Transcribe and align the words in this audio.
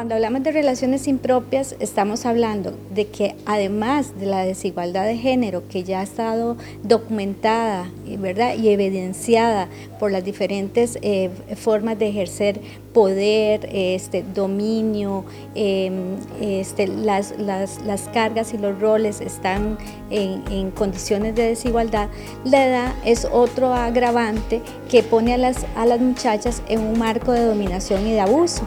Cuando 0.00 0.14
hablamos 0.14 0.42
de 0.42 0.52
relaciones 0.52 1.06
impropias, 1.08 1.76
estamos 1.78 2.24
hablando 2.24 2.72
de 2.94 3.08
que 3.08 3.36
además 3.44 4.18
de 4.18 4.24
la 4.24 4.46
desigualdad 4.46 5.04
de 5.04 5.18
género 5.18 5.68
que 5.68 5.84
ya 5.84 6.00
ha 6.00 6.02
estado 6.02 6.56
documentada 6.82 7.90
¿verdad? 8.18 8.56
y 8.56 8.70
evidenciada 8.70 9.68
por 9.98 10.10
las 10.10 10.24
diferentes 10.24 10.98
eh, 11.02 11.28
formas 11.54 11.98
de 11.98 12.08
ejercer 12.08 12.62
poder, 12.94 13.68
este, 13.72 14.22
dominio, 14.22 15.26
em, 15.54 16.16
este, 16.40 16.86
las, 16.88 17.34
las, 17.38 18.08
cargas 18.14 18.54
y 18.54 18.58
los 18.58 18.80
roles 18.80 19.20
están 19.20 19.76
en, 20.08 20.42
en, 20.50 20.70
condiciones 20.70 21.34
de 21.34 21.42
desigualdad, 21.42 22.08
la 22.44 22.66
edad 22.66 22.94
es 23.04 23.28
otro 23.30 23.74
agravante 23.74 24.62
que 24.90 25.02
pone 25.02 25.34
a 25.34 25.36
las, 25.36 25.66
a 25.76 25.84
las 25.84 26.00
muchachas 26.00 26.62
en 26.68 26.80
un 26.80 26.98
marco 26.98 27.32
de 27.32 27.44
dominación 27.44 28.06
y 28.06 28.12
de 28.12 28.20
abuso. 28.20 28.64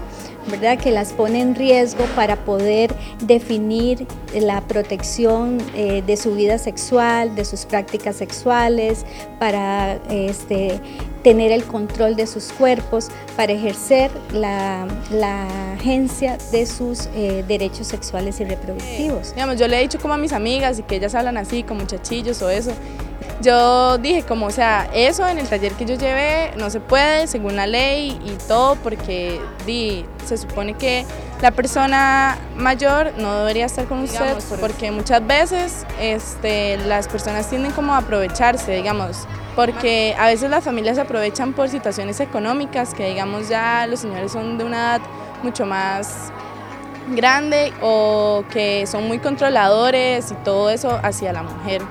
¿Verdad? 0.47 0.77
que 0.77 0.91
las 0.91 1.13
pone 1.13 1.41
en 1.41 1.55
riesgo 1.55 2.05
para 2.15 2.35
poder 2.37 2.93
definir 3.21 4.05
la 4.33 4.61
protección 4.61 5.57
eh, 5.75 6.03
de 6.05 6.17
su 6.17 6.35
vida 6.35 6.57
sexual, 6.57 7.35
de 7.35 7.45
sus 7.45 7.65
prácticas 7.65 8.15
sexuales, 8.15 9.05
para 9.39 9.95
este, 10.09 10.79
tener 11.23 11.51
el 11.51 11.63
control 11.63 12.15
de 12.15 12.27
sus 12.27 12.51
cuerpos, 12.51 13.09
para 13.35 13.53
ejercer 13.53 14.11
la, 14.31 14.85
agencia 15.73 16.37
de 16.51 16.65
sus 16.65 17.07
eh, 17.15 17.43
derechos 17.47 17.87
sexuales 17.87 18.39
y 18.39 18.45
reproductivos. 18.45 19.33
Digamos, 19.33 19.57
yo 19.57 19.67
le 19.67 19.79
he 19.79 19.81
dicho 19.81 19.99
como 19.99 20.13
a 20.13 20.17
mis 20.17 20.33
amigas 20.33 20.79
y 20.79 20.83
que 20.83 20.95
ellas 20.95 21.15
hablan 21.15 21.37
así, 21.37 21.63
con 21.63 21.77
muchachillos 21.77 22.41
o 22.41 22.49
eso, 22.49 22.71
yo 23.41 23.97
dije 23.97 24.23
como, 24.23 24.45
o 24.45 24.51
sea, 24.51 24.89
eso 24.93 25.27
en 25.27 25.37
el 25.37 25.47
taller 25.47 25.73
que 25.73 25.85
yo 25.85 25.95
llevé 25.95 26.51
no 26.57 26.69
se 26.69 26.79
puede 26.79 27.27
según 27.27 27.55
la 27.55 27.67
ley 27.67 28.19
y 28.23 28.31
todo 28.47 28.75
porque 28.75 29.41
di, 29.65 30.05
se 30.25 30.37
supone 30.37 30.75
que 30.75 31.05
la 31.41 31.51
persona 31.51 32.37
mayor 32.55 33.11
no 33.17 33.39
debería 33.39 33.65
estar 33.65 33.85
con 33.85 33.99
usted 33.99 34.37
porque 34.61 34.91
muchas 34.91 35.25
veces 35.27 35.85
este, 35.99 36.77
las 36.77 37.07
personas 37.09 37.49
tienden 37.49 37.71
como 37.73 37.93
a 37.93 37.97
aprovecharse, 37.97 38.71
digamos, 38.73 39.27
porque 39.55 40.15
a 40.17 40.27
veces 40.27 40.49
las 40.49 40.63
familias 40.63 40.95
se 40.95 41.01
aprovechan 41.01 41.53
por 41.53 41.69
situaciones 41.69 42.19
económicas 42.19 42.93
que 42.93 43.07
digamos 43.09 43.49
ya 43.49 43.85
los 43.87 43.99
señores 43.99 44.31
son 44.31 44.57
de 44.57 44.63
una 44.63 44.77
edad 44.77 45.01
mucho 45.43 45.65
más 45.65 46.31
grande 47.15 47.73
o 47.81 48.43
que 48.51 48.87
son 48.87 49.07
muy 49.07 49.19
controladores 49.19 50.31
y 50.31 50.35
todo 50.43 50.69
eso 50.69 50.99
hacia 51.03 51.33
la 51.33 51.43
mujer. 51.43 51.81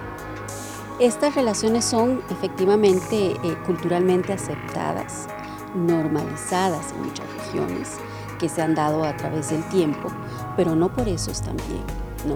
Estas 0.99 1.35
relaciones 1.35 1.85
son 1.85 2.23
efectivamente 2.31 3.33
eh, 3.33 3.57
culturalmente 3.67 4.33
aceptadas, 4.33 5.27
normalizadas 5.75 6.93
en 6.93 7.03
muchas 7.03 7.27
regiones 7.35 7.99
que 8.39 8.49
se 8.49 8.63
han 8.63 8.75
dado 8.75 9.05
a 9.05 9.17
través 9.17 9.51
del 9.51 9.67
tiempo, 9.69 10.09
pero 10.57 10.75
no 10.75 10.93
por 10.93 11.09
eso 11.09 11.31
están 11.31 11.57
bien, 11.57 11.85
¿no? 12.27 12.35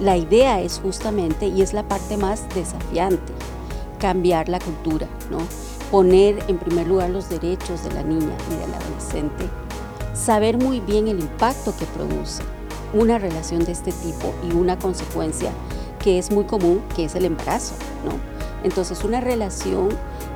La 0.00 0.16
idea 0.16 0.60
es 0.60 0.80
justamente, 0.82 1.46
y 1.46 1.62
es 1.62 1.72
la 1.72 1.84
parte 1.84 2.16
más 2.16 2.48
desafiante, 2.54 3.32
cambiar 4.04 4.50
la 4.50 4.58
cultura, 4.58 5.06
¿no? 5.30 5.38
Poner 5.90 6.44
en 6.48 6.58
primer 6.58 6.86
lugar 6.86 7.08
los 7.08 7.30
derechos 7.30 7.82
de 7.84 7.92
la 7.94 8.02
niña 8.02 8.36
y 8.50 8.56
del 8.56 8.74
adolescente, 8.74 9.48
saber 10.12 10.58
muy 10.58 10.80
bien 10.80 11.08
el 11.08 11.20
impacto 11.20 11.74
que 11.74 11.86
produce 11.86 12.42
una 12.92 13.18
relación 13.18 13.64
de 13.64 13.72
este 13.72 13.92
tipo 13.92 14.34
y 14.46 14.52
una 14.52 14.78
consecuencia 14.78 15.52
que 16.00 16.18
es 16.18 16.30
muy 16.30 16.44
común, 16.44 16.82
que 16.94 17.06
es 17.06 17.14
el 17.14 17.24
embarazo, 17.24 17.76
¿no? 18.04 18.12
Entonces, 18.62 19.02
una 19.04 19.22
relación 19.22 19.88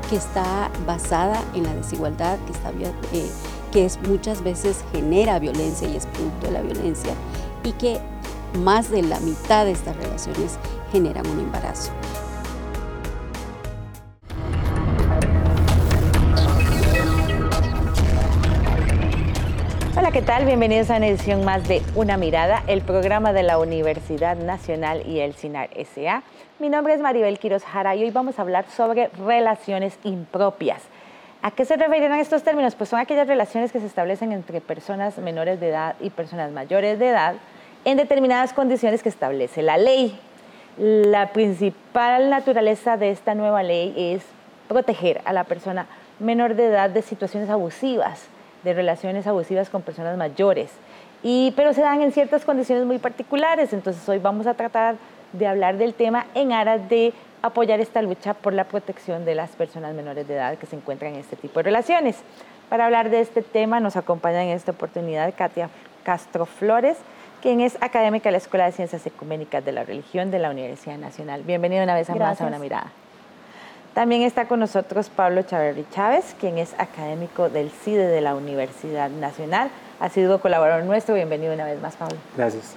que 0.08 0.16
está 0.16 0.70
basada 0.86 1.38
en 1.52 1.64
la 1.64 1.74
desigualdad, 1.74 2.38
que, 2.46 2.52
está, 2.52 2.70
eh, 2.70 3.30
que 3.70 3.84
es, 3.84 3.98
muchas 4.08 4.42
veces 4.42 4.82
genera 4.92 5.38
violencia 5.38 5.86
y 5.86 5.96
es 5.96 6.06
producto 6.06 6.46
de 6.46 6.52
la 6.52 6.62
violencia, 6.62 7.12
y 7.64 7.72
que 7.72 8.00
más 8.64 8.90
de 8.90 9.02
la 9.02 9.20
mitad 9.20 9.66
de 9.66 9.72
estas 9.72 9.94
relaciones 9.98 10.58
generan 10.90 11.26
un 11.26 11.40
embarazo. 11.40 11.92
¿Qué 20.12 20.22
tal? 20.22 20.46
Bienvenidos 20.46 20.88
a 20.90 20.96
una 20.96 21.08
edición 21.08 21.44
más 21.44 21.68
de 21.68 21.82
Una 21.94 22.16
Mirada, 22.16 22.62
el 22.66 22.80
programa 22.80 23.34
de 23.34 23.42
la 23.42 23.58
Universidad 23.58 24.38
Nacional 24.38 25.06
y 25.06 25.20
el 25.20 25.34
CINAR 25.34 25.68
SA. 25.84 26.22
Mi 26.58 26.70
nombre 26.70 26.94
es 26.94 27.00
Maribel 27.00 27.38
Quiroz 27.38 27.62
Jara 27.62 27.94
y 27.94 28.04
hoy 28.04 28.10
vamos 28.10 28.38
a 28.38 28.42
hablar 28.42 28.64
sobre 28.74 29.08
relaciones 29.08 29.98
impropias. 30.04 30.80
¿A 31.42 31.50
qué 31.50 31.66
se 31.66 31.76
refieren 31.76 32.14
estos 32.14 32.42
términos? 32.42 32.74
Pues 32.74 32.88
son 32.88 33.00
aquellas 33.00 33.28
relaciones 33.28 33.70
que 33.70 33.80
se 33.80 33.86
establecen 33.86 34.32
entre 34.32 34.62
personas 34.62 35.18
menores 35.18 35.60
de 35.60 35.68
edad 35.68 35.94
y 36.00 36.08
personas 36.08 36.52
mayores 36.52 36.98
de 36.98 37.08
edad 37.08 37.34
en 37.84 37.98
determinadas 37.98 38.54
condiciones 38.54 39.02
que 39.02 39.10
establece 39.10 39.60
la 39.60 39.76
ley. 39.76 40.18
La 40.78 41.34
principal 41.34 42.30
naturaleza 42.30 42.96
de 42.96 43.10
esta 43.10 43.34
nueva 43.34 43.62
ley 43.62 43.92
es 43.94 44.22
proteger 44.68 45.20
a 45.26 45.34
la 45.34 45.44
persona 45.44 45.86
menor 46.18 46.54
de 46.54 46.64
edad 46.64 46.88
de 46.88 47.02
situaciones 47.02 47.50
abusivas 47.50 48.26
de 48.68 48.74
relaciones 48.74 49.26
abusivas 49.26 49.70
con 49.70 49.82
personas 49.82 50.16
mayores. 50.16 50.70
Y, 51.22 51.52
pero 51.56 51.72
se 51.72 51.80
dan 51.80 52.00
en 52.02 52.12
ciertas 52.12 52.44
condiciones 52.44 52.84
muy 52.84 52.98
particulares, 52.98 53.72
entonces 53.72 54.08
hoy 54.08 54.18
vamos 54.18 54.46
a 54.46 54.54
tratar 54.54 54.96
de 55.32 55.46
hablar 55.46 55.76
del 55.76 55.94
tema 55.94 56.26
en 56.34 56.52
aras 56.52 56.88
de 56.88 57.12
apoyar 57.42 57.80
esta 57.80 58.02
lucha 58.02 58.34
por 58.34 58.52
la 58.52 58.64
protección 58.64 59.24
de 59.24 59.34
las 59.34 59.50
personas 59.50 59.94
menores 59.94 60.26
de 60.28 60.34
edad 60.34 60.56
que 60.58 60.66
se 60.66 60.76
encuentran 60.76 61.14
en 61.14 61.20
este 61.20 61.36
tipo 61.36 61.58
de 61.58 61.64
relaciones. 61.64 62.16
Para 62.68 62.84
hablar 62.84 63.10
de 63.10 63.20
este 63.20 63.42
tema 63.42 63.80
nos 63.80 63.96
acompaña 63.96 64.42
en 64.42 64.50
esta 64.50 64.72
oportunidad 64.72 65.32
Katia 65.36 65.70
Castro 66.04 66.46
Flores, 66.46 66.98
quien 67.42 67.60
es 67.60 67.76
académica 67.80 68.28
de 68.28 68.32
la 68.32 68.38
Escuela 68.38 68.66
de 68.66 68.72
Ciencias 68.72 69.06
Ecuménicas 69.06 69.64
de 69.64 69.72
la 69.72 69.84
Religión 69.84 70.30
de 70.30 70.38
la 70.38 70.50
Universidad 70.50 70.98
Nacional. 70.98 71.42
Bienvenida 71.42 71.82
una 71.82 71.94
vez 71.94 72.08
más 72.10 72.40
a 72.40 72.46
Una 72.46 72.58
Mirada. 72.58 72.92
También 73.98 74.22
está 74.22 74.46
con 74.46 74.60
nosotros 74.60 75.08
Pablo 75.08 75.42
Chaverri 75.42 75.84
Chávez, 75.90 76.36
quien 76.38 76.56
es 76.56 76.72
académico 76.78 77.48
del 77.48 77.68
CIDE 77.68 78.06
de 78.06 78.20
la 78.20 78.36
Universidad 78.36 79.10
Nacional. 79.10 79.70
Ha 79.98 80.08
sido 80.08 80.40
colaborador 80.40 80.84
nuestro. 80.84 81.16
Bienvenido 81.16 81.52
una 81.52 81.64
vez 81.64 81.82
más, 81.82 81.96
Pablo. 81.96 82.16
Gracias. 82.36 82.76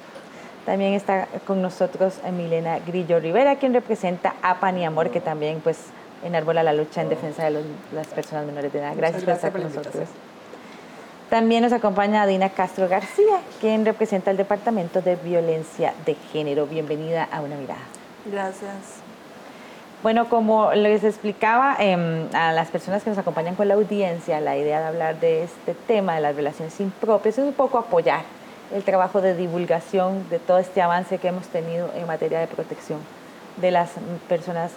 También 0.65 0.95
está 0.95 1.27
con 1.45 1.61
nosotros 1.61 2.15
Milena 2.35 2.79
Grillo 2.79 3.19
Rivera, 3.19 3.57
quien 3.57 3.71
representa 3.71 4.33
a 4.41 4.59
Pan 4.59 4.79
y 4.79 4.83
Amor, 4.83 5.11
que 5.11 5.21
también 5.21 5.59
pues 5.59 5.77
enarbola 6.23 6.63
la 6.63 6.73
lucha 6.73 7.03
en 7.03 7.09
defensa 7.09 7.43
de 7.43 7.63
las 7.93 8.07
personas 8.07 8.47
menores 8.47 8.73
de 8.73 8.79
edad. 8.79 8.93
Gracias, 8.97 9.23
por 9.23 9.33
estar 9.35 9.51
con 9.51 9.61
nosotros. 9.61 10.09
También 11.29 11.61
nos 11.61 11.71
acompaña 11.71 12.25
Dina 12.25 12.49
Castro 12.49 12.89
García, 12.89 13.41
quien 13.59 13.85
representa 13.85 14.31
el 14.31 14.37
Departamento 14.37 15.03
de 15.03 15.17
Violencia 15.17 15.93
de 16.03 16.15
Género. 16.15 16.65
Bienvenida 16.65 17.29
a 17.31 17.41
Una 17.41 17.57
Mirada. 17.57 17.83
Gracias. 18.25 19.00
Bueno, 20.03 20.29
como 20.29 20.73
les 20.73 21.03
explicaba 21.03 21.75
em, 21.77 22.27
a 22.33 22.51
las 22.53 22.69
personas 22.69 23.03
que 23.03 23.11
nos 23.11 23.19
acompañan 23.19 23.53
con 23.53 23.67
la 23.67 23.75
audiencia, 23.75 24.41
la 24.41 24.57
idea 24.57 24.79
de 24.79 24.87
hablar 24.87 25.19
de 25.19 25.43
este 25.43 25.75
tema 25.75 26.15
de 26.15 26.21
las 26.21 26.35
relaciones 26.35 26.79
impropias 26.79 27.37
es 27.37 27.45
un 27.45 27.53
poco 27.53 27.77
apoyar 27.77 28.23
el 28.73 28.81
trabajo 28.81 29.21
de 29.21 29.35
divulgación 29.35 30.27
de 30.31 30.39
todo 30.39 30.57
este 30.57 30.81
avance 30.81 31.19
que 31.19 31.27
hemos 31.27 31.45
tenido 31.49 31.87
en 31.95 32.07
materia 32.07 32.39
de 32.39 32.47
protección 32.47 32.97
de 33.57 33.69
las 33.69 33.91
personas 34.27 34.71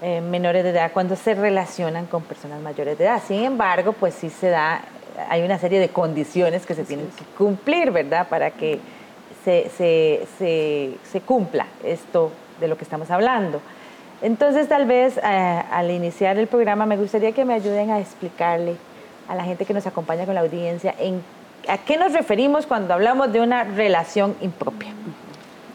eh, 0.00 0.22
menores 0.22 0.64
de 0.64 0.70
edad 0.70 0.90
cuando 0.90 1.16
se 1.16 1.34
relacionan 1.34 2.06
con 2.06 2.22
personas 2.22 2.62
mayores 2.62 2.96
de 2.96 3.04
edad. 3.04 3.20
Sin 3.26 3.44
embargo, 3.44 3.92
pues 3.92 4.14
sí 4.14 4.30
se 4.30 4.48
da, 4.48 4.80
hay 5.28 5.42
una 5.42 5.58
serie 5.58 5.80
de 5.80 5.90
condiciones 5.90 6.64
que 6.64 6.74
se 6.74 6.84
tienen 6.84 7.08
que 7.08 7.24
cumplir, 7.36 7.90
¿verdad? 7.90 8.26
Para 8.26 8.50
que 8.52 8.80
se, 9.44 9.70
se, 9.76 10.26
se, 10.38 10.94
se 11.04 11.20
cumpla 11.20 11.66
esto 11.84 12.32
de 12.58 12.68
lo 12.68 12.78
que 12.78 12.84
estamos 12.84 13.10
hablando. 13.10 13.60
Entonces, 14.22 14.68
tal 14.68 14.86
vez 14.86 15.18
eh, 15.18 15.20
al 15.22 15.90
iniciar 15.90 16.38
el 16.38 16.46
programa 16.46 16.86
me 16.86 16.96
gustaría 16.96 17.32
que 17.32 17.44
me 17.44 17.54
ayuden 17.54 17.90
a 17.90 17.98
explicarle 17.98 18.76
a 19.28 19.34
la 19.34 19.44
gente 19.44 19.64
que 19.64 19.74
nos 19.74 19.86
acompaña 19.86 20.24
con 20.24 20.34
la 20.34 20.40
audiencia 20.40 20.94
en 20.98 21.22
a 21.68 21.78
qué 21.78 21.96
nos 21.96 22.12
referimos 22.12 22.66
cuando 22.66 22.94
hablamos 22.94 23.32
de 23.32 23.40
una 23.40 23.64
relación 23.64 24.34
impropia. 24.40 24.92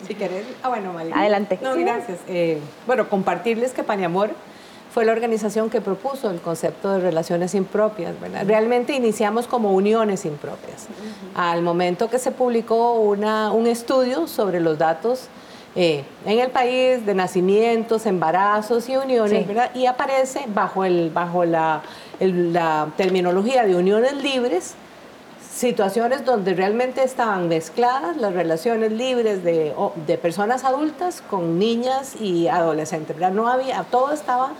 Si 0.05 0.15
querés, 0.15 0.45
ah, 0.63 0.69
bueno, 0.69 0.93
Adelante. 1.13 1.59
No, 1.61 1.75
gracias. 1.75 2.19
Eh, 2.27 2.59
bueno, 2.85 3.09
compartirles 3.09 3.73
que 3.73 3.83
Paniamor 3.83 4.29
fue 4.93 5.05
la 5.05 5.11
organización 5.11 5.69
que 5.69 5.81
propuso 5.81 6.29
el 6.29 6.39
concepto 6.39 6.91
de 6.93 6.99
relaciones 6.99 7.53
impropias, 7.55 8.19
¿verdad? 8.19 8.43
Realmente 8.45 8.93
iniciamos 8.93 9.47
como 9.47 9.73
uniones 9.73 10.25
impropias. 10.25 10.87
Al 11.35 11.61
momento 11.61 12.09
que 12.09 12.19
se 12.19 12.31
publicó 12.31 12.93
una, 12.93 13.51
un 13.51 13.67
estudio 13.67 14.27
sobre 14.27 14.59
los 14.59 14.77
datos 14.77 15.27
eh, 15.79 16.03
en 16.25 16.39
el 16.39 16.49
país 16.49 17.05
de 17.05 17.13
nacimientos, 17.13 18.07
embarazos 18.07 18.89
y 18.89 18.97
uniones, 18.97 19.45
¿verdad? 19.45 19.69
Y 19.75 19.85
aparece 19.85 20.45
bajo, 20.47 20.83
el, 20.83 21.11
bajo 21.11 21.45
la, 21.45 21.83
la 22.19 22.87
terminología 22.97 23.63
de 23.63 23.75
uniones 23.75 24.13
libres 24.15 24.73
situaciones 25.57 26.25
donde 26.25 26.55
realmente 26.55 27.03
estaban 27.03 27.47
mezcladas 27.47 28.17
las 28.17 28.33
relaciones 28.33 28.91
libres 28.91 29.43
de, 29.43 29.73
de, 30.07 30.17
personas 30.17 30.63
adultas 30.63 31.21
con 31.21 31.59
niñas 31.59 32.15
y 32.19 32.47
adolescentes. 32.47 33.15
¿verdad? 33.15 33.33
No 33.33 33.47
había, 33.47 33.83
todo 33.83 34.13
estaba 34.13 34.53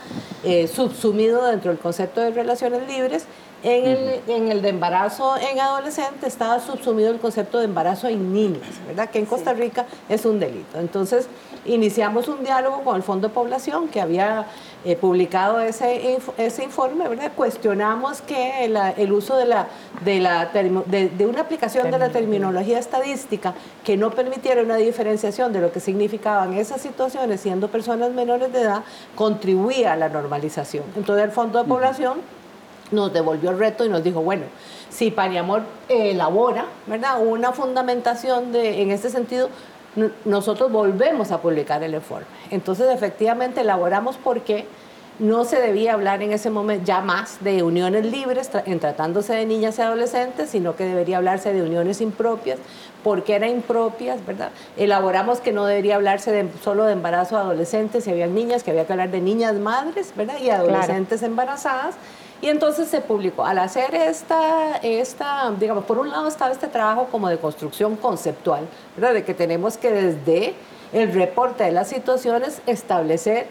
eh, 0.44 0.68
subsumido 0.68 1.44
dentro 1.46 1.72
del 1.72 1.80
concepto 1.80 2.20
de 2.20 2.30
relaciones 2.30 2.86
libres 2.88 3.26
En, 3.62 3.86
el, 3.86 4.20
en 4.28 4.52
el 4.52 4.62
de 4.62 4.68
embarazo 4.68 5.36
en 5.36 5.58
adolescente 5.58 6.28
estaba 6.28 6.60
subsumido 6.60 7.10
el 7.10 7.18
concepto 7.18 7.58
de 7.58 7.64
embarazo 7.64 8.06
en 8.06 8.32
niñas, 8.32 8.68
¿verdad? 8.86 9.10
Que 9.10 9.18
en 9.18 9.26
Costa 9.26 9.52
Rica 9.52 9.84
es 10.08 10.24
un 10.24 10.38
delito. 10.38 10.78
Entonces, 10.78 11.26
iniciamos 11.64 12.28
un 12.28 12.44
diálogo 12.44 12.82
con 12.82 12.94
el 12.94 13.02
Fondo 13.02 13.28
de 13.28 13.34
Población 13.34 13.88
que 13.88 14.00
había 14.00 14.46
eh, 14.84 14.94
publicado 14.94 15.60
ese, 15.60 16.18
ese 16.36 16.62
informe, 16.62 17.08
¿verdad? 17.08 17.32
Cuestionamos 17.34 18.22
que 18.22 18.64
el 18.64 19.12
uso 19.12 19.36
de, 19.36 19.46
la, 19.46 19.66
de, 20.04 20.20
la 20.20 20.46
de, 20.46 21.08
de, 21.08 21.26
una 21.26 21.40
aplicación 21.40 21.90
de 21.90 21.98
la 21.98 22.10
terminología 22.10 22.78
estadística 22.78 23.54
que 23.84 23.96
no 23.96 24.12
permitiera 24.12 24.62
una 24.62 24.76
diferenciación 24.76 25.52
de 25.52 25.60
lo 25.60 25.72
que 25.72 25.80
significaban 25.80 26.54
esas 26.54 26.80
situaciones 26.80 27.40
siendo 27.40 27.68
personas 27.68 28.12
menores 28.12 28.52
de 28.52 28.60
edad 28.60 28.84
contribuía 29.16 29.94
a 29.94 29.96
la 29.96 30.08
normalización. 30.08 30.84
Entonces, 30.96 31.24
el 31.24 31.32
Fondo 31.32 31.58
de 31.58 31.68
Población 31.68 32.37
nos 32.90 33.12
devolvió 33.12 33.50
el 33.50 33.58
reto 33.58 33.84
y 33.84 33.88
nos 33.88 34.02
dijo, 34.02 34.20
bueno, 34.20 34.44
si 34.90 35.10
Paniamor 35.10 35.62
elabora 35.88 36.66
¿verdad? 36.86 37.20
una 37.24 37.52
fundamentación 37.52 38.52
de, 38.52 38.82
en 38.82 38.90
este 38.90 39.10
sentido, 39.10 39.48
nosotros 40.24 40.70
volvemos 40.70 41.30
a 41.30 41.40
publicar 41.40 41.82
el 41.82 41.94
informe. 41.94 42.26
Entonces, 42.50 42.88
efectivamente, 42.92 43.62
elaboramos 43.62 44.16
porque 44.16 44.66
no 45.18 45.44
se 45.44 45.60
debía 45.60 45.94
hablar 45.94 46.22
en 46.22 46.32
ese 46.32 46.48
momento 46.48 46.84
ya 46.84 47.00
más 47.00 47.42
de 47.42 47.62
uniones 47.64 48.06
libres 48.06 48.50
en 48.66 48.78
tratándose 48.78 49.34
de 49.34 49.46
niñas 49.46 49.78
y 49.78 49.82
adolescentes, 49.82 50.50
sino 50.50 50.76
que 50.76 50.84
debería 50.84 51.16
hablarse 51.16 51.52
de 51.52 51.62
uniones 51.62 52.00
impropias, 52.00 52.58
porque 53.02 53.34
eran 53.34 53.50
impropias, 53.50 54.24
¿verdad? 54.24 54.50
Elaboramos 54.76 55.40
que 55.40 55.52
no 55.52 55.66
debería 55.66 55.96
hablarse 55.96 56.30
de, 56.30 56.48
solo 56.62 56.84
de 56.84 56.92
embarazo 56.92 57.36
de 57.36 57.42
adolescentes, 57.42 58.04
si 58.04 58.10
había 58.10 58.28
niñas, 58.28 58.62
que 58.62 58.70
había 58.70 58.86
que 58.86 58.92
hablar 58.92 59.10
de 59.10 59.20
niñas 59.20 59.54
madres, 59.54 60.12
¿verdad? 60.14 60.38
Y 60.40 60.50
adolescentes 60.50 61.22
embarazadas. 61.22 61.96
Y 62.40 62.48
entonces 62.48 62.88
se 62.88 63.00
publicó. 63.00 63.44
Al 63.44 63.58
hacer 63.58 63.94
esta, 63.94 64.76
esta, 64.76 65.50
digamos, 65.58 65.84
por 65.84 65.98
un 65.98 66.10
lado 66.10 66.28
estaba 66.28 66.52
este 66.52 66.68
trabajo 66.68 67.08
como 67.10 67.28
de 67.28 67.38
construcción 67.38 67.96
conceptual, 67.96 68.66
¿verdad? 68.96 69.14
De 69.14 69.24
que 69.24 69.34
tenemos 69.34 69.76
que 69.76 69.90
desde 69.90 70.54
el 70.92 71.12
reporte 71.12 71.64
de 71.64 71.72
las 71.72 71.88
situaciones 71.88 72.62
establecer 72.66 73.48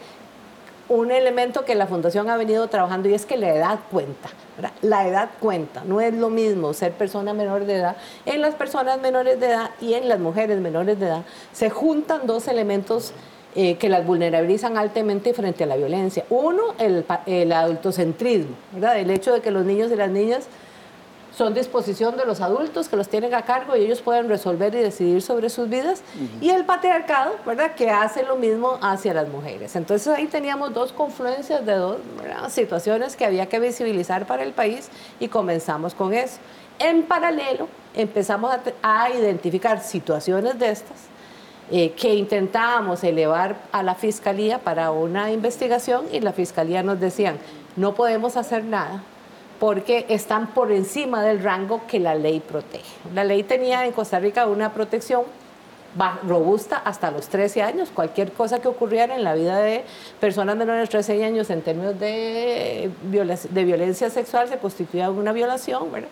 un 0.89 1.11
elemento 1.11 1.65
que 1.65 1.75
la 1.75 1.85
Fundación 1.85 2.29
ha 2.29 2.37
venido 2.37 2.67
trabajando 2.69 3.09
y 3.09 3.13
es 3.13 3.25
que 3.25 3.37
la 3.37 3.53
edad 3.53 3.79
cuenta. 3.91 4.29
La 4.81 5.07
edad 5.07 5.29
cuenta, 5.39 5.83
no 5.83 5.99
es 5.99 6.13
lo 6.13 6.29
mismo 6.29 6.73
ser 6.73 6.93
persona 6.93 7.33
menor 7.33 7.65
de 7.65 7.75
edad. 7.75 7.97
En 8.25 8.41
las 8.41 8.55
personas 8.55 8.99
menores 8.99 9.39
de 9.39 9.47
edad 9.47 9.71
y 9.81 9.95
en 9.95 10.07
las 10.07 10.19
mujeres 10.19 10.59
menores 10.59 10.99
de 10.99 11.07
edad 11.07 11.23
se 11.51 11.69
juntan 11.69 12.25
dos 12.25 12.47
elementos 12.47 13.13
eh, 13.59 13.75
que 13.77 13.89
las 13.89 14.05
vulnerabilizan 14.05 14.77
altamente 14.77 15.33
frente 15.33 15.63
a 15.63 15.67
la 15.67 15.77
violencia. 15.77 16.23
Uno, 16.29 16.75
el, 16.77 17.03
el 17.25 17.51
adultocentrismo, 17.51 18.55
¿verdad? 18.71 18.99
el 18.99 19.09
hecho 19.09 19.33
de 19.33 19.41
que 19.41 19.49
los 19.49 19.65
niños 19.65 19.91
y 19.91 19.95
las 19.95 20.11
niñas 20.11 20.47
son 21.35 21.55
disposición 21.55 22.17
de 22.17 22.25
los 22.27 22.39
adultos 22.39 22.87
que 22.87 22.95
los 22.95 23.09
tienen 23.09 23.33
a 23.33 23.41
cargo 23.41 23.75
y 23.75 23.81
ellos 23.81 24.01
pueden 24.03 24.29
resolver 24.29 24.75
y 24.75 24.77
decidir 24.77 25.23
sobre 25.23 25.49
sus 25.49 25.69
vidas. 25.69 26.03
Y 26.39 26.51
el 26.51 26.65
patriarcado, 26.65 27.33
¿verdad? 27.47 27.73
Que 27.73 27.89
hace 27.89 28.21
lo 28.21 28.35
mismo 28.35 28.77
hacia 28.79 29.15
las 29.15 29.27
mujeres. 29.27 29.75
Entonces 29.75 30.07
ahí 30.07 30.27
teníamos 30.27 30.75
dos 30.75 30.91
confluencias 30.91 31.65
de 31.65 31.73
dos 31.73 31.97
situaciones 32.49 33.15
que 33.15 33.25
había 33.25 33.47
que 33.47 33.59
visibilizar 33.59 34.27
para 34.27 34.43
el 34.43 34.53
país 34.53 34.89
y 35.19 35.29
comenzamos 35.29 35.95
con 35.95 36.13
eso. 36.13 36.37
En 36.77 37.01
paralelo, 37.01 37.67
empezamos 37.95 38.51
a, 38.51 38.61
a 38.83 39.09
identificar 39.09 39.81
situaciones 39.81 40.59
de 40.59 40.69
estas 40.69 41.16
eh, 41.69 41.91
que 41.91 42.15
intentábamos 42.15 43.03
elevar 43.03 43.57
a 43.71 43.83
la 43.83 43.95
fiscalía 43.95 44.59
para 44.59 44.91
una 44.91 45.31
investigación 45.31 46.05
y 46.11 46.21
la 46.21 46.31
fiscalía 46.31 46.81
nos 46.81 46.99
decían, 46.99 47.37
no 47.75 47.93
podemos 47.93 48.37
hacer 48.37 48.63
nada 48.63 49.03
porque 49.59 50.05
están 50.09 50.47
por 50.53 50.71
encima 50.71 51.23
del 51.23 51.43
rango 51.43 51.81
que 51.87 51.99
la 51.99 52.15
ley 52.15 52.39
protege. 52.39 52.85
La 53.13 53.23
ley 53.23 53.43
tenía 53.43 53.85
en 53.85 53.91
Costa 53.91 54.19
Rica 54.19 54.47
una 54.47 54.73
protección 54.73 55.23
robusta 56.23 56.77
hasta 56.77 57.11
los 57.11 57.27
13 57.27 57.63
años. 57.63 57.89
Cualquier 57.93 58.31
cosa 58.31 58.59
que 58.59 58.67
ocurriera 58.67 59.15
en 59.15 59.23
la 59.23 59.33
vida 59.33 59.59
de 59.59 59.83
personas 60.19 60.55
menores 60.55 60.83
de 60.83 60.87
13 60.87 61.25
años 61.25 61.49
en 61.49 61.61
términos 61.61 61.99
de, 61.99 62.91
de 63.01 63.65
violencia 63.65 64.09
sexual 64.09 64.47
se 64.47 64.57
constituía 64.57 65.09
una 65.09 65.33
violación, 65.33 65.91
¿verdad? 65.91 66.09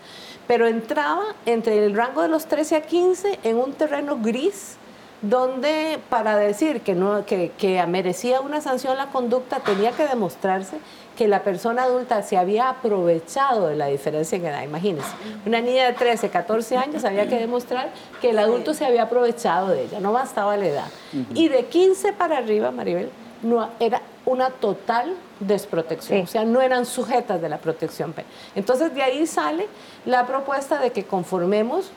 Pero 0.48 0.68
entraba 0.68 1.24
entre 1.46 1.86
el 1.86 1.96
rango 1.96 2.22
de 2.22 2.28
los 2.28 2.46
13 2.46 2.75
a 2.75 2.81
15 2.81 3.40
en 3.44 3.57
un 3.57 3.74
terreno 3.74 4.18
gris 4.22 4.78
donde 5.21 6.00
para 6.09 6.38
decir 6.38 6.81
que, 6.81 6.94
no, 6.94 7.25
que, 7.25 7.51
que 7.57 7.85
merecía 7.88 8.41
una 8.41 8.62
sanción 8.62 8.97
la 8.97 9.07
conducta 9.07 9.59
tenía 9.59 9.91
que 9.91 10.07
demostrarse 10.07 10.77
que 11.15 11.27
la 11.27 11.44
persona 11.44 11.83
adulta 11.83 12.21
se 12.21 12.38
había 12.38 12.69
aprovechado 12.69 13.67
de 13.67 13.75
la 13.75 13.88
diferencia 13.88 14.38
en 14.38 14.45
edad. 14.45 14.63
Imagínense, 14.63 15.09
una 15.45 15.62
niña 15.62 15.85
de 15.85 15.94
13, 15.94 16.29
14 16.29 16.77
años 16.77 17.06
había 17.06 17.27
que 17.27 17.39
demostrar 17.39 17.89
que 18.21 18.31
el 18.31 18.39
adulto 18.39 18.73
se 18.73 18.85
había 18.85 19.03
aprovechado 19.03 19.69
de 19.69 19.83
ella, 19.83 20.00
no 20.00 20.12
bastaba 20.12 20.57
la 20.57 20.67
edad. 20.67 20.88
Y 21.33 21.47
de 21.47 21.65
15 21.65 22.13
para 22.13 22.38
arriba, 22.38 22.71
Maribel, 22.71 23.09
no, 23.41 23.69
era 23.79 24.01
una 24.25 24.50
total 24.50 25.13
desprotección, 25.39 26.21
o 26.21 26.27
sea, 26.27 26.45
no 26.45 26.61
eran 26.61 26.85
sujetas 26.85 27.41
de 27.41 27.50
la 27.50 27.59
protección. 27.59 28.13
Entonces 28.56 28.94
de 28.94 29.03
ahí 29.03 29.25
sale 29.27 29.68
la 30.06 30.25
propuesta 30.25 30.79
de 30.79 30.91
que 30.91 31.06
conformemos 31.06 31.91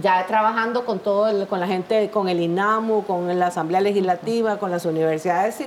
ya 0.00 0.26
trabajando 0.26 0.84
con 0.84 0.98
todo, 0.98 1.46
con 1.48 1.60
la 1.60 1.66
gente, 1.66 2.10
con 2.10 2.28
el 2.28 2.40
INAMU, 2.40 3.04
con 3.04 3.38
la 3.38 3.48
Asamblea 3.48 3.80
Legislativa, 3.80 4.58
con 4.58 4.70
las 4.70 4.84
universidades, 4.84 5.58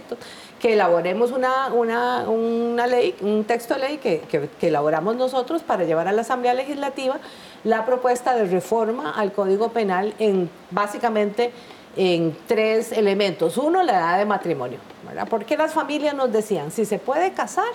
que 0.59 0.73
elaboremos 0.73 1.31
una, 1.31 1.73
una, 1.73 2.29
una 2.29 2.87
ley, 2.87 3.15
un 3.21 3.43
texto 3.43 3.73
de 3.73 3.79
ley 3.81 3.97
que, 3.97 4.21
que, 4.21 4.67
elaboramos 4.67 5.15
nosotros 5.15 5.61
para 5.61 5.83
llevar 5.83 6.07
a 6.07 6.11
la 6.13 6.21
Asamblea 6.21 6.53
Legislativa 6.53 7.17
la 7.63 7.85
propuesta 7.85 8.35
de 8.35 8.45
reforma 8.45 9.11
al 9.11 9.33
Código 9.33 9.69
Penal 9.69 10.13
en 10.19 10.49
básicamente 10.71 11.51
en 11.95 12.35
tres 12.47 12.91
elementos. 12.91 13.57
Uno, 13.57 13.83
la 13.83 13.93
edad 13.93 14.17
de 14.17 14.25
matrimonio. 14.25 14.79
¿verdad? 15.05 15.27
Porque 15.29 15.57
las 15.57 15.73
familias 15.73 16.15
nos 16.15 16.31
decían, 16.31 16.71
si 16.71 16.85
se 16.85 16.97
puede 16.97 17.33
casar, 17.33 17.65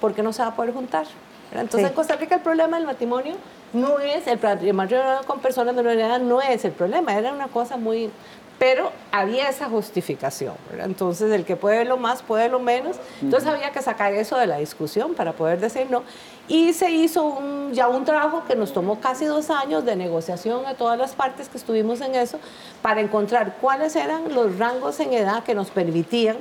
¿por 0.00 0.14
qué 0.14 0.22
no 0.22 0.32
se 0.32 0.42
va 0.42 0.48
a 0.48 0.56
poder 0.56 0.72
juntar? 0.74 1.06
Entonces 1.52 1.88
en 1.88 1.94
Costa 1.94 2.16
Rica 2.16 2.34
el 2.36 2.42
problema 2.42 2.76
del 2.76 2.86
matrimonio 2.86 3.36
no 3.72 3.98
es, 3.98 4.26
el 4.26 4.38
matrimonio 4.40 5.00
con 5.26 5.40
personas 5.40 5.76
de 5.76 5.92
edad 5.92 6.20
no 6.20 6.40
es 6.40 6.64
el 6.64 6.72
problema, 6.72 7.16
era 7.16 7.32
una 7.32 7.48
cosa 7.48 7.76
muy... 7.76 8.10
Pero 8.58 8.90
había 9.12 9.50
esa 9.50 9.68
justificación, 9.68 10.54
entonces 10.78 11.30
el 11.30 11.44
que 11.44 11.56
puede 11.56 11.84
lo 11.84 11.98
más 11.98 12.22
puede 12.22 12.48
lo 12.48 12.58
menos, 12.58 12.96
entonces 13.20 13.46
había 13.46 13.70
que 13.70 13.82
sacar 13.82 14.14
eso 14.14 14.38
de 14.38 14.46
la 14.46 14.56
discusión 14.56 15.12
para 15.12 15.34
poder 15.34 15.60
decir 15.60 15.88
no. 15.90 16.04
Y 16.48 16.72
se 16.72 16.90
hizo 16.90 17.22
un, 17.22 17.74
ya 17.74 17.86
un 17.86 18.06
trabajo 18.06 18.44
que 18.48 18.56
nos 18.56 18.72
tomó 18.72 18.98
casi 18.98 19.26
dos 19.26 19.50
años 19.50 19.84
de 19.84 19.94
negociación 19.94 20.64
de 20.64 20.72
todas 20.72 20.98
las 20.98 21.12
partes 21.12 21.50
que 21.50 21.58
estuvimos 21.58 22.00
en 22.00 22.14
eso, 22.14 22.38
para 22.80 23.02
encontrar 23.02 23.58
cuáles 23.60 23.94
eran 23.94 24.34
los 24.34 24.58
rangos 24.58 25.00
en 25.00 25.12
edad 25.12 25.44
que 25.44 25.54
nos 25.54 25.70
permitían 25.70 26.38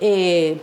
eh, 0.00 0.60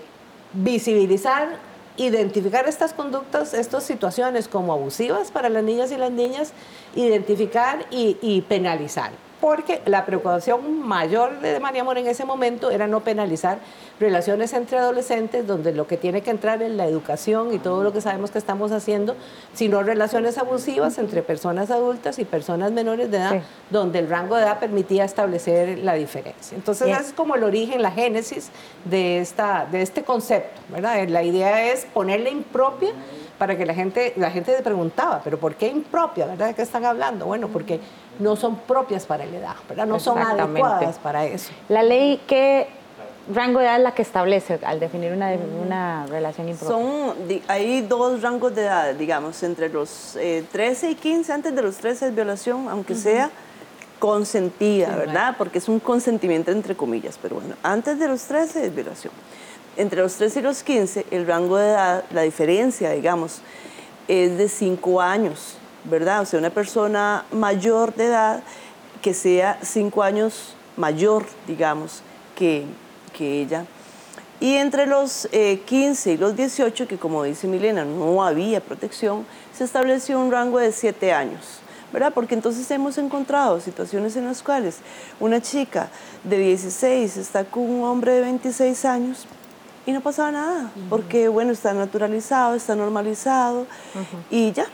visibilizar 0.52 1.69
identificar 2.00 2.68
estas 2.68 2.94
conductas, 2.94 3.54
estas 3.54 3.84
situaciones 3.84 4.48
como 4.48 4.74
abusivas 4.74 5.32
para 5.32 5.50
las 5.50 5.64
niñas 5.64 5.92
y 5.92 5.98
las 5.98 6.12
niñas, 6.12 6.54
identificar 6.96 7.86
y, 7.92 8.42
penalizar. 8.48 9.12
Porque 9.42 9.82
la 9.86 10.06
preocupación 10.06 10.82
mayor 10.86 11.40
de 11.40 11.60
María 11.60 11.82
Amor 11.82 11.98
en 11.98 12.08
ese 12.08 12.26
momento 12.26 12.72
era 12.72 12.88
no 12.88 13.00
penalizar 13.02 13.60
relaciones 14.00 14.54
entre 14.54 14.78
adolescentes, 14.78 15.48
donde 15.48 15.74
lo 15.74 15.88
que 15.88 15.98
tiene 15.98 16.22
que 16.22 16.30
entrar 16.30 16.62
es 16.62 16.72
la 16.72 16.86
educación 16.86 17.54
y 17.54 17.60
todo 17.60 17.84
lo 17.84 17.94
que 17.94 18.02
sabemos 18.02 18.32
que 18.32 18.38
estamos 18.38 18.72
haciendo, 18.72 19.16
sino 19.54 19.82
relaciones 19.84 20.38
abusivas 20.38 20.98
entre 20.98 21.22
personas 21.22 21.72
adultas 21.72 22.20
y 22.20 22.26
personas 22.26 22.72
menores 22.72 23.10
de 23.12 23.18
edad, 23.18 23.42
donde 23.70 24.00
el 24.00 24.10
rango 24.10 24.36
de 24.36 24.44
edad 24.44 24.60
permitía 24.60 25.06
establecer 25.06 25.80
la 25.80 25.94
diferencia. 25.94 26.56
Entonces, 26.56 26.98
es 27.00 27.14
como 27.14 27.36
el 27.36 27.44
origen, 27.44 27.82
la 27.82 27.92
génesis 27.92 28.50
de, 28.86 29.20
esta, 29.20 29.68
de 29.72 29.82
este 29.82 30.04
concepto, 30.04 30.60
¿verdad? 30.70 31.08
La 31.08 31.24
idea 31.24 31.72
es 31.72 31.86
ponerle 31.94 32.30
impropia 32.30 32.92
para 33.40 33.58
que 33.58 33.66
la 33.66 33.74
gente, 33.74 34.14
la 34.18 34.30
gente 34.30 34.56
se 34.56 34.62
preguntaba, 34.62 35.22
pero 35.24 35.40
¿por 35.40 35.56
qué 35.56 35.68
impropia? 35.68 36.28
¿Verdad? 36.28 36.50
¿De 36.50 36.54
qué 36.54 36.62
están 36.62 36.86
hablando? 36.86 37.26
Bueno, 37.26 37.48
porque 37.48 37.80
no 38.20 38.36
son 38.36 38.58
propias 38.58 39.06
para 39.06 39.26
la 39.26 39.38
edad, 39.38 39.56
¿verdad? 39.68 39.88
No 39.88 40.00
son 40.00 40.20
adecuadas 40.20 41.00
para 41.00 41.26
eso. 41.26 41.52
La 41.70 41.82
ley 41.82 42.22
que 42.28 42.68
rango 43.34 43.60
de 43.60 43.66
edad 43.66 43.78
es 43.78 43.84
la 43.84 43.94
que 43.94 44.02
establece 44.02 44.60
al 44.64 44.80
definir 44.80 45.14
una, 45.14 45.32
una 45.66 46.06
relación 46.08 46.50
impropia? 46.50 46.76
Son, 46.76 47.16
hay 47.48 47.82
dos 47.82 48.22
rangos 48.22 48.54
de 48.56 48.64
edad, 48.64 48.94
digamos, 48.94 49.42
entre 49.44 49.70
los 49.70 50.18
13 50.52 50.88
eh, 50.88 50.92
y 50.92 50.96
15, 50.96 51.32
antes 51.32 51.56
de 51.56 51.62
los 51.62 51.78
13 51.78 52.08
es 52.08 52.16
violación, 52.16 52.68
aunque 52.70 52.96
sea 52.96 53.30
consentida, 54.00 54.96
¿verdad? 54.96 55.36
Porque 55.38 55.60
es 55.60 55.70
un 55.70 55.80
consentimiento 55.80 56.52
entre 56.52 56.76
comillas, 56.76 57.18
pero 57.22 57.36
bueno, 57.36 57.56
antes 57.64 58.00
de 58.00 58.08
los 58.08 58.24
13 58.24 58.66
es 58.66 58.76
violación. 58.76 59.14
Entre 59.80 60.02
los 60.02 60.16
13 60.16 60.40
y 60.42 60.44
los 60.44 60.62
15, 60.62 61.06
el 61.10 61.26
rango 61.26 61.56
de 61.56 61.70
edad, 61.70 62.04
la 62.12 62.24
diferencia, 62.24 62.90
digamos, 62.90 63.40
es 64.10 64.38
de 64.38 64.50
5 64.50 65.00
años, 65.00 65.56
¿verdad? 65.86 66.20
O 66.20 66.26
sea, 66.26 66.38
una 66.38 66.50
persona 66.50 67.24
mayor 67.32 67.96
de 67.96 68.08
edad 68.08 68.44
que 69.02 69.14
sea 69.14 69.58
5 69.62 70.04
años 70.04 70.54
mayor, 70.76 71.24
digamos, 71.48 72.02
que, 72.36 72.66
que 73.14 73.40
ella. 73.42 73.66
Y 74.42 74.56
entre 74.56 74.86
los 74.86 75.30
15 75.32 76.12
y 76.12 76.18
los 76.18 76.36
18, 76.36 76.86
que 76.86 76.98
como 76.98 77.24
dice 77.24 77.48
Milena, 77.48 77.86
no 77.86 78.22
había 78.22 78.60
protección, 78.60 79.26
se 79.58 79.64
estableció 79.64 80.20
un 80.20 80.30
rango 80.30 80.60
de 80.60 80.74
7 80.74 81.14
años. 81.14 81.62
¿verdad? 81.94 82.12
Porque 82.14 82.36
entonces 82.36 82.70
hemos 82.70 82.98
encontrado 82.98 83.62
situaciones 83.62 84.18
en 84.18 84.26
las 84.26 84.44
cuales 84.44 84.80
una 85.22 85.42
chica 85.42 85.90
de 86.26 86.38
16 86.38 87.16
está 87.16 87.46
con 87.46 87.64
un 87.64 87.86
hombre 87.86 88.12
de 88.12 88.22
26 88.22 88.84
años 88.84 89.26
y 89.90 89.92
no 89.92 90.02
pasaba 90.02 90.32
nada, 90.32 90.72
porque 90.88 91.28
bueno, 91.30 91.52
está 91.52 91.74
naturalizado, 91.74 92.54
está 92.54 92.76
normalizado 92.76 93.66
y 94.30 94.52
ya. 94.52 94.68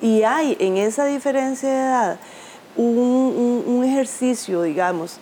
Y 0.00 0.22
hay 0.22 0.56
en 0.58 0.78
esa 0.78 1.04
diferencia 1.04 1.68
de 1.68 1.76
edad 1.76 2.18
un, 2.76 3.82
ejercicio, 3.84 4.62
digamos, 4.62 5.18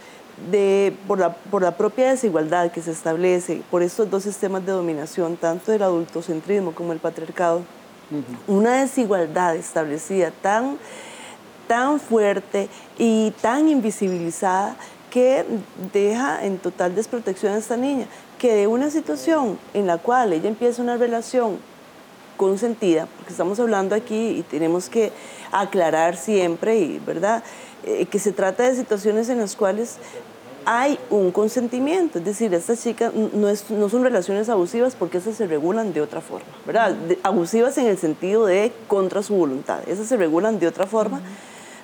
de, 0.52 0.94
por, 1.08 1.18
la, 1.18 1.34
por 1.34 1.62
la 1.62 1.76
propia 1.76 2.10
desigualdad 2.10 2.70
que 2.70 2.80
se 2.80 2.92
establece 2.92 3.62
por 3.70 3.82
estos 3.82 4.08
dos 4.08 4.22
sistemas 4.22 4.64
de 4.64 4.72
dominación, 4.72 5.36
tanto 5.36 5.72
del 5.72 5.82
adultocentrismo 5.82 6.72
como 6.72 6.92
el 6.92 7.00
patriarcado, 7.00 7.62
una 8.46 8.80
desigualdad 8.80 9.56
establecida 9.56 10.30
tan 10.42 10.78
tan 11.66 12.00
fuerte 12.00 12.68
y 12.98 13.30
tan 13.40 13.68
invisibilizada 13.68 14.74
que 15.08 15.44
deja 15.92 16.44
en 16.44 16.58
total 16.58 16.96
desprotección 16.96 17.52
a 17.52 17.58
esta 17.58 17.76
niña, 17.76 18.06
que 18.40 18.54
de 18.54 18.66
una 18.66 18.90
situación 18.90 19.58
en 19.74 19.86
la 19.86 19.98
cual 19.98 20.32
ella 20.32 20.48
empieza 20.48 20.80
una 20.80 20.96
relación 20.96 21.58
consentida, 22.38 23.06
porque 23.16 23.32
estamos 23.32 23.60
hablando 23.60 23.94
aquí 23.94 24.30
y 24.30 24.42
tenemos 24.42 24.88
que 24.88 25.12
aclarar 25.52 26.16
siempre, 26.16 26.78
y, 26.78 26.98
¿verdad? 27.00 27.44
Eh, 27.84 28.06
que 28.06 28.18
se 28.18 28.32
trata 28.32 28.62
de 28.66 28.74
situaciones 28.74 29.28
en 29.28 29.38
las 29.38 29.54
cuales 29.54 29.98
hay 30.64 30.98
un 31.10 31.32
consentimiento, 31.32 32.18
es 32.18 32.24
decir, 32.24 32.52
estas 32.54 32.82
chicas 32.82 33.12
no, 33.14 33.48
no 33.70 33.88
son 33.90 34.02
relaciones 34.02 34.48
abusivas 34.48 34.94
porque 34.94 35.18
esas 35.18 35.36
se 35.36 35.46
regulan 35.46 35.92
de 35.92 36.00
otra 36.00 36.22
forma, 36.22 36.48
¿verdad? 36.66 36.96
abusivas 37.22 37.76
en 37.76 37.86
el 37.86 37.98
sentido 37.98 38.46
de 38.46 38.72
contra 38.88 39.22
su 39.22 39.34
voluntad, 39.34 39.86
esas 39.86 40.06
se 40.06 40.16
regulan 40.16 40.58
de 40.58 40.66
otra 40.66 40.86
forma. 40.86 41.20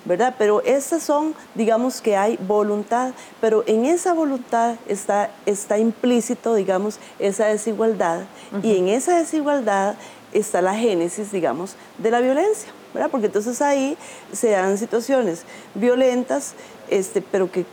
¿Verdad? 0.05 0.35
Pero 0.37 0.61
esas 0.63 1.03
son, 1.03 1.35
digamos 1.55 2.01
que 2.01 2.15
hay 2.15 2.37
voluntad, 2.47 3.11
pero 3.41 3.63
en 3.67 3.85
esa 3.85 4.13
voluntad 4.13 4.75
está, 4.87 5.31
está 5.45 5.77
implícito, 5.77 6.55
digamos, 6.55 6.99
esa 7.19 7.45
desigualdad 7.45 8.21
y 8.63 8.77
en 8.77 8.87
esa 8.87 9.17
desigualdad 9.17 9.95
está 10.33 10.61
la 10.61 10.75
génesis, 10.75 11.31
digamos, 11.31 11.75
de 11.97 12.11
la 12.11 12.19
violencia, 12.19 12.69
¿verdad? 12.93 13.09
Porque 13.09 13.27
entonces 13.27 13.61
ahí 13.61 13.97
se 14.31 14.51
dan 14.51 14.77
situaciones 14.77 15.43
violentas, 15.73 16.53
este, 16.89 17.21
pero 17.21 17.51
que 17.51 17.65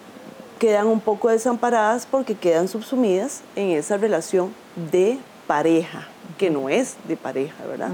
quedan 0.58 0.86
un 0.86 1.00
poco 1.00 1.28
desamparadas 1.28 2.06
porque 2.06 2.34
quedan 2.34 2.68
subsumidas 2.68 3.42
en 3.56 3.70
esa 3.70 3.96
relación 3.96 4.54
de 4.90 5.18
pareja, 5.46 6.08
que 6.38 6.50
no 6.50 6.68
es 6.68 6.96
de 7.06 7.16
pareja, 7.16 7.64
¿verdad? 7.66 7.90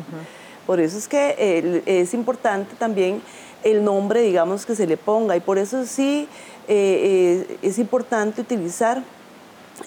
Por 0.71 0.79
eso 0.79 0.99
es 0.99 1.09
que 1.09 1.35
eh, 1.37 1.83
es 1.85 2.15
importante 2.15 2.77
también 2.77 3.21
el 3.65 3.83
nombre, 3.83 4.23
digamos, 4.23 4.65
que 4.65 4.77
se 4.77 4.87
le 4.87 4.97
ponga. 4.97 5.37
Y 5.37 5.41
por 5.41 5.59
eso 5.59 5.85
sí 5.85 6.29
eh, 6.69 7.47
eh, 7.51 7.59
es 7.61 7.81
importante 7.81 8.41
utilizar 8.41 9.03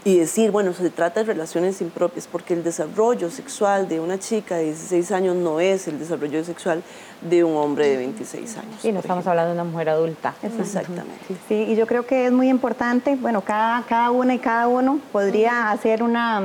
y 0.04 0.18
decir, 0.18 0.52
bueno, 0.52 0.74
se 0.74 0.90
trata 0.90 1.22
de 1.22 1.28
relaciones 1.28 1.80
impropias, 1.80 2.28
porque 2.28 2.54
el 2.54 2.66
desarrollo 2.66 3.32
sexual 3.32 3.88
de 3.88 4.02
una 4.02 4.20
chica 4.20 4.58
de 4.58 4.66
16 4.66 5.14
años 5.14 5.38
no 5.38 5.62
es 5.62 5.88
el 5.88 6.00
desarrollo 6.00 6.44
sexual 6.44 6.84
de 7.22 7.46
un 7.46 7.56
hombre 7.56 7.88
de 7.88 7.96
26 7.96 8.58
años. 8.58 8.84
Y 8.84 8.92
no 8.92 9.00
estamos 9.00 9.26
hablando 9.26 9.54
de 9.54 9.62
una 9.62 9.72
mujer 9.72 9.88
adulta. 9.88 10.36
Exactamente. 10.44 11.14
Sí, 11.48 11.64
y 11.66 11.78
yo 11.78 11.88
creo 11.88 12.06
que 12.06 12.26
es 12.26 12.34
muy 12.34 12.50
importante, 12.50 13.16
bueno, 13.16 13.40
cada, 13.40 13.84
cada 13.84 14.12
una 14.12 14.34
y 14.34 14.40
cada 14.40 14.68
uno 14.68 15.00
podría 15.14 15.72
hacer 15.72 16.04
una, 16.04 16.42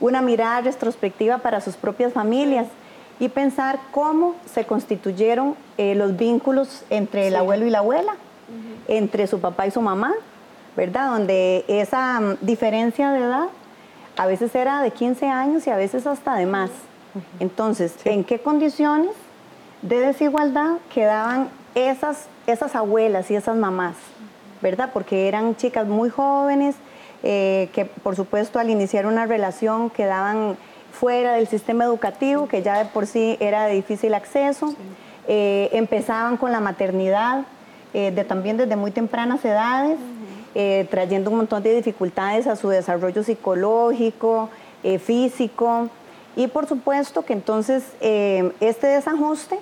una 0.00 0.22
mirada 0.22 0.62
retrospectiva 0.62 1.36
para 1.36 1.60
sus 1.60 1.76
propias 1.76 2.14
familias 2.14 2.66
y 3.20 3.28
pensar 3.28 3.78
cómo 3.90 4.34
se 4.52 4.64
constituyeron 4.64 5.54
eh, 5.78 5.94
los 5.94 6.16
vínculos 6.16 6.84
entre 6.90 7.28
el 7.28 7.36
abuelo 7.36 7.66
y 7.66 7.70
la 7.70 7.78
abuela, 7.78 8.14
entre 8.88 9.26
su 9.26 9.40
papá 9.40 9.66
y 9.66 9.70
su 9.70 9.80
mamá, 9.80 10.12
¿verdad? 10.76 11.10
Donde 11.10 11.64
esa 11.68 12.20
mm, 12.20 12.36
diferencia 12.40 13.10
de 13.12 13.20
edad 13.20 13.48
a 14.16 14.26
veces 14.26 14.54
era 14.54 14.82
de 14.82 14.90
15 14.90 15.26
años 15.28 15.66
y 15.66 15.70
a 15.70 15.76
veces 15.76 16.06
hasta 16.06 16.34
de 16.36 16.46
más. 16.46 16.70
Entonces, 17.40 17.94
¿en 18.04 18.24
qué 18.24 18.40
condiciones 18.40 19.12
de 19.82 20.00
desigualdad 20.00 20.74
quedaban 20.92 21.48
esas, 21.74 22.26
esas 22.46 22.74
abuelas 22.74 23.30
y 23.30 23.36
esas 23.36 23.56
mamás? 23.56 23.94
¿Verdad? 24.60 24.90
Porque 24.92 25.28
eran 25.28 25.56
chicas 25.56 25.86
muy 25.86 26.10
jóvenes, 26.10 26.76
eh, 27.22 27.70
que 27.72 27.84
por 27.84 28.16
supuesto 28.16 28.58
al 28.58 28.70
iniciar 28.70 29.06
una 29.06 29.26
relación 29.26 29.90
quedaban 29.90 30.56
fuera 30.94 31.34
del 31.34 31.48
sistema 31.48 31.84
educativo, 31.84 32.46
que 32.46 32.62
ya 32.62 32.78
de 32.78 32.84
por 32.86 33.06
sí 33.06 33.36
era 33.40 33.66
de 33.66 33.74
difícil 33.74 34.14
acceso. 34.14 34.74
Eh, 35.26 35.70
empezaban 35.72 36.36
con 36.36 36.52
la 36.52 36.60
maternidad, 36.60 37.44
eh, 37.92 38.10
de, 38.10 38.24
también 38.24 38.56
desde 38.56 38.76
muy 38.76 38.90
tempranas 38.90 39.44
edades, 39.44 39.98
eh, 40.54 40.86
trayendo 40.90 41.30
un 41.30 41.38
montón 41.38 41.62
de 41.62 41.74
dificultades 41.74 42.46
a 42.46 42.56
su 42.56 42.68
desarrollo 42.68 43.22
psicológico, 43.22 44.50
físico. 45.02 45.88
Y 46.36 46.46
por 46.48 46.66
supuesto 46.66 47.22
que 47.22 47.32
entonces 47.32 47.84
este 48.60 48.86
desajuste 48.86 49.58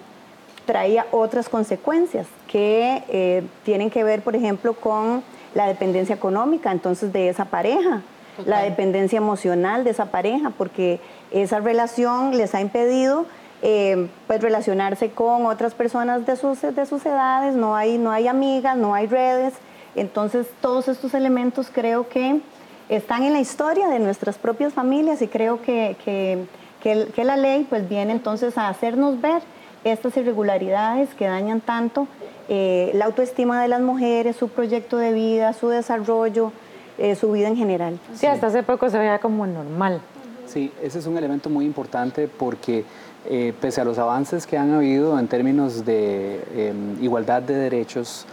traía 0.67 1.07
otras 1.13 1.49
consecuencias 1.49 2.27
que 2.49 3.45
tienen 3.63 3.89
que 3.89 4.03
ver, 4.03 4.23
por 4.23 4.35
ejemplo, 4.35 4.75
con 4.75 5.23
la 5.55 5.69
dependencia 5.69 6.17
económica 6.17 6.73
entonces 6.73 7.13
de 7.13 7.29
esa 7.29 7.45
pareja, 7.45 8.03
la 8.47 8.61
dependencia 8.61 9.17
emocional 9.17 9.85
de 9.85 9.91
esa 9.91 10.07
pareja, 10.07 10.51
porque 10.51 11.01
esa 11.31 11.61
relación 11.61 12.37
les 12.37 12.55
ha 12.55 12.61
impedido 12.61 13.27
eh, 13.65 14.09
pues 14.27 14.43
relacionarse 14.43 15.11
con 15.11 15.47
otras 15.47 15.75
personas 15.75 16.27
de 16.27 16.35
sus, 16.37 16.61
de 16.63 16.85
sus 16.85 17.07
edades, 17.07 17.55
no 17.55 17.77
hay, 17.77 17.97
no 17.97 18.11
hay 18.11 18.27
amigas, 18.27 18.77
no 18.77 18.95
hay 18.95 19.07
redes. 19.07 19.55
Entonces 19.95 20.49
todos 20.61 20.89
estos 20.89 21.15
elementos 21.15 21.69
creo 21.73 22.09
que 22.09 22.41
están 22.89 23.23
en 23.23 23.33
la 23.33 23.41
historia 23.41 23.89
de 23.89 23.99
nuestras 24.01 24.37
propias 24.37 24.73
familias 24.73 25.23
y 25.23 25.29
creo 25.29 25.63
que, 25.63 25.97
que, 26.05 26.45
que, 26.83 27.25
la 27.25 27.37
ley 27.37 27.65
pues 27.69 27.89
viene 27.89 28.13
entonces 28.13 28.59
a 28.59 28.69
hacernos 28.69 29.21
ver 29.21 29.43
estas 29.85 30.17
irregularidades 30.17 31.15
que 31.15 31.27
dañan 31.27 31.61
tanto 31.61 32.09
eh, 32.49 32.91
la 32.95 33.05
autoestima 33.05 33.63
de 33.63 33.69
las 33.69 33.81
mujeres, 33.81 34.37
su 34.37 34.49
proyecto 34.49 34.97
de 34.97 35.13
vida, 35.13 35.53
su 35.53 35.69
desarrollo, 35.69 36.53
eh, 37.03 37.17
su 37.17 37.33
vida 37.33 37.49
en 37.49 37.57
general. 37.57 37.99
Sí, 38.15 38.27
hasta 38.27 38.47
hace 38.47 38.63
poco 38.63 38.89
se 38.89 38.97
veía 38.97 39.19
como 39.19 39.45
normal. 39.45 40.01
Sí, 40.47 40.71
ese 40.81 41.01
es 41.01 41.07
un 41.07 41.19
elemento 41.19 41.51
muy 41.51 41.65
importante 41.65 42.29
porque 42.29 42.85
eh, 43.29 43.53
pese 43.61 43.81
a 43.81 43.85
los 43.85 43.99
avances 43.99 44.47
que 44.47 44.57
han 44.57 44.73
habido 44.73 45.19
en 45.19 45.27
términos 45.27 45.85
de 45.85 46.41
em, 46.55 47.03
igualdad 47.03 47.43
de 47.43 47.55
derechos, 47.55 48.25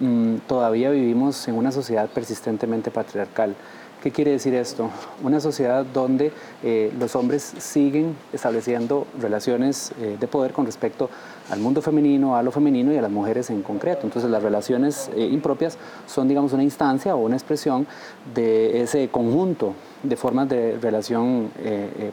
mm, 0.00 0.36
todavía 0.46 0.90
vivimos 0.90 1.48
en 1.48 1.54
una 1.54 1.72
sociedad 1.72 2.06
persistentemente 2.08 2.90
patriarcal. 2.90 3.54
¿Qué 4.02 4.12
quiere 4.12 4.30
decir 4.30 4.54
esto? 4.54 4.90
Una 5.24 5.40
sociedad 5.40 5.84
donde 5.84 6.30
eh, 6.62 6.92
los 7.00 7.16
hombres 7.16 7.42
siguen 7.58 8.14
estableciendo 8.32 9.08
relaciones 9.20 9.92
eh, 10.00 10.16
de 10.20 10.28
poder 10.28 10.52
con 10.52 10.66
respecto 10.66 11.10
al 11.50 11.60
mundo 11.60 11.82
femenino, 11.82 12.36
a 12.36 12.42
lo 12.42 12.50
femenino 12.50 12.92
y 12.92 12.96
a 12.96 13.02
las 13.02 13.10
mujeres 13.10 13.50
en 13.50 13.62
concreto. 13.62 14.00
Entonces 14.04 14.30
las 14.30 14.42
relaciones 14.42 15.10
eh, 15.14 15.26
impropias 15.26 15.78
son, 16.06 16.28
digamos, 16.28 16.52
una 16.52 16.62
instancia 16.62 17.14
o 17.14 17.18
una 17.18 17.36
expresión 17.36 17.86
de 18.34 18.82
ese 18.82 19.08
conjunto 19.08 19.74
de 20.02 20.16
formas 20.16 20.48
de 20.48 20.78
relación 20.80 21.50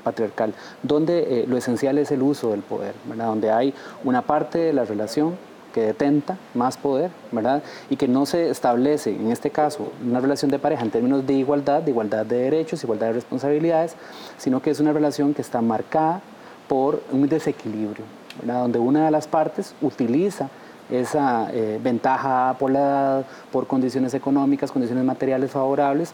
patriarcal, 0.04 0.56
donde 0.82 1.46
lo 1.48 1.56
esencial 1.56 2.00
es 2.00 2.10
el 2.10 2.24
uso 2.24 2.50
del 2.50 2.62
poder, 2.62 2.96
donde 3.16 3.52
hay 3.52 3.76
una 4.04 4.24
parte 4.24 4.58
de 4.58 4.74
la 4.74 4.86
relación 4.86 5.36
que 5.76 5.82
detenta 5.82 6.38
más 6.54 6.78
poder, 6.78 7.12
¿verdad? 7.34 7.62
Y 7.90 7.98
que 7.98 8.08
no 8.08 8.26
se 8.26 8.50
establece, 8.50 9.14
en 9.14 9.30
este 9.30 9.50
caso, 9.50 9.92
una 10.08 10.22
relación 10.22 10.50
de 10.50 10.58
pareja 10.58 10.84
en 10.84 10.90
términos 10.90 11.28
de 11.28 11.34
igualdad, 11.34 11.82
de 11.82 11.92
igualdad 11.92 12.26
de 12.26 12.38
derechos, 12.38 12.82
igualdad 12.86 13.08
de 13.08 13.14
responsabilidades, 13.14 13.98
sino 14.38 14.62
que 14.62 14.70
es 14.70 14.80
una 14.80 14.94
relación 14.94 15.34
que 15.34 15.42
está 15.42 15.62
marcada 15.62 16.22
por 16.70 17.04
un 17.12 17.28
desequilibrio, 17.28 18.06
Donde 18.44 18.80
una 18.80 19.06
de 19.06 19.12
las 19.12 19.28
partes 19.28 19.74
utiliza 19.82 20.50
esa 20.90 21.50
eh, 21.52 21.80
ventaja 21.82 22.56
por 22.60 22.72
la 22.72 22.80
edad, 22.80 23.26
por 23.52 23.68
condiciones 23.68 24.14
económicas, 24.14 24.72
condiciones 24.72 25.04
materiales 25.04 25.52
favorables, 25.52 26.14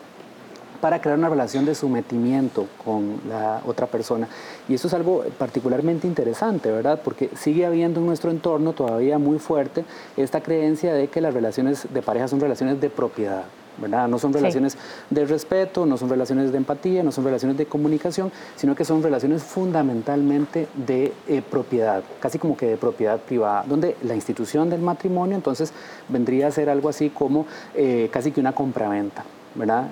para 0.82 1.00
crear 1.00 1.18
una 1.18 1.30
relación 1.30 1.63
de 1.63 1.75
sometimiento 1.75 2.68
con 2.84 3.22
la 3.30 3.62
otra 3.66 3.86
persona. 3.86 4.28
Y 4.68 4.74
eso 4.74 4.88
es 4.88 4.94
algo 4.94 5.24
particularmente 5.38 6.08
interesante, 6.08 6.72
¿verdad? 6.72 7.00
Porque 7.04 7.30
sigue 7.36 7.66
habiendo 7.66 8.00
en 8.00 8.08
nuestro 8.08 8.32
entorno 8.32 8.74
todavía 8.74 9.20
muy 9.20 9.38
fuerte 9.38 9.86
esta 10.18 10.42
creencia 10.42 10.94
de 10.94 11.08
que 11.08 11.22
las 11.22 11.34
relaciones 11.34 11.88
de 11.94 12.01
pareja 12.01 12.28
son 12.28 12.40
relaciones 12.40 12.82
de 12.82 12.90
propiedad. 12.90 13.44
¿Verdad? 13.78 14.08
No 14.08 14.20
son 14.20 14.34
relaciones 14.34 14.78
de 15.10 15.25
respeto, 15.25 15.86
no 15.86 15.98
son 15.98 16.10
relaciones 16.10 16.51
de 16.51 16.58
empatía, 16.58 17.04
no 17.04 17.12
son 17.12 17.24
relaciones 17.24 17.58
de 17.58 17.66
comunicación, 17.66 18.32
sino 18.56 18.75
que 18.75 18.86
son 18.86 19.04
relaciones 19.04 19.44
fundamentalmente 19.44 20.68
de 20.75 21.13
eh, 21.28 21.42
propiedad, 21.42 22.04
casi 22.20 22.40
como 22.40 22.56
que 22.58 22.68
de 22.68 22.78
propiedad 22.78 23.20
privada, 23.20 23.63
donde 23.68 23.96
la 24.04 24.16
institución 24.16 24.70
del 24.70 24.82
matrimonio 24.82 25.36
entonces 25.36 25.74
vendría 26.10 26.48
a 26.48 26.51
ser 26.51 26.70
algo 26.70 26.90
así 26.90 27.10
como 27.10 27.46
eh, 27.75 28.10
casi 28.12 28.32
que 28.32 28.40
una 28.40 28.54
compraventa. 28.54 29.24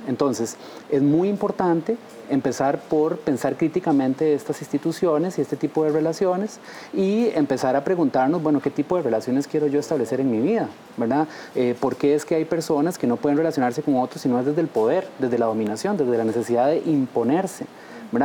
Entonces, 0.08 0.56
es 0.90 1.02
muy 1.02 1.28
importante 1.28 1.98
empezar 2.30 2.80
por 2.80 3.18
pensar 3.18 3.58
críticamente 3.58 4.34
estas 4.34 4.62
instituciones 4.62 5.38
y 5.38 5.42
este 5.42 5.58
tipo 5.58 5.84
de 5.84 5.92
relaciones 5.92 6.60
y 6.94 7.28
empezar 7.36 7.76
a 7.76 7.84
preguntarnos, 7.84 8.42
bueno, 8.42 8.62
¿qué 8.62 8.70
tipo 8.70 8.96
de 8.96 9.04
relaciones 9.04 9.48
quiero 9.48 9.68
yo 9.68 9.80
establecer 9.80 10.22
en 10.22 10.32
mi 10.32 10.40
vida? 10.40 10.70
¿Verdad? 10.96 11.28
Eh, 11.56 11.76
¿Por 11.80 11.98
qué 11.98 12.16
es 12.16 12.24
que 12.26 12.36
hay 12.36 12.46
personas 12.46 12.98
que 12.98 13.08
no 13.08 13.18
pueden 13.18 13.38
relacionarse 13.38 13.82
con 13.82 13.98
otros 13.98 14.22
si 14.22 14.30
no 14.30 14.40
es 14.40 14.46
desde 14.46 14.62
el 14.62 14.68
poder, 14.68 15.08
desde 15.20 15.38
la 15.38 15.48
dominación, 15.48 15.98
desde 15.98 16.18
la 16.18 16.24
necesidad 16.24 16.68
de 16.68 16.78
imponerse? 16.86 17.66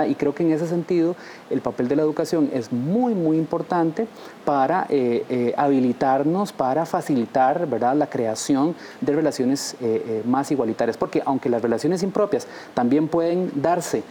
Y 0.09 0.15
creo 0.15 0.35
que 0.35 0.43
en 0.43 0.53
ese 0.53 0.67
sentido 0.67 1.15
el 1.51 1.61
papel 1.61 1.89
de 1.89 1.97
la 1.97 2.03
educación 2.03 2.51
es 2.53 2.73
muy, 2.73 3.15
muy 3.15 3.37
importante 3.37 4.07
para 4.45 4.87
eh, 4.89 5.25
eh, 5.29 5.55
habilitarnos, 5.57 6.53
para 6.53 6.87
facilitar 6.87 7.67
¿verdad? 7.67 7.95
la 7.95 8.07
creación 8.07 8.75
de 9.01 9.13
relaciones 9.13 9.77
eh, 9.81 10.23
más 10.27 10.51
igualitarias, 10.51 10.97
porque 10.97 11.23
aunque 11.25 11.49
las 11.49 11.61
relaciones 11.61 12.03
impropias 12.03 12.47
también 12.73 13.09
pueden 13.09 13.51
darse, 13.55 14.03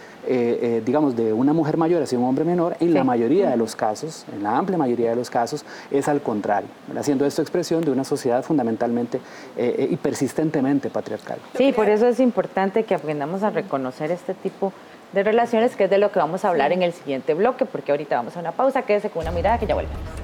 digamos, 0.85 1.17
de 1.17 1.33
una 1.33 1.51
mujer 1.51 1.75
mayor 1.75 2.01
hacia 2.01 2.17
un 2.17 2.23
hombre 2.23 2.45
menor, 2.45 2.77
en 2.79 2.93
la 2.93 3.03
mayoría 3.03 3.49
de 3.49 3.57
los 3.57 3.75
casos, 3.75 4.25
en 4.33 4.41
la 4.41 4.57
amplia 4.57 4.77
mayoría 4.77 5.09
de 5.09 5.17
los 5.17 5.29
casos, 5.29 5.65
es 5.91 6.07
al 6.07 6.21
contrario, 6.21 6.69
haciendo 6.97 7.25
esto 7.25 7.41
expresión 7.41 7.83
de 7.83 7.91
una 7.91 8.05
sociedad 8.05 8.41
fundamentalmente 8.41 9.19
y 9.57 9.97
persistentemente 9.97 10.89
patriarcal. 10.89 11.39
Sí, 11.57 11.73
por 11.73 11.89
eso 11.89 12.07
es 12.07 12.21
importante 12.21 12.83
que 12.83 12.95
aprendamos 12.95 13.43
a 13.43 13.49
reconocer 13.49 14.11
este 14.11 14.33
tipo 14.33 14.67
de 14.67 14.92
de 15.13 15.23
relaciones, 15.23 15.75
que 15.75 15.85
es 15.85 15.89
de 15.89 15.97
lo 15.97 16.11
que 16.11 16.19
vamos 16.19 16.43
a 16.43 16.49
hablar 16.49 16.71
en 16.71 16.83
el 16.83 16.91
siguiente 16.91 17.33
bloque, 17.33 17.65
porque 17.65 17.91
ahorita 17.91 18.15
vamos 18.15 18.35
a 18.35 18.39
una 18.39 18.51
pausa, 18.51 18.81
quédese 18.81 19.09
con 19.09 19.21
una 19.21 19.31
mirada 19.31 19.57
que 19.59 19.67
ya 19.67 19.75
volvemos. 19.75 20.22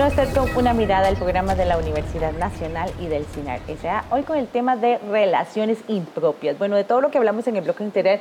Continúa 0.00 0.24
usted 0.24 0.34
con 0.34 0.56
una 0.56 0.72
mirada 0.72 1.08
al 1.08 1.16
programa 1.16 1.54
de 1.54 1.66
la 1.66 1.76
Universidad 1.76 2.32
Nacional 2.32 2.90
y 3.02 3.08
del 3.08 3.26
CINAR 3.26 3.60
S.A. 3.68 4.06
Hoy 4.08 4.22
con 4.22 4.38
el 4.38 4.48
tema 4.48 4.74
de 4.74 4.96
relaciones 4.96 5.76
impropias. 5.88 6.58
Bueno, 6.58 6.76
de 6.76 6.84
todo 6.84 7.02
lo 7.02 7.10
que 7.10 7.18
hablamos 7.18 7.46
en 7.48 7.56
el 7.56 7.64
bloque 7.64 7.84
anterior, 7.84 8.18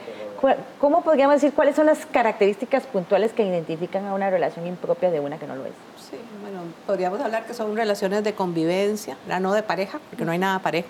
¿cómo 0.78 1.04
podríamos 1.04 1.36
decir 1.36 1.54
cuáles 1.54 1.78
son 1.78 1.86
las 1.86 2.06
características 2.06 2.86
puntuales 2.86 3.32
que 3.32 3.46
identifican 3.46 4.06
a 4.08 4.14
una 4.14 4.30
relación 4.30 4.68
impropia 4.68 5.10
de 5.10 5.22
una 5.22 5.38
que 5.38 5.48
no 5.48 5.56
lo 5.56 5.66
es? 5.68 5.72
Sí, 5.98 6.18
bueno, 6.42 6.64
podríamos 6.86 7.22
hablar 7.22 7.46
que 7.46 7.54
son 7.54 7.74
relaciones 7.74 8.26
de 8.26 8.34
convivencia, 8.34 9.16
no 9.40 9.54
de 9.54 9.64
pareja, 9.64 10.02
porque 10.10 10.26
no 10.26 10.34
hay 10.34 10.38
nada 10.38 10.60
parejo 10.60 10.90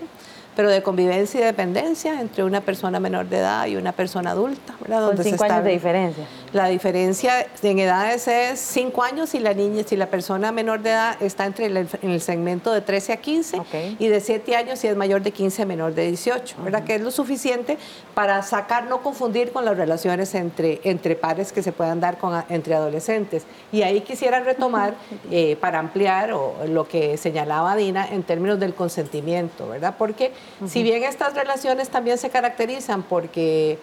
pero 0.55 0.69
de 0.69 0.83
convivencia 0.83 1.39
y 1.39 1.43
dependencia 1.45 2.19
entre 2.19 2.43
una 2.43 2.59
persona 2.59 2.99
menor 2.99 3.27
de 3.27 3.37
edad 3.37 3.65
y 3.67 3.77
una 3.77 3.93
persona 3.93 4.31
adulta. 4.31 4.75
¿verdad? 4.81 5.07
Con 5.07 5.23
cinco 5.23 5.45
años 5.45 5.63
de 5.63 5.71
diferencia. 5.71 6.25
La 6.51 6.67
diferencia 6.67 7.45
en 7.61 7.77
edades 7.77 8.27
es 8.27 8.59
cinco 8.59 9.03
años 9.03 9.29
si 9.29 9.39
la 9.39 9.53
niña, 9.53 9.83
si 9.85 9.95
la 9.95 10.07
persona 10.07 10.51
menor 10.51 10.81
de 10.81 10.89
edad 10.89 11.21
está 11.21 11.45
entre 11.45 11.67
el, 11.67 11.77
en 11.77 12.09
el 12.09 12.21
segmento 12.21 12.73
de 12.73 12.81
13 12.81 13.13
a 13.13 13.17
15 13.17 13.61
y 13.99 14.07
de 14.07 14.19
7 14.19 14.55
años 14.55 14.79
si 14.79 14.87
es 14.87 14.95
mayor 14.95 15.21
de 15.21 15.31
15 15.31 15.65
menor 15.67 15.93
de 15.93 16.07
18, 16.07 16.55
¿verdad? 16.63 16.83
Que 16.83 16.95
es 16.95 17.01
lo 17.01 17.11
suficiente 17.11 17.77
para 18.15 18.41
sacar, 18.41 18.85
no 18.85 19.01
confundir 19.03 19.51
con 19.51 19.63
las 19.63 19.77
relaciones 19.77 20.33
entre, 20.33 20.81
entre 20.83 21.15
pares 21.15 21.51
que 21.51 21.61
se 21.61 21.71
puedan 21.71 21.99
dar 21.99 22.17
con, 22.17 22.43
entre 22.49 22.73
adolescentes. 22.73 23.45
Y 23.71 23.83
ahí 23.83 24.01
quisiera 24.01 24.39
retomar 24.39 24.95
eh, 25.31 25.55
para 25.59 25.77
ampliar 25.77 26.33
o, 26.33 26.55
lo 26.67 26.87
que 26.87 27.17
señalaba 27.17 27.75
Dina 27.75 28.07
en 28.07 28.23
términos 28.23 28.59
del 28.59 28.73
consentimiento, 28.73 29.69
¿verdad? 29.69 29.95
Porque 29.97 30.31
si 30.65 30.81
bien 30.81 31.03
estas 31.03 31.35
relaciones 31.35 31.89
también 31.89 32.17
se 32.17 32.29
caracterizan 32.29 33.03
porque 33.03 33.77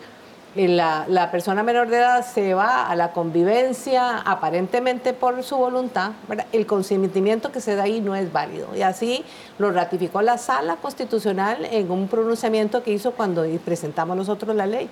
la, 0.56 1.30
persona 1.30 1.62
menor 1.62 1.88
de 1.88 1.98
edad 1.98 2.24
se 2.24 2.54
va 2.54 2.86
a 2.86 2.96
la 2.96 3.12
convivencia 3.12 4.18
aparentemente 4.18 5.12
por 5.12 5.42
su 5.42 5.56
voluntad, 5.56 6.12
el 6.52 6.66
consentimiento 6.66 7.52
que 7.52 7.60
se 7.60 7.76
da 7.76 7.84
ahí 7.84 8.00
no 8.00 8.14
es 8.14 8.32
válido. 8.32 8.68
Y 8.74 8.82
así 8.82 9.24
lo 9.58 9.70
ratificó 9.70 10.22
la 10.22 10.38
sala 10.38 10.76
constitucional 10.76 11.66
en 11.70 11.90
un 11.90 12.08
pronunciamiento 12.08 12.82
que 12.82 12.92
hizo 12.92 13.12
cuando 13.12 13.44
presentamos 13.64 14.16
nosotros 14.16 14.56
la 14.56 14.66
ley. 14.66 14.88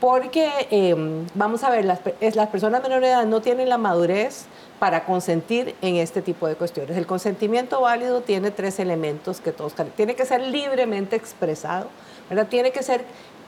Porque, 0.00 0.50
em, 0.70 1.26
vamos 1.34 1.62
a 1.62 1.70
ver, 1.70 1.84
las, 1.84 2.00
las 2.34 2.48
personas 2.48 2.82
menores 2.82 3.08
de 3.08 3.14
edad 3.14 3.24
no 3.24 3.40
tienen 3.40 3.68
la 3.68 3.78
madurez 3.78 4.46
para 4.78 5.04
consentir 5.04 5.74
en 5.80 5.96
este 5.96 6.20
tipo 6.20 6.46
de 6.46 6.56
cuestiones. 6.56 6.96
El 6.96 7.06
consentimiento 7.06 7.80
válido 7.80 8.20
tiene 8.20 8.50
tres 8.50 8.78
elementos 8.80 9.40
que 9.40 9.52
todos 9.52 9.74
tiene 9.96 10.14
que 10.14 10.26
ser 10.26 10.42
libremente 10.42 11.16
expresado, 11.16 11.88
¿verdad? 12.28 12.48
tiene 12.48 12.70
que 12.72 12.82
ser 12.82 13.04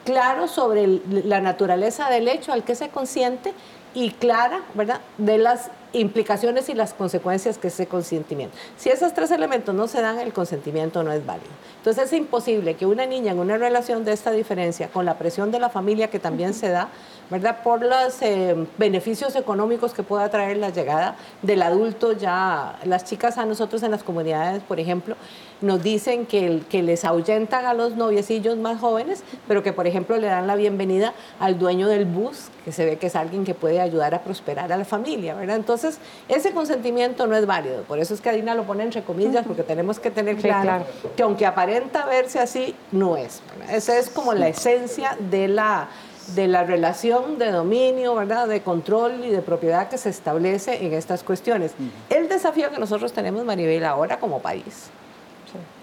claro 0.07 0.47
sobre 0.47 1.01
la 1.25 1.40
naturaleza 1.40 2.09
del 2.09 2.29
hecho 2.29 2.53
al 2.53 2.64
que 2.64 2.77
se 2.77 2.88
consiente 2.88 3.53
y 3.92 4.11
clara, 4.11 4.61
¿verdad?, 4.75 5.01
de 5.19 5.37
las 5.37 5.71
implicaciones 5.92 6.69
y 6.69 6.75
las 6.75 6.95
consecuencias 6.95 7.59
que 7.59 7.69
ese 7.69 7.87
consentimiento. 7.87 8.57
Si 8.77 8.90
esos 8.90 9.14
tres 9.14 9.31
elementos 9.31 9.75
no 9.75 9.88
se 9.88 10.03
dan, 10.03 10.19
el 10.19 10.33
consentimiento 10.33 11.03
no 11.03 11.11
es 11.12 11.25
válido. 11.25 11.49
Entonces 11.79 12.05
es 12.05 12.12
imposible 12.12 12.75
que 12.75 12.87
una 12.87 13.07
niña 13.07 13.33
en 13.33 13.38
una 13.38 13.57
relación 13.57 14.05
de 14.05 14.12
esta 14.12 14.31
diferencia, 14.31 14.88
con 14.88 15.07
la 15.07 15.16
presión 15.16 15.51
de 15.51 15.59
la 15.59 15.71
familia 15.71 16.09
que 16.09 16.19
también 16.19 16.53
se 16.53 16.69
da, 16.69 16.88
¿verdad? 17.31 17.62
Por 17.62 17.83
los 17.83 18.21
eh, 18.21 18.55
beneficios 18.77 19.35
económicos 19.35 19.95
que 19.95 20.03
pueda 20.03 20.29
traer 20.29 20.59
la 20.59 20.71
llegada 20.71 21.16
del 21.42 21.62
adulto 21.62 22.12
ya, 22.12 22.79
las 22.85 23.05
chicas 23.05 23.38
a 23.38 23.47
nosotros 23.47 23.83
en 23.83 23.90
las 23.90 24.03
comunidades, 24.03 24.62
por 24.62 24.79
ejemplo, 24.79 25.16
nos 25.61 25.83
dicen 25.83 26.27
que, 26.27 26.62
que 26.69 26.83
les 26.83 27.05
ahuyentan 27.05 27.66
a 27.66 27.75
los 27.75 27.97
noviecillos 27.97 28.57
más 28.57 28.81
jóvenes, 28.81 29.23
pero 29.49 29.62
que 29.62 29.73
por 29.73 29.87
ejemplo 29.87 30.16
le 30.16 30.27
dan 30.27 30.47
la 30.47 30.57
bienvenida 30.57 31.14
al 31.40 31.59
dueño 31.59 31.88
del 31.88 32.05
bus, 32.05 32.49
que 32.64 32.73
se 32.73 32.85
ve 32.85 32.97
que 32.99 33.07
es 33.07 33.16
alguien 33.16 33.45
que 33.45 33.55
puede 33.55 33.81
ayudar 33.81 34.14
a 34.14 34.23
prosperar 34.23 34.73
a 34.73 34.77
la 34.77 34.85
familia, 34.85 35.35
¿verdad? 35.35 35.57
Entonces, 35.57 35.99
ese 36.29 36.53
consentimiento 36.53 37.27
no 37.27 37.37
es 37.37 37.47
válido, 37.47 37.83
por 37.83 37.99
eso 37.99 38.14
es 38.14 38.21
que 38.21 38.29
Adina 38.29 38.55
lo 38.55 38.64
pone 38.64 38.83
entre 38.83 39.03
comillas, 39.03 39.47
porque 39.47 39.62
tenemos 39.62 39.99
que 39.99 40.11
tener 40.11 40.37
claro, 40.37 40.85
que 41.16 41.23
aunque 41.23 41.47
aparenta 41.47 42.07
verse 42.07 42.38
así, 42.38 42.75
no 42.92 43.16
es. 43.16 43.42
Esa 43.71 43.99
es 43.99 44.11
como 44.11 44.35
la 44.35 44.49
esencia 44.49 45.16
de 45.31 45.49
la 45.49 45.88
de 46.35 46.49
la 46.49 46.64
relación 46.64 47.38
de 47.38 47.53
dominio, 47.53 48.14
¿verdad? 48.14 48.49
de 48.49 48.61
control 48.61 49.25
y 49.25 49.31
de 49.31 49.42
propiedad 49.42 49.88
que 49.88 49.99
se 49.99 50.11
establece 50.11 50.85
en 50.85 50.92
estas 50.92 51.23
cuestiones. 51.23 51.73
El 52.11 52.29
desafío 52.29 52.71
que 52.71 52.79
nosotros 52.79 53.12
tenemos, 53.12 53.45
Maribel, 53.45 53.85
ahora 53.85 54.19
como 54.19 54.40
país, 54.40 54.90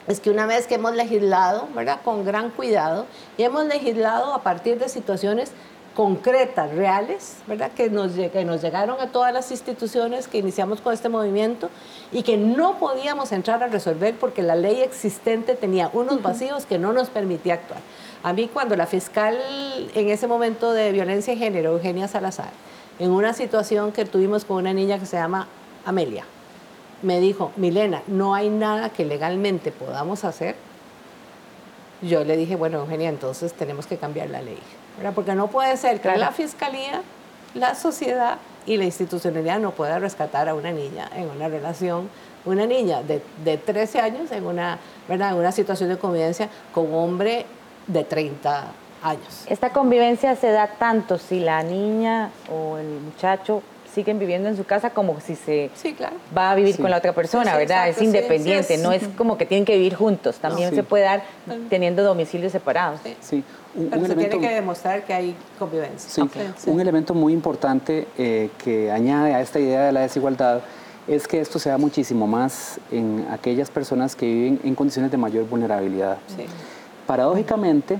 es 0.07 0.19
que 0.19 0.29
una 0.29 0.45
vez 0.45 0.67
que 0.67 0.75
hemos 0.75 0.93
legislado, 0.93 1.67
¿verdad? 1.75 1.99
con 2.03 2.25
gran 2.25 2.49
cuidado, 2.49 3.05
y 3.37 3.43
hemos 3.43 3.65
legislado 3.65 4.33
a 4.33 4.43
partir 4.43 4.79
de 4.79 4.89
situaciones 4.89 5.51
concretas, 5.95 6.73
reales, 6.73 7.37
¿verdad? 7.47 7.71
Que 7.71 7.89
nos, 7.89 8.13
que 8.13 8.45
nos 8.45 8.61
llegaron 8.61 8.99
a 8.99 9.07
todas 9.07 9.31
las 9.31 9.51
instituciones 9.51 10.27
que 10.27 10.39
iniciamos 10.39 10.81
con 10.81 10.93
este 10.93 11.07
movimiento 11.07 11.69
y 12.11 12.23
que 12.23 12.35
no 12.35 12.79
podíamos 12.79 13.31
entrar 13.31 13.61
a 13.61 13.67
resolver 13.67 14.15
porque 14.15 14.41
la 14.41 14.55
ley 14.55 14.81
existente 14.81 15.55
tenía 15.55 15.89
unos 15.93 16.21
vacíos 16.21 16.65
que 16.65 16.79
no 16.79 16.93
nos 16.93 17.09
permitía 17.09 17.55
actuar. 17.55 17.79
A 18.23 18.33
mí 18.33 18.49
cuando 18.51 18.75
la 18.75 18.87
fiscal 18.87 19.37
en 19.93 20.09
ese 20.09 20.27
momento 20.27 20.71
de 20.71 20.91
violencia 20.91 21.33
de 21.33 21.39
género, 21.39 21.73
Eugenia 21.73 22.07
Salazar, 22.07 22.49
en 22.97 23.11
una 23.11 23.33
situación 23.33 23.91
que 23.91 24.05
tuvimos 24.05 24.45
con 24.45 24.57
una 24.57 24.73
niña 24.73 24.97
que 24.97 25.05
se 25.05 25.17
llama 25.17 25.47
Amelia, 25.85 26.25
me 27.03 27.19
dijo, 27.19 27.51
Milena, 27.55 28.01
no 28.07 28.33
hay 28.33 28.49
nada 28.49 28.89
que 28.89 29.05
legalmente 29.05 29.71
podamos 29.71 30.23
hacer. 30.23 30.55
Yo 32.01 32.23
le 32.23 32.35
dije, 32.35 32.55
bueno, 32.55 32.79
Eugenia, 32.79 33.09
entonces 33.09 33.53
tenemos 33.53 33.85
que 33.85 33.97
cambiar 33.97 34.29
la 34.29 34.41
ley, 34.41 34.59
porque 35.15 35.35
no 35.35 35.47
puede 35.47 35.77
ser 35.77 36.01
que 36.01 36.17
la 36.17 36.31
fiscalía, 36.31 37.01
la 37.53 37.75
sociedad 37.75 38.39
y 38.65 38.77
la 38.77 38.85
institucionalidad 38.85 39.59
no 39.59 39.71
pueda 39.71 39.99
rescatar 39.99 40.49
a 40.49 40.55
una 40.55 40.71
niña 40.71 41.09
en 41.15 41.29
una 41.29 41.47
relación 41.47 42.09
una 42.45 42.65
niña 42.65 43.01
de, 43.03 43.21
de 43.43 43.57
13 43.57 43.99
años 43.99 44.31
en 44.31 44.45
una, 44.45 44.77
¿verdad? 45.07 45.31
en 45.31 45.37
una 45.37 45.51
situación 45.51 45.89
de 45.89 45.97
convivencia 45.97 46.49
con 46.73 46.87
un 46.87 46.95
hombre 46.95 47.45
de 47.87 48.03
30 48.03 48.65
años. 49.03 49.45
Esta 49.47 49.71
convivencia 49.71 50.35
se 50.35 50.51
da 50.51 50.67
tanto 50.67 51.17
si 51.17 51.39
la 51.39 51.63
niña 51.63 52.31
o 52.51 52.77
el 52.77 52.99
muchacho 52.99 53.61
siguen 53.93 54.19
viviendo 54.19 54.49
en 54.49 54.57
su 54.57 54.63
casa 54.63 54.89
como 54.89 55.19
si 55.19 55.35
se 55.35 55.69
va 56.35 56.51
a 56.51 56.55
vivir 56.55 56.77
con 56.77 56.89
la 56.89 56.97
otra 56.97 57.13
persona, 57.13 57.55
¿verdad? 57.55 57.89
es 57.89 58.01
independiente, 58.01 58.77
no 58.77 58.91
es 58.91 59.03
como 59.17 59.37
que 59.37 59.45
tienen 59.45 59.65
que 59.65 59.75
vivir 59.75 59.95
juntos, 59.95 60.37
también 60.37 60.73
se 60.73 60.83
puede 60.83 61.03
dar 61.03 61.23
teniendo 61.69 62.03
domicilios 62.03 62.51
separados. 62.51 62.99
Sí. 63.21 63.43
Un, 63.75 63.89
Pero 63.89 64.05
se 64.05 64.15
tiene 64.15 64.39
que 64.39 64.49
demostrar 64.53 65.03
que 65.03 65.13
hay 65.13 65.35
convivencia. 65.57 66.27
Un 66.67 66.79
elemento 66.79 67.13
muy 67.13 67.33
importante 67.33 68.07
eh, 68.17 68.49
que 68.63 68.91
añade 68.91 69.33
a 69.33 69.41
esta 69.41 69.59
idea 69.59 69.85
de 69.85 69.91
la 69.91 70.01
desigualdad 70.01 70.61
es 71.07 71.27
que 71.27 71.41
esto 71.41 71.59
se 71.59 71.69
da 71.69 71.77
muchísimo 71.77 72.27
más 72.27 72.79
en 72.91 73.25
aquellas 73.31 73.69
personas 73.69 74.15
que 74.15 74.25
viven 74.25 74.59
en 74.63 74.75
condiciones 74.75 75.11
de 75.11 75.17
mayor 75.17 75.45
vulnerabilidad. 75.47 76.17
Paradójicamente, 77.07 77.99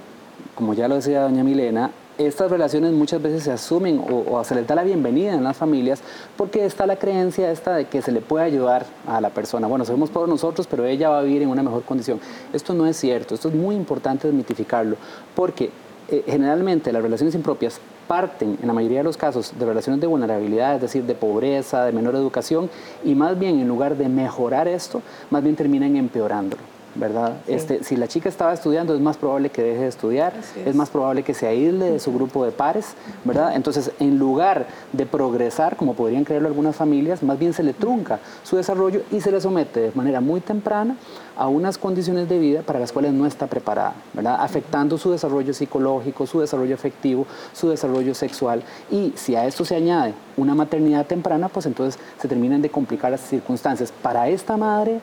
como 0.55 0.73
ya 0.73 0.87
lo 0.87 0.95
decía 0.95 1.21
doña 1.21 1.43
Milena, 1.43 1.91
estas 2.17 2.51
relaciones 2.51 2.91
muchas 2.93 3.21
veces 3.21 3.43
se 3.43 3.51
asumen 3.51 4.03
o, 4.09 4.43
se 4.43 4.55
les 4.55 4.67
da 4.67 4.75
la 4.75 4.83
bienvenida 4.83 5.33
en 5.33 5.43
las 5.43 5.57
familias 5.57 6.01
porque 6.37 6.65
está 6.65 6.85
la 6.85 6.95
creencia 6.95 7.51
esta 7.51 7.75
de 7.75 7.85
que 7.85 8.01
se 8.01 8.11
le 8.11 8.21
puede 8.21 8.45
ayudar 8.45 8.85
a 9.07 9.19
la 9.21 9.29
persona. 9.29 9.67
Bueno, 9.67 9.85
somos 9.85 10.09
por 10.09 10.27
nosotros, 10.29 10.67
pero 10.67 10.85
ella 10.85 11.09
va 11.09 11.19
a 11.19 11.23
vivir 11.23 11.41
en 11.41 11.49
una 11.49 11.63
mejor 11.63 11.83
condición. 11.83 12.19
Esto 12.53 12.73
no 12.73 12.85
es 12.85 12.97
cierto, 12.97 13.35
esto 13.35 13.49
es 13.49 13.55
muy 13.55 13.75
importante 13.75 14.27
desmitificarlo, 14.27 14.95
porque 15.35 15.71
eh, 16.09 16.23
generalmente 16.25 16.91
las 16.91 17.01
relaciones 17.01 17.33
impropias 17.35 17.79
parten, 18.07 18.57
en 18.61 18.67
la 18.67 18.73
mayoría 18.73 18.99
de 18.99 19.05
los 19.05 19.17
casos, 19.17 19.53
de 19.57 19.65
relaciones 19.65 20.01
de 20.01 20.07
vulnerabilidad, 20.07 20.75
es 20.75 20.81
decir, 20.81 21.03
de 21.03 21.15
pobreza, 21.15 21.85
de 21.85 21.93
menor 21.93 22.15
educación, 22.15 22.69
y 23.03 23.15
más 23.15 23.39
bien 23.39 23.59
en 23.59 23.67
lugar 23.67 23.97
de 23.97 24.09
mejorar 24.09 24.67
esto, 24.67 25.01
más 25.29 25.41
bien 25.41 25.55
terminan 25.55 25.95
empeorándolo. 25.95 26.72
¿Verdad? 26.95 27.37
Este, 27.47 27.83
si 27.83 27.95
la 27.95 28.07
chica 28.07 28.29
estaba 28.29 28.53
estudiando, 28.53 28.93
es 28.93 29.01
más 29.01 29.17
probable 29.17 29.49
que 29.49 29.63
deje 29.63 29.81
de 29.81 29.87
estudiar, 29.87 30.33
es. 30.65 30.75
más 30.75 30.89
probable 30.89 31.23
que 31.23 31.33
se 31.33 31.47
aísle 31.47 31.91
de 31.91 31.99
su 31.99 32.13
grupo 32.13 32.45
de 32.45 32.51
pares, 32.51 32.93
¿verdad? 33.23 33.55
Entonces, 33.55 33.91
en 33.99 34.19
lugar 34.19 34.67
de 34.91 35.05
progresar, 35.05 35.75
como 35.75 35.93
podrían 35.93 36.23
creerlo 36.23 36.47
algunas 36.47 36.75
familias, 36.75 37.23
más 37.23 37.39
bien 37.39 37.53
se 37.53 37.63
le 37.63 37.73
trunca 37.73 38.19
su 38.43 38.57
desarrollo 38.57 39.01
y 39.11 39.21
se 39.21 39.31
le 39.31 39.41
somete 39.41 39.79
de 39.79 39.91
manera 39.93 40.21
muy 40.21 40.41
temprana 40.41 40.95
a 41.35 41.47
unas 41.47 41.77
condiciones 41.77 42.29
de 42.29 42.37
vida 42.37 42.61
para 42.61 42.79
las 42.79 42.91
cuales 42.91 43.13
no 43.13 43.25
está 43.25 43.47
preparada, 43.47 43.95
¿verdad? 44.13 44.37
Afectando 44.39 44.97
su 44.97 45.11
desarrollo 45.11 45.53
psicológico, 45.53 46.27
su 46.27 46.39
desarrollo 46.39 46.75
afectivo, 46.75 47.25
su 47.53 47.69
desarrollo 47.69 48.13
sexual. 48.13 48.63
Y 48.91 49.13
si 49.15 49.35
a 49.35 49.45
esto 49.45 49.65
se 49.65 49.75
añade 49.75 50.13
una 50.37 50.55
maternidad 50.55 51.05
temprana, 51.05 51.49
pues 51.49 51.65
entonces 51.65 51.99
se 52.19 52.27
terminan 52.27 52.61
de 52.61 52.69
complicar 52.69 53.11
las 53.11 53.21
circunstancias 53.21 53.91
para 54.01 54.27
esta 54.29 54.57
madre 54.57 54.99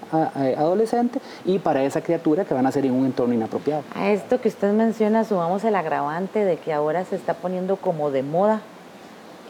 adolescente 0.56 1.20
y 1.44 1.58
para 1.58 1.84
esa 1.84 2.00
criatura 2.00 2.44
que 2.44 2.54
van 2.54 2.66
a 2.66 2.72
ser 2.72 2.86
en 2.86 2.92
un 2.92 3.06
entorno 3.06 3.34
inapropiado. 3.34 3.82
A 3.94 4.10
esto 4.10 4.40
que 4.40 4.48
usted 4.48 4.72
menciona, 4.72 5.24
sumamos 5.24 5.64
el 5.64 5.74
agravante 5.74 6.44
de 6.44 6.56
que 6.56 6.72
ahora 6.72 7.04
se 7.04 7.16
está 7.16 7.34
poniendo 7.34 7.76
como 7.76 8.10
de 8.10 8.22
moda 8.22 8.60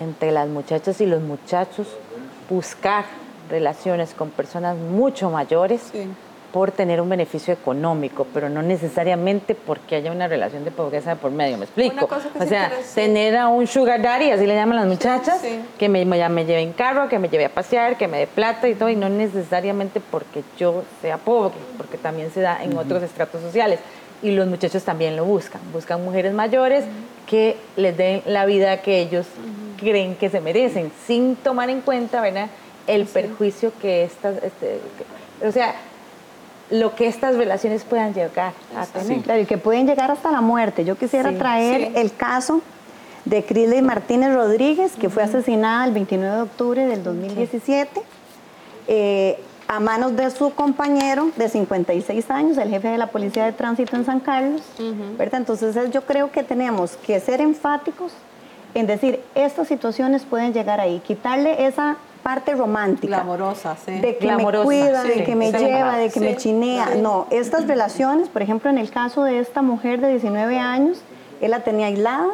entre 0.01 0.33
las 0.33 0.49
muchachas 0.49 1.01
y 1.01 1.07
los 1.07 1.23
muchachos 1.23 1.87
buscar 2.49 3.05
relaciones 3.51 4.15
con 4.15 4.31
personas 4.31 4.77
mucho 4.77 5.31
mayores 5.31 5.93
por 6.53 6.73
tener 6.73 7.01
un 7.01 7.09
beneficio 7.09 7.55
económico, 7.55 8.27
pero 8.33 8.49
no 8.49 8.63
necesariamente 8.63 9.55
porque 9.55 9.97
haya 9.97 10.11
una 10.11 10.27
relación 10.27 10.65
de 10.65 10.71
pobreza 10.71 11.15
por 11.17 11.31
medio, 11.31 11.59
¿me 11.59 11.65
explico? 11.65 12.09
o 12.39 12.47
sea, 12.47 12.73
tener 12.95 13.37
a 13.37 13.49
un 13.49 13.67
sugar 13.67 14.03
daddy, 14.03 14.31
así 14.31 14.47
le 14.47 14.55
llaman 14.55 14.77
las 14.77 14.87
muchachas, 14.87 15.41
que 15.79 15.89
me, 15.89 16.05
me, 16.05 16.29
me 16.29 16.45
lleve 16.45 16.63
en 16.63 16.73
carro, 16.73 17.09
que 17.09 17.19
me 17.19 17.29
lleve 17.29 17.45
a 17.45 17.51
pasear, 17.51 17.97
que 17.97 18.09
me 18.09 18.19
dé 18.19 18.27
plata 18.27 18.69
y 18.69 18.75
todo, 18.75 18.89
y 18.89 18.97
no 18.97 19.09
necesariamente 19.09 20.01
porque 20.01 20.43
yo 20.59 20.83
sea 21.01 21.19
pobre, 21.19 21.55
porque 21.77 21.99
también 21.99 22.31
se 22.33 22.41
da 22.41 22.63
en 22.63 22.77
otros 22.77 23.03
estratos 23.03 23.41
sociales. 23.41 23.79
Y 24.23 24.33
los 24.33 24.47
muchachos 24.47 24.83
también 24.83 25.17
lo 25.17 25.25
buscan, 25.25 25.63
buscan 25.73 26.05
mujeres 26.05 26.35
mayores 26.35 26.85
que 27.27 27.57
les 27.77 27.97
den 27.97 28.23
la 28.27 28.45
vida 28.45 28.83
que 28.83 29.01
ellos 29.01 29.27
creen 29.79 30.15
que 30.17 30.29
se 30.29 30.41
merecen, 30.41 30.93
sin 31.07 31.37
tomar 31.37 31.71
en 31.71 31.81
cuenta, 31.81 32.21
¿verdad? 32.21 32.49
El 32.87 33.07
perjuicio 33.07 33.73
que 33.81 34.05
estas, 34.05 34.43
este, 34.43 34.81
o 35.43 35.51
sea, 35.53 35.75
lo 36.71 36.95
que 36.95 37.09
estas 37.09 37.37
relaciones 37.37 37.85
puedan 37.85 38.15
llegar 38.15 38.53
a 38.77 38.87
tener. 38.87 39.23
claro, 39.23 39.41
y 39.41 39.47
que 39.47 39.59
pueden 39.59 39.87
llegar 39.87 40.11
hasta 40.11 40.31
la 40.31 40.41
muerte. 40.41 40.85
Yo 40.85 40.97
quisiera 40.97 41.33
traer 41.37 41.93
el 41.97 42.15
caso 42.15 42.63
de 43.25 43.45
Crisley 43.45 43.83
Martínez 43.83 44.35
Rodríguez, 44.35 44.93
que 44.99 45.09
fue 45.09 45.23
asesinada 45.23 45.85
el 45.85 45.93
29 45.93 46.37
de 46.37 46.43
octubre 46.43 46.87
del 46.87 47.03
2017, 47.03 48.01
eh, 48.89 49.39
a 49.69 49.79
manos 49.79 50.17
de 50.17 50.31
su 50.31 50.53
compañero 50.53 51.31
de 51.37 51.49
56 51.49 52.31
años, 52.31 52.59
el 52.59 52.71
jefe 52.71 52.89
de 52.89 52.99
la 52.99 53.07
Policía 53.09 53.45
de 53.45 53.53
Tránsito 53.53 53.95
en 53.97 54.05
San 54.05 54.21
Carlos. 54.21 54.63
Entonces 55.19 55.77
yo 55.93 56.03
creo 56.03 56.33
que 56.33 56.43
tenemos 56.43 56.97
que 56.97 57.21
ser 57.21 57.41
enfáticos 57.41 58.13
en 58.75 58.87
decir, 58.87 59.21
estas 59.35 59.69
situaciones 59.69 60.25
pueden 60.25 60.53
llegar 60.53 60.81
ahí, 60.81 61.01
quitarle 61.01 61.67
esa 61.67 61.97
parte 62.23 62.55
romántica. 62.55 63.25
sí. 63.85 63.99
De 64.01 64.17
que 64.17 64.33
me 64.33 64.45
cuida, 64.63 65.03
de 65.03 65.25
que 65.25 65.37
me 65.37 65.53
lleva, 65.53 65.97
de 65.97 66.11
que 66.11 66.21
me 66.21 66.37
chinea. 66.37 66.95
No, 66.97 67.27
estas 67.31 67.67
relaciones, 67.67 68.29
por 68.29 68.43
ejemplo, 68.43 68.71
en 68.71 68.79
el 68.79 68.91
caso 68.91 69.25
de 69.25 69.41
esta 69.41 69.63
mujer 69.63 70.01
de 70.01 70.11
19 70.11 70.59
años, 70.59 70.99
él 71.41 71.51
la 71.51 71.61
tenía 71.61 71.87
aislada. 71.87 72.29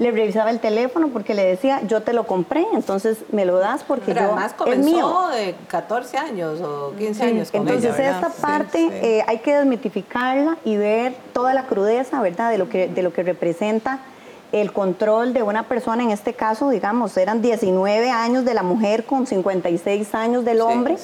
Le 0.00 0.10
revisaba 0.10 0.50
el 0.50 0.58
teléfono 0.58 1.08
porque 1.08 1.34
le 1.34 1.44
decía, 1.44 1.80
yo 1.86 2.02
te 2.02 2.12
lo 2.12 2.26
compré, 2.26 2.66
entonces 2.72 3.18
me 3.30 3.44
lo 3.44 3.58
das 3.58 3.84
porque 3.84 4.06
Pero 4.06 4.20
yo 4.20 4.26
además 4.28 4.54
comenzó 4.54 5.28
de 5.28 5.54
14 5.68 6.16
años 6.16 6.60
o 6.62 6.92
15 6.98 7.22
años 7.22 7.50
con 7.50 7.60
Entonces 7.60 7.96
esta 7.98 8.30
parte 8.30 8.88
eh, 8.90 9.22
hay 9.26 9.38
que 9.38 9.54
desmitificarla 9.54 10.56
y 10.64 10.76
ver 10.76 11.14
toda 11.32 11.54
la 11.54 11.66
crudeza, 11.66 12.20
¿verdad? 12.22 12.50
De 12.50 12.58
lo 12.58 12.68
que, 12.68 12.88
de 12.88 13.02
lo 13.02 13.12
que 13.12 13.22
representa 13.22 14.00
el 14.60 14.72
control 14.72 15.32
de 15.32 15.42
una 15.42 15.64
persona, 15.64 16.02
en 16.02 16.10
este 16.10 16.34
caso, 16.34 16.70
digamos, 16.70 17.16
eran 17.16 17.42
19 17.42 18.10
años 18.10 18.44
de 18.44 18.54
la 18.54 18.62
mujer 18.62 19.04
con 19.04 19.26
56 19.26 20.14
años 20.14 20.44
del 20.44 20.60
hombre. 20.60 20.96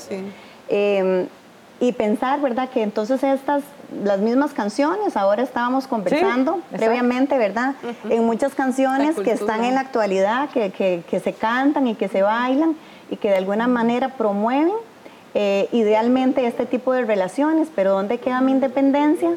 Em, 0.68 1.26
y 1.80 1.92
pensar, 1.92 2.40
¿verdad? 2.40 2.68
Que 2.68 2.82
entonces 2.82 3.22
estas, 3.24 3.64
las 4.04 4.20
mismas 4.20 4.52
canciones, 4.52 5.16
ahora 5.16 5.42
estábamos 5.42 5.88
conversando 5.88 6.60
previamente, 6.70 7.36
¿verdad? 7.36 7.74
En 8.08 8.24
muchas 8.24 8.54
canciones 8.54 9.16
que 9.16 9.32
están 9.32 9.64
en 9.64 9.74
la 9.74 9.80
actualidad, 9.80 10.48
que, 10.50 10.70
que, 10.70 11.20
se 11.20 11.32
cantan 11.32 11.88
y 11.88 11.96
que 11.96 12.06
se 12.08 12.22
bailan 12.22 12.76
y 13.10 13.16
que 13.16 13.30
de 13.30 13.36
alguna 13.36 13.66
manera 13.66 14.10
promueven 14.10 14.72
eh, 15.34 15.68
idealmente 15.72 16.46
este 16.46 16.66
tipo 16.66 16.92
de 16.92 17.04
relaciones, 17.04 17.68
pero 17.74 17.92
¿dónde 17.92 18.18
queda 18.18 18.40
mi 18.40 18.52
independencia? 18.52 19.30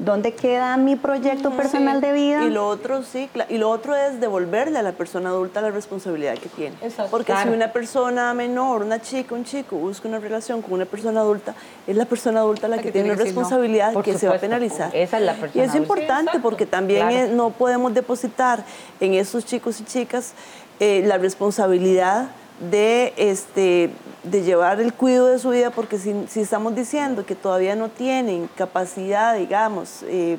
¿Dónde 0.00 0.32
queda 0.32 0.78
mi 0.78 0.96
proyecto 0.96 1.50
personal 1.50 2.00
de 2.00 2.12
vida? 2.12 2.44
Y 2.44 2.50
lo 2.50 2.66
otro, 2.66 3.02
sí, 3.02 3.28
y 3.50 3.58
lo 3.58 3.68
otro 3.68 3.94
es 3.94 4.18
devolverle 4.18 4.78
a 4.78 4.82
la 4.82 4.92
persona 4.92 5.28
adulta 5.28 5.60
la 5.60 5.70
responsabilidad 5.70 6.38
que 6.38 6.48
tiene. 6.48 6.74
Porque 7.10 7.34
si 7.42 7.48
una 7.48 7.70
persona 7.70 8.32
menor, 8.32 8.82
una 8.82 9.02
chica, 9.02 9.34
un 9.34 9.44
chico, 9.44 9.76
busca 9.76 10.08
una 10.08 10.18
relación 10.18 10.62
con 10.62 10.72
una 10.72 10.86
persona 10.86 11.20
adulta, 11.20 11.54
es 11.86 11.96
la 11.96 12.06
persona 12.06 12.40
adulta 12.40 12.66
la, 12.66 12.78
que, 12.78 12.92
tiene 12.92 13.12
una 13.12 13.22
responsabilidad 13.22 13.94
que 14.02 14.16
se 14.16 14.26
va 14.26 14.36
a 14.36 14.38
penalizar. 14.38 14.90
Esa 14.96 15.18
es 15.18 15.24
la 15.24 15.34
persona 15.34 15.64
Y 15.64 15.68
es 15.68 15.74
importante 15.74 16.40
porque 16.40 16.64
también 16.64 17.36
no 17.36 17.50
podemos 17.50 17.92
depositar 17.92 18.64
en 19.00 19.12
esos 19.12 19.44
chicos 19.44 19.80
y 19.80 19.84
chicas 19.84 20.32
eh, 20.78 21.02
la 21.04 21.18
responsabilidad 21.18 22.30
de, 22.70 23.12
este, 23.18 23.90
de 24.22 24.42
llevar 24.42 24.80
el 24.80 24.92
cuidado 24.92 25.28
de 25.28 25.38
su 25.38 25.50
vida, 25.50 25.70
porque 25.70 25.98
si, 25.98 26.40
estamos 26.40 26.74
diciendo 26.74 27.24
que 27.24 27.34
todavía 27.34 27.74
no 27.74 27.88
tienen 27.88 28.48
capacidad, 28.56 29.36
digamos, 29.36 30.04
eh, 30.06 30.36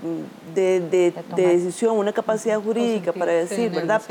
de, 0.53 1.13
decisión, 1.35 1.97
una 1.97 2.13
capacidad 2.13 2.61
jurídica 2.61 3.11
para 3.13 3.31
decir, 3.31 3.71
¿verdad? 3.71 4.01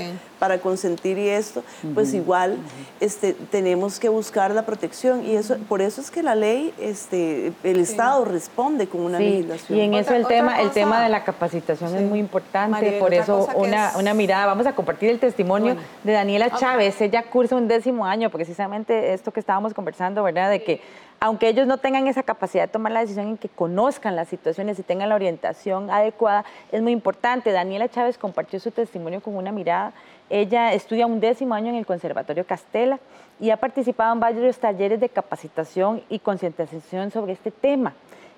Para 0.40 0.58
consentir 0.58 1.18
y 1.18 1.28
esto, 1.28 1.62
pues 1.94 2.12
igual 2.14 2.56
este, 2.98 3.34
tenemos 3.34 4.00
que 4.00 4.08
buscar 4.08 4.50
la 4.50 4.66
protección 4.66 5.24
y 5.24 5.36
eso, 5.36 5.56
por 5.68 5.82
eso 5.82 6.00
es 6.00 6.10
que 6.10 6.22
la 6.22 6.34
ley, 6.34 6.74
este, 6.80 7.52
el 7.62 7.78
Estado 7.78 8.24
responde 8.24 8.88
con 8.88 9.02
una 9.02 9.18
legislación. 9.18 9.78
Y 9.78 9.82
en 9.82 9.94
eso 9.94 10.14
el 10.14 10.26
tema, 10.26 10.60
el 10.60 10.70
tema 10.70 11.02
de 11.02 11.10
la 11.10 11.22
capacitación 11.22 11.94
es 11.94 12.02
muy 12.02 12.18
importante, 12.18 12.98
por 12.98 13.14
eso 13.14 13.48
una, 13.54 13.92
una, 13.98 14.14
mirada, 14.14 14.46
vamos 14.46 14.66
a 14.66 14.74
compartir 14.74 15.10
el 15.10 15.20
testimonio 15.20 15.76
de 16.02 16.12
Daniela 16.12 16.50
Chávez, 16.50 17.00
ella 17.00 17.22
cursa 17.22 17.54
un 17.54 17.68
décimo 17.68 18.04
año, 18.04 18.30
precisamente 18.30 19.12
esto 19.12 19.30
que 19.30 19.40
estábamos 19.40 19.74
conversando, 19.74 20.22
¿verdad? 20.22 20.50
De 20.50 20.64
que 20.64 20.80
aunque 21.20 21.48
ellos 21.48 21.66
no 21.66 21.76
tengan 21.76 22.06
esa 22.06 22.22
capacidad 22.22 22.64
de 22.64 22.68
tomar 22.68 22.92
la 22.92 23.00
decisión 23.00 23.28
en 23.28 23.36
que 23.36 23.50
conozcan 23.50 24.16
las 24.16 24.28
situaciones 24.28 24.78
y 24.78 24.82
tengan 24.82 25.10
la 25.10 25.14
orientación 25.14 25.90
adecuada, 25.90 26.46
es 26.72 26.80
muy 26.80 26.92
importante. 26.92 27.52
Daniela 27.52 27.90
Chávez 27.90 28.16
compartió 28.16 28.58
su 28.58 28.70
testimonio 28.70 29.20
con 29.20 29.36
una 29.36 29.52
mirada. 29.52 29.92
Ella 30.30 30.72
estudia 30.72 31.06
un 31.06 31.18
décimo 31.18 31.54
año 31.54 31.70
en 31.70 31.74
el 31.74 31.84
Conservatorio 31.84 32.46
Castela 32.46 33.00
y 33.40 33.50
ha 33.50 33.56
participado 33.56 34.12
en 34.12 34.20
varios 34.20 34.58
talleres 34.58 35.00
de 35.00 35.08
capacitación 35.08 36.02
y 36.08 36.20
concientización 36.20 37.10
sobre 37.10 37.32
este 37.32 37.50
tema. 37.50 37.94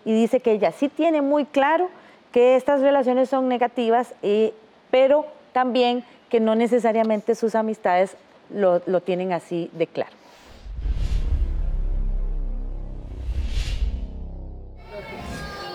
Y 0.07 0.15
dice 0.15 0.41
que 0.41 0.53
ella 0.53 0.73
sí 0.73 0.89
tiene 0.89 1.21
muy 1.21 1.45
claro 1.45 1.91
que 2.33 2.57
estas 2.57 2.81
relaciones 2.81 3.29
son 3.29 3.47
negativas, 3.47 4.15
eh, 4.23 4.55
pero 4.91 5.27
también 5.53 6.03
que 6.31 6.41
no 6.41 6.55
necesariamente 6.55 7.35
sus 7.35 7.55
amistades 7.55 8.17
lo, 8.49 8.81
tienen 9.03 9.35
así 9.35 9.71
de 9.75 9.87
claro. 9.87 10.13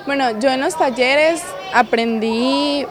Bueno, 0.08 0.40
yo 0.40 0.50
en 0.50 0.62
los 0.62 0.76
talleres 0.76 1.44
aprendí 1.74 2.86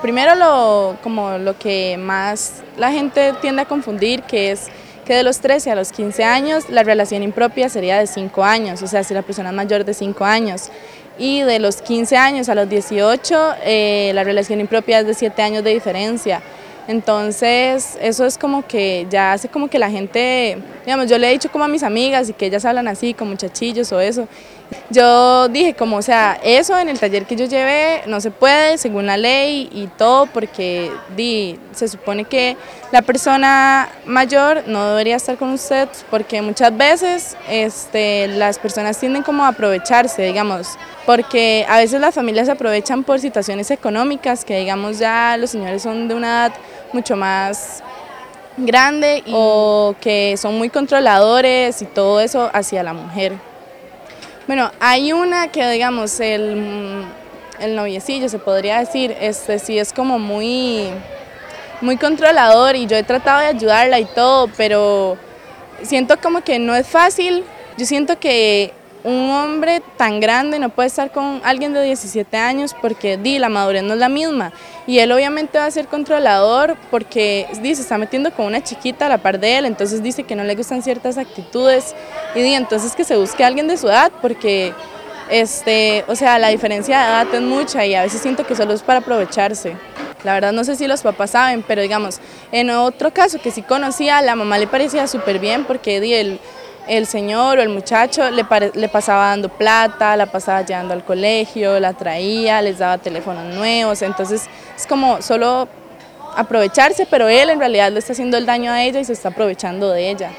primero 0.00 0.34
lo, 0.34 0.96
como 1.02 1.38
lo 1.38 1.58
que 1.58 1.96
más 1.98 2.62
la 2.76 2.92
gente 2.92 3.34
tiende 3.40 3.62
a 3.62 3.64
confundir, 3.64 4.22
que 4.22 4.52
es 4.52 4.68
que 5.04 5.14
de 5.14 5.22
los 5.22 5.40
13 5.40 5.72
a 5.72 5.74
los 5.74 5.92
15 5.92 6.24
años 6.24 6.70
la 6.70 6.82
relación 6.82 7.22
impropia 7.22 7.68
sería 7.68 7.98
de 7.98 8.06
5 8.06 8.44
años, 8.44 8.82
o 8.82 8.86
sea, 8.86 9.02
si 9.02 9.12
la 9.14 9.22
persona 9.22 9.50
es 9.50 9.56
mayor 9.56 9.84
de 9.84 9.94
5 9.94 10.24
años. 10.24 10.70
Y 11.18 11.42
de 11.42 11.58
los 11.58 11.82
15 11.82 12.16
años 12.16 12.48
a 12.48 12.54
los 12.54 12.68
18 12.68 13.54
eh, 13.64 14.12
la 14.14 14.24
relación 14.24 14.60
impropia 14.60 15.00
es 15.00 15.06
de 15.06 15.14
7 15.14 15.42
años 15.42 15.64
de 15.64 15.70
diferencia. 15.70 16.40
Entonces, 16.88 17.98
eso 18.00 18.24
es 18.24 18.38
como 18.38 18.66
que 18.66 19.06
ya 19.10 19.32
hace 19.32 19.48
como 19.48 19.68
que 19.68 19.78
la 19.78 19.90
gente, 19.90 20.58
digamos, 20.84 21.08
yo 21.08 21.18
le 21.18 21.28
he 21.28 21.32
dicho 21.32 21.50
como 21.50 21.64
a 21.64 21.68
mis 21.68 21.82
amigas 21.82 22.28
y 22.28 22.32
que 22.32 22.46
ellas 22.46 22.64
hablan 22.64 22.88
así, 22.88 23.14
con 23.14 23.28
muchachillos 23.28 23.92
o 23.92 24.00
eso, 24.00 24.26
Yo 24.90 25.48
dije 25.48 25.74
como, 25.74 25.96
o 25.96 26.02
sea, 26.02 26.38
eso 26.42 26.78
en 26.78 26.88
el 26.88 26.98
taller 26.98 27.24
que 27.24 27.36
yo 27.36 27.46
llevé 27.46 28.02
no 28.06 28.20
se 28.20 28.30
puede 28.30 28.76
según 28.78 29.06
la 29.06 29.16
ley 29.16 29.68
y 29.72 29.86
todo 29.86 30.26
porque 30.26 30.90
di, 31.16 31.58
se 31.72 31.88
supone 31.88 32.24
que 32.24 32.56
la 32.90 33.02
persona 33.02 33.88
mayor 34.04 34.64
no 34.66 34.88
debería 34.90 35.16
estar 35.16 35.36
con 35.36 35.50
usted 35.50 35.88
porque 36.10 36.42
muchas 36.42 36.76
veces 36.76 37.36
este, 37.48 38.26
las 38.28 38.58
personas 38.58 38.98
tienden 38.98 39.22
como 39.22 39.44
a 39.44 39.48
aprovecharse, 39.48 40.22
digamos, 40.22 40.76
porque 41.06 41.64
a 41.68 41.78
veces 41.78 42.00
las 42.00 42.14
familias 42.14 42.46
se 42.46 42.52
aprovechan 42.52 43.04
por 43.04 43.20
situaciones 43.20 43.70
económicas 43.70 44.44
que 44.44 44.58
digamos 44.58 44.98
ya 44.98 45.36
los 45.36 45.50
señores 45.50 45.82
son 45.82 46.08
de 46.08 46.14
una 46.14 46.46
edad 46.46 46.52
mucho 46.92 47.16
más 47.16 47.82
grande 48.56 49.22
o 49.32 49.94
que 50.00 50.36
son 50.36 50.58
muy 50.58 50.68
controladores 50.68 51.80
y 51.82 51.86
todo 51.86 52.20
eso 52.20 52.50
hacia 52.52 52.82
la 52.82 52.92
mujer. 52.92 53.49
Bueno, 54.50 54.72
hay 54.80 55.12
una 55.12 55.46
que 55.46 55.64
digamos 55.70 56.18
el, 56.18 57.04
el 57.60 57.76
noviecillo 57.76 58.28
se 58.28 58.40
podría 58.40 58.80
decir, 58.80 59.16
este 59.20 59.60
sí 59.60 59.78
es 59.78 59.92
como 59.92 60.18
muy, 60.18 60.88
muy 61.80 61.96
controlador 61.96 62.74
y 62.74 62.86
yo 62.86 62.96
he 62.96 63.04
tratado 63.04 63.42
de 63.42 63.46
ayudarla 63.46 64.00
y 64.00 64.06
todo, 64.06 64.48
pero 64.56 65.16
siento 65.84 66.16
como 66.20 66.40
que 66.40 66.58
no 66.58 66.74
es 66.74 66.88
fácil. 66.88 67.44
Yo 67.78 67.86
siento 67.86 68.18
que 68.18 68.72
un 69.04 69.30
hombre 69.30 69.82
tan 69.96 70.20
grande 70.20 70.58
no 70.58 70.68
puede 70.68 70.88
estar 70.88 71.10
con 71.10 71.40
alguien 71.44 71.72
de 71.72 71.82
17 71.82 72.36
años 72.36 72.74
porque 72.80 73.16
di, 73.16 73.38
la 73.38 73.48
madurez 73.48 73.82
no 73.82 73.94
es 73.94 73.98
la 73.98 74.08
misma. 74.08 74.52
Y 74.86 74.98
él 74.98 75.12
obviamente 75.12 75.58
va 75.58 75.66
a 75.66 75.70
ser 75.70 75.86
controlador 75.86 76.76
porque 76.90 77.46
di, 77.62 77.74
se 77.74 77.82
está 77.82 77.98
metiendo 77.98 78.30
con 78.32 78.46
una 78.46 78.62
chiquita 78.62 79.06
a 79.06 79.08
la 79.08 79.18
par 79.18 79.40
de 79.40 79.58
él, 79.58 79.64
entonces 79.64 80.02
dice 80.02 80.24
que 80.24 80.36
no 80.36 80.44
le 80.44 80.54
gustan 80.54 80.82
ciertas 80.82 81.18
actitudes 81.18 81.94
y 82.34 82.42
di, 82.42 82.54
entonces 82.54 82.94
que 82.94 83.04
se 83.04 83.16
busque 83.16 83.44
a 83.44 83.46
alguien 83.46 83.68
de 83.68 83.76
su 83.76 83.88
edad 83.88 84.12
porque, 84.20 84.74
este, 85.30 86.04
o 86.08 86.14
sea, 86.14 86.38
la 86.38 86.48
diferencia 86.48 87.00
de 87.00 87.06
edad 87.06 87.34
es 87.34 87.42
mucha 87.42 87.86
y 87.86 87.94
a 87.94 88.02
veces 88.02 88.20
siento 88.20 88.46
que 88.46 88.54
solo 88.54 88.74
es 88.74 88.82
para 88.82 89.00
aprovecharse. 89.00 89.76
La 90.24 90.34
verdad 90.34 90.52
no 90.52 90.64
sé 90.64 90.76
si 90.76 90.86
los 90.86 91.00
papás 91.00 91.30
saben, 91.30 91.64
pero 91.66 91.80
digamos, 91.80 92.20
en 92.52 92.68
otro 92.68 93.10
caso 93.10 93.40
que 93.40 93.50
sí 93.50 93.62
conocía, 93.62 94.20
la 94.20 94.36
mamá 94.36 94.58
le 94.58 94.66
parecía 94.66 95.06
súper 95.06 95.38
bien 95.38 95.64
porque 95.64 96.00
di, 96.00 96.12
él 96.12 96.40
el 96.90 97.06
señor 97.06 97.58
o 97.58 97.62
el 97.62 97.68
muchacho 97.68 98.28
le, 98.32 98.44
le, 98.74 98.88
pasaba 98.88 99.28
dando 99.28 99.48
plata, 99.48 100.16
la 100.16 100.26
pasaba 100.26 100.62
llevando 100.62 100.92
al 100.92 101.04
colegio, 101.04 101.78
la 101.78 101.92
traía, 101.92 102.60
les 102.60 102.78
daba 102.78 102.98
teléfonos 102.98 103.54
nuevos, 103.54 104.02
entonces 104.02 104.48
es 104.76 104.86
como 104.88 105.22
solo 105.22 105.68
aprovecharse, 106.36 107.06
pero 107.08 107.28
él 107.28 107.48
en 107.50 107.60
realidad 107.60 107.92
le 107.92 108.00
está 108.00 108.12
haciendo 108.12 108.36
el 108.36 108.44
daño 108.44 108.72
a 108.72 108.82
ella 108.82 108.98
y 108.98 109.04
se 109.04 109.12
está 109.12 109.28
aprovechando 109.28 109.88
de 109.90 110.10
ella. 110.10 110.32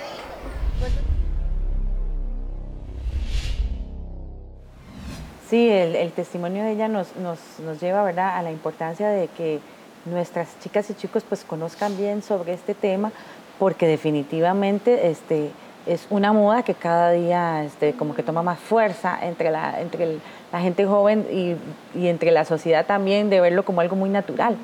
Sí, 5.49 5.69
el, 5.69 6.11
testimonio 6.11 6.65
de 6.65 6.71
ella 6.71 6.89
nos, 6.89 7.15
nos, 7.15 7.39
nos, 7.59 7.79
lleva 7.79 8.03
¿verdad? 8.03 8.37
a 8.37 8.41
la 8.41 8.51
importancia 8.51 9.07
de 9.07 9.29
que 9.29 9.59
nuestras 10.03 10.59
chicas 10.59 10.89
y 10.89 10.95
chicos 10.95 11.23
pues 11.27 11.45
conozcan 11.45 11.95
bien 11.97 12.23
sobre 12.23 12.53
este 12.53 12.73
tema, 12.73 13.13
porque 13.57 13.87
definitivamente 13.87 15.09
este, 15.09 15.51
es 15.85 16.07
una 16.09 16.33
moda 16.33 16.63
que 16.63 16.73
cada 16.73 17.11
día 17.11 17.63
este, 17.63 17.93
como 17.93 18.13
que 18.15 18.23
toma 18.23 18.43
más 18.43 18.59
fuerza 18.59 19.17
entre 19.21 19.51
la, 19.51 19.81
entre 19.81 20.17
la 20.51 20.61
gente 20.61 20.85
joven 20.85 21.25
y, 21.31 21.55
y, 21.97 22.07
entre 22.07 22.31
la 22.31 22.45
sociedad 22.45 22.85
también 22.85 23.29
de 23.29 23.41
verlo 23.41 23.63
como 23.65 23.81
algo 23.81 23.95
muy 23.95 24.09
natural. 24.09 24.57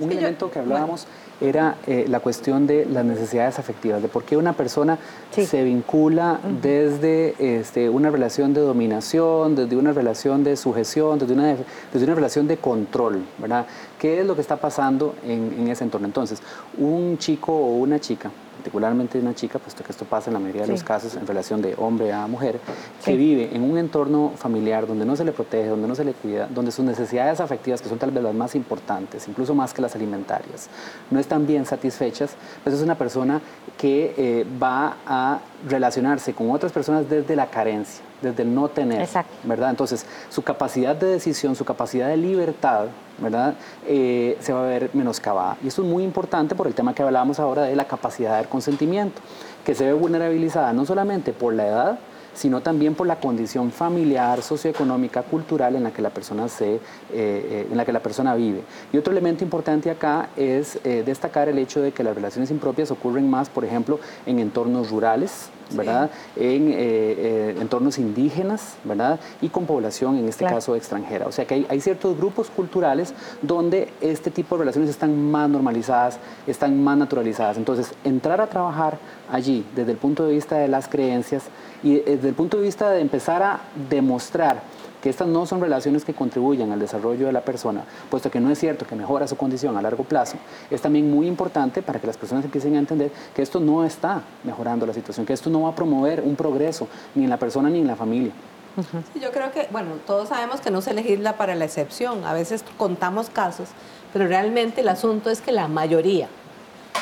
Un 0.00 0.10
elemento 0.10 0.50
que 0.50 0.58
hablábamos 0.58 1.06
era 1.40 1.76
eh, 1.86 2.06
la 2.08 2.20
cuestión 2.20 2.66
de 2.66 2.86
las 2.86 3.04
necesidades 3.04 3.58
afectivas, 3.58 4.00
de 4.00 4.08
por 4.08 4.24
qué 4.24 4.38
una 4.38 4.54
persona 4.54 4.98
se 5.30 5.62
vincula 5.62 6.40
desde 6.62 7.34
este, 7.38 7.90
una 7.90 8.10
relación 8.10 8.54
de 8.54 8.62
dominación, 8.62 9.54
desde 9.54 9.76
una 9.76 9.92
relación 9.92 10.44
de 10.44 10.56
sujeción, 10.56 11.18
desde 11.18 11.34
una, 11.34 11.56
desde 11.92 12.04
una 12.04 12.14
relación 12.14 12.48
de 12.48 12.56
control, 12.56 13.22
¿verdad? 13.36 13.66
¿Qué 13.98 14.20
es 14.20 14.26
lo 14.26 14.34
que 14.34 14.40
está 14.40 14.56
pasando 14.56 15.14
en, 15.24 15.54
en 15.58 15.68
ese 15.68 15.84
entorno? 15.84 16.06
Entonces, 16.06 16.42
un 16.78 17.18
chico 17.18 17.52
o 17.52 17.76
una 17.76 18.00
chica 18.00 18.30
particularmente 18.58 19.18
una 19.20 19.34
chica, 19.34 19.58
puesto 19.58 19.84
que 19.84 19.92
esto 19.92 20.04
pasa 20.04 20.30
en 20.30 20.34
la 20.34 20.40
mayoría 20.40 20.62
de 20.62 20.68
los 20.68 20.82
casos 20.82 21.14
en 21.14 21.26
relación 21.26 21.62
de 21.62 21.74
hombre 21.78 22.12
a 22.12 22.26
mujer, 22.26 22.58
que 23.04 23.16
vive 23.16 23.54
en 23.54 23.62
un 23.62 23.78
entorno 23.78 24.32
familiar 24.36 24.86
donde 24.86 25.06
no 25.06 25.14
se 25.14 25.24
le 25.24 25.30
protege, 25.30 25.68
donde 25.68 25.86
no 25.86 25.94
se 25.94 26.04
le 26.04 26.12
cuida, 26.12 26.48
donde 26.48 26.72
sus 26.72 26.84
necesidades 26.84 27.40
afectivas, 27.40 27.80
que 27.80 27.88
son 27.88 27.98
tal 27.98 28.10
vez 28.10 28.22
las 28.22 28.34
más 28.34 28.56
importantes, 28.56 29.28
incluso 29.28 29.54
más 29.54 29.72
que 29.72 29.80
las 29.80 29.94
alimentarias, 29.94 30.68
no 31.10 31.20
están 31.20 31.46
bien 31.46 31.64
satisfechas, 31.64 32.34
pues 32.64 32.74
es 32.74 32.82
una 32.82 32.96
persona 32.96 33.40
que 33.76 34.14
eh, 34.18 34.46
va 34.60 34.96
a 35.06 35.38
relacionarse 35.68 36.34
con 36.34 36.50
otras 36.50 36.72
personas 36.72 37.08
desde 37.08 37.36
la 37.36 37.46
carencia, 37.46 38.02
desde 38.22 38.42
el 38.42 38.54
no 38.54 38.68
tener, 38.68 39.08
¿verdad? 39.44 39.70
Entonces, 39.70 40.04
su 40.28 40.42
capacidad 40.42 40.96
de 40.96 41.06
decisión, 41.06 41.54
su 41.54 41.64
capacidad 41.64 42.08
de 42.08 42.16
libertad, 42.16 42.86
¿verdad? 43.18 43.54
Eh, 43.86 44.36
se 44.40 44.52
va 44.52 44.64
a 44.64 44.66
ver 44.66 44.90
menoscabada. 44.92 45.56
Y 45.62 45.68
eso 45.68 45.82
es 45.82 45.88
muy 45.88 46.04
importante 46.04 46.54
por 46.54 46.66
el 46.66 46.74
tema 46.74 46.94
que 46.94 47.02
hablábamos 47.02 47.38
ahora 47.38 47.62
de 47.62 47.76
la 47.76 47.86
capacidad 47.86 48.36
del 48.38 48.48
consentimiento, 48.48 49.20
que 49.64 49.74
se 49.74 49.84
ve 49.84 49.92
vulnerabilizada 49.92 50.72
no 50.72 50.84
solamente 50.84 51.32
por 51.32 51.54
la 51.54 51.66
edad, 51.66 51.98
sino 52.34 52.60
también 52.60 52.94
por 52.94 53.06
la 53.06 53.16
condición 53.16 53.72
familiar, 53.72 54.42
socioeconómica, 54.42 55.22
cultural 55.22 55.74
en 55.74 55.82
la 55.82 55.90
que 55.90 56.02
la 56.02 56.10
persona, 56.10 56.48
se, 56.48 56.74
eh, 56.74 56.80
eh, 57.12 57.68
en 57.68 57.76
la, 57.76 57.84
que 57.84 57.92
la 57.92 58.00
persona 58.00 58.34
vive. 58.36 58.62
Y 58.92 58.96
otro 58.96 59.12
elemento 59.12 59.42
importante 59.42 59.90
acá 59.90 60.28
es 60.36 60.78
destacar 60.84 61.48
el 61.48 61.58
hecho 61.58 61.80
de 61.80 61.90
que 61.90 62.04
las 62.04 62.14
relaciones 62.14 62.50
impropias 62.52 62.92
ocurren 62.92 63.28
más, 63.28 63.48
por 63.48 63.64
ejemplo, 63.64 63.98
en 64.24 64.38
entornos 64.38 64.90
rurales, 64.90 65.50
¿verdad? 65.70 66.10
En 66.36 66.68
eh, 66.68 66.74
eh, 66.78 67.56
entornos 67.60 67.98
indígenas, 67.98 68.76
¿verdad? 68.84 69.18
Y 69.40 69.48
con 69.48 69.66
población, 69.66 70.16
en 70.16 70.28
este 70.28 70.44
caso, 70.44 70.74
extranjera. 70.74 71.26
O 71.26 71.32
sea 71.32 71.46
que 71.46 71.66
hay, 71.68 71.80
ciertos 71.80 72.16
grupos 72.16 72.50
culturales 72.50 73.14
donde 73.42 73.88
este 74.00 74.30
tipo 74.30 74.56
de 74.56 74.60
relaciones 74.60 74.90
están 74.90 75.30
más 75.30 75.48
normalizadas, 75.48 76.18
están 76.46 76.82
más 76.82 76.98
naturalizadas. 76.98 77.56
Entonces, 77.56 77.92
entrar 78.04 78.40
a 78.40 78.48
trabajar 78.48 78.98
allí 79.30 79.64
desde 79.74 79.92
el 79.92 79.98
punto 79.98 80.26
de 80.26 80.34
vista 80.34 80.56
de 80.56 80.68
las 80.68 80.88
creencias 80.88 81.44
y 81.82 81.96
eh, 81.96 82.02
desde 82.06 82.28
el 82.28 82.34
punto 82.34 82.56
de 82.56 82.64
vista 82.64 82.90
de 82.90 83.00
empezar 83.00 83.42
a 83.42 83.60
demostrar 83.88 84.62
que 85.02 85.10
estas 85.10 85.28
no 85.28 85.46
son 85.46 85.60
relaciones 85.60 86.04
que 86.04 86.14
contribuyan 86.14 86.72
al 86.72 86.80
desarrollo 86.80 87.26
de 87.26 87.32
la 87.32 87.42
persona, 87.42 87.84
puesto 88.10 88.30
que 88.30 88.40
no 88.40 88.50
es 88.50 88.58
cierto 88.58 88.86
que 88.86 88.96
mejora 88.96 89.28
su 89.28 89.36
condición 89.36 89.76
a 89.76 89.82
largo 89.82 90.04
plazo, 90.04 90.36
es 90.70 90.80
también 90.80 91.10
muy 91.10 91.26
importante 91.26 91.82
para 91.82 92.00
que 92.00 92.06
las 92.06 92.16
personas 92.16 92.44
empiecen 92.44 92.76
a 92.76 92.78
entender 92.78 93.10
que 93.34 93.42
esto 93.42 93.60
no 93.60 93.84
está 93.84 94.22
mejorando 94.44 94.86
la 94.86 94.92
situación, 94.92 95.26
que 95.26 95.32
esto 95.32 95.50
no 95.50 95.62
va 95.62 95.70
a 95.70 95.74
promover 95.74 96.20
un 96.20 96.36
progreso 96.36 96.88
ni 97.14 97.24
en 97.24 97.30
la 97.30 97.36
persona 97.36 97.70
ni 97.70 97.80
en 97.80 97.86
la 97.86 97.96
familia. 97.96 98.32
yo 99.20 99.30
creo 99.30 99.50
que, 99.50 99.68
bueno, 99.70 99.90
todos 100.06 100.28
sabemos 100.28 100.60
que 100.60 100.70
no 100.70 100.80
se 100.80 100.94
legisla 100.94 101.36
para 101.36 101.54
la 101.54 101.64
excepción, 101.64 102.24
a 102.24 102.32
veces 102.32 102.64
contamos 102.76 103.30
casos, 103.30 103.68
pero 104.12 104.26
realmente 104.26 104.80
el 104.80 104.88
asunto 104.88 105.30
es 105.30 105.40
que 105.40 105.52
la 105.52 105.68
mayoría 105.68 106.28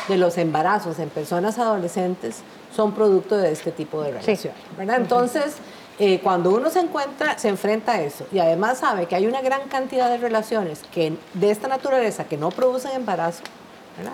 de 0.09 0.17
los 0.17 0.39
embarazos 0.39 0.99
en 0.99 1.09
personas 1.09 1.59
adolescentes 1.59 2.43
son 2.75 2.93
producto 2.93 3.37
de 3.37 3.53
este 3.53 3.73
tipo 3.73 4.03
de 4.03 4.13
relación, 4.13 4.55
¿verdad? 4.77 4.97
Entonces, 4.99 5.57
eh, 5.99 6.21
cuando 6.23 6.51
uno 6.51 6.69
se 6.71 6.81
encuentra, 6.81 7.39
se 7.39 7.49
enfrenta 7.49 7.93
a 7.93 8.03
eso 8.03 8.27
y 8.31 8.39
además 8.39 8.79
sabe 8.79 9.07
que 9.07 9.15
hay 9.15 9.27
una 9.27 9.41
gran 9.41 9.63
cantidad 9.69 10.11
de 10.11 10.19
relaciones 10.19 10.83
que, 10.93 11.17
de 11.35 11.51
esta 11.51 11.69
naturaleza 11.69 12.25
que 12.25 12.37
no 12.37 12.51
producen 12.51 12.93
embarazo, 12.93 13.43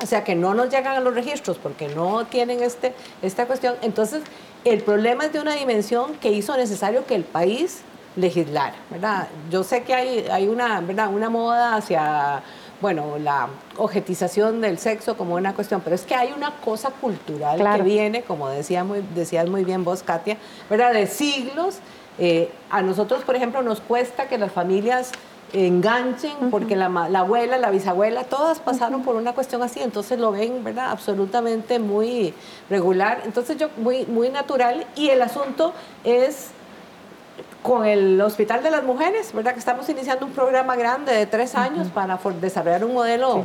o 0.01 0.07
sea, 0.07 0.23
que 0.23 0.37
no 0.37 0.55
nos 0.55 0.71
llegan 0.71 0.97
a 0.97 1.01
los 1.01 1.13
registros 1.13 1.59
porque 1.59 1.89
no 1.89 2.25
tienen 2.27 2.63
este, 2.63 2.95
esta 3.21 3.47
cuestión, 3.47 3.75
entonces 3.83 4.23
el 4.65 4.81
problema 4.83 5.25
es 5.25 5.33
de 5.33 5.41
una 5.41 5.55
dimensión 5.55 6.15
que 6.15 6.31
hizo 6.31 6.57
necesario 6.57 7.05
que 7.05 7.17
el 7.17 7.25
país 7.25 7.83
legislara. 8.17 8.77
¿verdad? 8.91 9.29
Yo 9.51 9.65
sé 9.65 9.83
que 9.83 9.95
hay, 9.95 10.27
hay 10.31 10.49
una, 10.49 10.81
¿verdad? 10.81 11.09
una 11.13 11.31
moda 11.31 11.77
hacia 11.77 12.43
bueno, 12.83 13.17
la 13.19 13.49
objetización 13.79 14.61
del 14.61 14.77
sexo 14.77 15.17
como 15.17 15.37
una 15.37 15.55
cuestión, 15.55 15.81
pero 15.83 15.95
es 15.95 16.03
que 16.03 16.17
hay 16.17 16.33
una 16.37 16.57
cosa 16.57 16.91
cultural 16.91 17.59
que 17.77 17.83
viene, 17.83 18.23
como 18.23 18.49
decía 18.49 18.83
muy, 18.83 19.03
decías 19.15 19.49
muy 19.49 19.65
bien 19.65 19.85
vos, 19.85 20.03
Katia, 20.03 20.37
¿verdad? 20.69 20.93
De 20.93 21.07
siglos. 21.07 21.79
Eh, 22.19 22.51
a 22.71 22.83
nosotros, 22.83 23.23
por 23.23 23.37
ejemplo, 23.37 23.63
nos 23.63 23.81
cuesta 23.81 24.29
que 24.29 24.37
las 24.37 24.53
familias 24.53 25.13
enganchen, 25.53 26.51
porque 26.51 26.77
la, 26.77 26.87
abuela, 26.87 27.57
la 27.57 27.71
bisabuela, 27.71 28.25
todas 28.25 28.59
pasaron 28.59 29.03
por 29.03 29.17
una 29.17 29.33
cuestión 29.33 29.63
así, 29.63 29.81
entonces 29.81 30.19
lo 30.19 30.33
ven, 30.33 30.65
¿verdad? 30.65 30.91
Absolutamente 30.91 31.79
muy 31.79 32.35
regular, 32.69 33.23
entonces 33.25 33.59
yo, 33.59 33.69
muy, 33.77 34.07
muy 34.07 34.29
natural, 34.29 34.87
y 34.97 35.11
el 35.11 35.23
asunto 35.23 35.73
es 36.05 36.51
con 37.63 37.87
el 37.87 38.21
Hospital 38.21 38.63
de 38.63 38.71
las 38.71 38.83
Mujeres, 38.83 39.33
¿verdad? 39.33 39.53
Que 39.53 39.61
estamos 39.61 39.89
iniciando 39.89 40.27
un 40.27 40.33
programa 40.33 40.75
grande 40.77 41.13
de 41.13 41.27
tres 41.27 41.55
años 41.55 41.89
para 41.89 42.19
desarrollar 42.41 42.85
un 42.85 42.95
modelo 42.95 43.45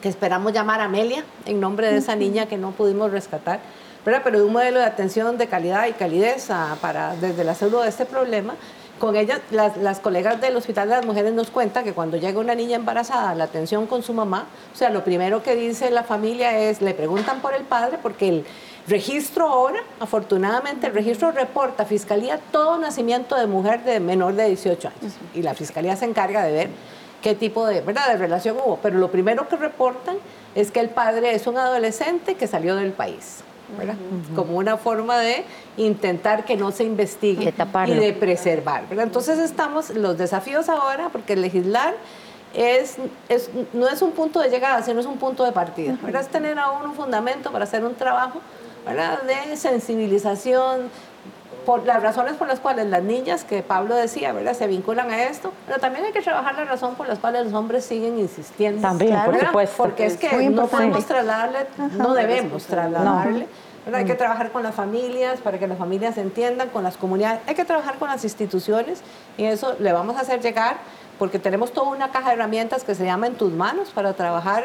que 0.00 0.08
esperamos 0.08 0.52
llamar 0.52 0.80
Amelia, 0.80 1.24
en 1.44 1.60
nombre 1.60 1.90
de 1.90 1.98
esa 1.98 2.14
niña 2.14 2.46
que 2.46 2.56
no 2.56 2.70
pudimos 2.70 3.10
rescatar, 3.10 3.58
¿verdad? 4.04 4.20
Pero 4.22 4.46
un 4.46 4.52
modelo 4.52 4.78
de 4.78 4.84
atención 4.84 5.36
de 5.38 5.48
calidad 5.48 5.88
y 5.88 5.92
calidez 5.92 6.48
para, 6.80 7.16
desde 7.16 7.42
la 7.42 7.54
salud 7.54 7.82
de 7.82 7.88
este 7.88 8.06
problema. 8.06 8.54
con 9.00 9.16
ellas, 9.16 9.40
las, 9.50 9.76
las, 9.76 9.98
colegas 10.00 10.40
del 10.40 10.56
Hospital 10.56 10.88
de 10.88 10.96
las 10.96 11.04
Mujeres 11.04 11.32
nos 11.34 11.50
cuentan 11.50 11.84
que 11.84 11.92
cuando 11.92 12.16
llega 12.16 12.38
una 12.38 12.54
niña 12.54 12.76
embarazada, 12.76 13.34
la 13.34 13.44
atención 13.44 13.86
con 13.86 14.02
su 14.02 14.14
mamá, 14.14 14.46
o 14.72 14.76
sea, 14.76 14.88
lo 14.88 15.04
primero 15.04 15.42
que 15.42 15.54
dice 15.54 15.90
la 15.90 16.02
familia 16.02 16.58
es, 16.58 16.80
le 16.80 16.94
preguntan 16.94 17.40
por 17.40 17.52
el 17.52 17.64
padre, 17.64 17.98
porque 18.00 18.28
el 18.28 18.46
registro 18.88 19.48
ahora, 19.48 19.80
afortunadamente, 20.00 20.86
el 20.86 20.94
registro 20.94 21.32
reporta 21.32 21.82
a 21.82 21.86
Fiscalía 21.86 22.38
todo 22.52 22.78
nacimiento 22.78 23.36
de 23.36 23.46
mujer 23.46 23.84
de 23.84 24.00
menor 24.00 24.34
de 24.34 24.46
18 24.48 24.88
años. 24.88 25.14
Y 25.34 25.42
la 25.42 25.54
Fiscalía 25.54 25.96
se 25.96 26.04
encarga 26.04 26.44
de 26.44 26.52
ver 26.52 26.68
qué 27.22 27.34
tipo 27.34 27.66
de, 27.66 27.80
¿verdad? 27.80 28.08
de 28.08 28.16
relación 28.16 28.56
hubo. 28.64 28.78
Pero 28.82 28.98
lo 28.98 29.10
primero 29.10 29.48
que 29.48 29.56
reportan 29.56 30.16
es 30.54 30.70
que 30.70 30.80
el 30.80 30.90
padre 30.90 31.34
es 31.34 31.46
un 31.46 31.58
adolescente 31.58 32.34
que 32.34 32.46
salió 32.46 32.76
del 32.76 32.92
país. 32.92 33.42
Como 34.36 34.58
una 34.58 34.76
forma 34.76 35.18
de 35.18 35.44
intentar 35.76 36.44
que 36.44 36.56
no 36.56 36.70
se 36.70 36.84
investigue 36.84 37.52
y 37.88 37.94
de 37.94 38.12
preservar. 38.12 38.84
Entonces 38.90 39.40
estamos, 39.40 39.90
los 39.90 40.16
desafíos 40.16 40.68
ahora, 40.68 41.08
porque 41.08 41.34
legislar 41.34 41.94
es, 42.54 42.96
es, 43.28 43.50
no 43.72 43.88
es 43.88 44.02
un 44.02 44.12
punto 44.12 44.38
de 44.38 44.50
llegada, 44.50 44.82
sino 44.82 45.00
es 45.00 45.06
un 45.06 45.18
punto 45.18 45.44
de 45.44 45.50
partida. 45.50 45.98
Es 46.16 46.28
tener 46.28 46.56
aún 46.60 46.90
un 46.90 46.94
fundamento 46.94 47.50
para 47.50 47.64
hacer 47.64 47.84
un 47.84 47.96
trabajo 47.96 48.40
de 48.86 49.56
sensibilización, 49.56 50.90
por 51.66 51.84
las 51.84 52.00
razones 52.00 52.34
por 52.34 52.46
las 52.46 52.60
cuales 52.60 52.86
las 52.86 53.02
niñas, 53.02 53.42
que 53.42 53.62
Pablo 53.62 53.96
decía, 53.96 54.32
¿verdad? 54.32 54.54
se 54.54 54.68
vinculan 54.68 55.10
a 55.10 55.24
esto, 55.24 55.52
pero 55.66 55.80
también 55.80 56.04
hay 56.04 56.12
que 56.12 56.22
trabajar 56.22 56.54
la 56.54 56.64
razón 56.64 56.94
por 56.94 57.08
las 57.08 57.18
cuales 57.18 57.44
los 57.44 57.54
hombres 57.54 57.84
siguen 57.84 58.18
insistiendo. 58.18 58.80
También, 58.80 59.18
por 59.24 59.38
supuesto. 59.38 59.76
Porque 59.76 60.06
es 60.06 60.16
que 60.16 60.48
no 60.48 60.68
podemos 60.68 61.04
trasladarle, 61.04 61.66
no 61.96 62.14
debemos 62.14 62.64
trasladarle. 62.64 63.48
Hay 63.92 64.04
que 64.04 64.14
trabajar 64.14 64.50
con 64.50 64.62
las 64.62 64.74
familias 64.74 65.40
para 65.40 65.58
que 65.58 65.66
las 65.66 65.78
familias 65.78 66.16
entiendan, 66.18 66.70
con 66.70 66.82
las 66.82 66.96
comunidades, 66.96 67.40
hay 67.46 67.54
que 67.54 67.64
trabajar 67.64 67.96
con 67.98 68.08
las 68.08 68.24
instituciones 68.24 69.00
y 69.36 69.44
eso 69.44 69.76
le 69.78 69.92
vamos 69.92 70.16
a 70.16 70.20
hacer 70.20 70.40
llegar 70.40 70.78
porque 71.18 71.38
tenemos 71.38 71.72
toda 71.72 71.90
una 71.90 72.10
caja 72.10 72.28
de 72.28 72.34
herramientas 72.34 72.84
que 72.84 72.94
se 72.94 73.04
llama 73.04 73.28
En 73.28 73.34
tus 73.34 73.52
manos 73.52 73.90
para 73.90 74.12
trabajar 74.12 74.64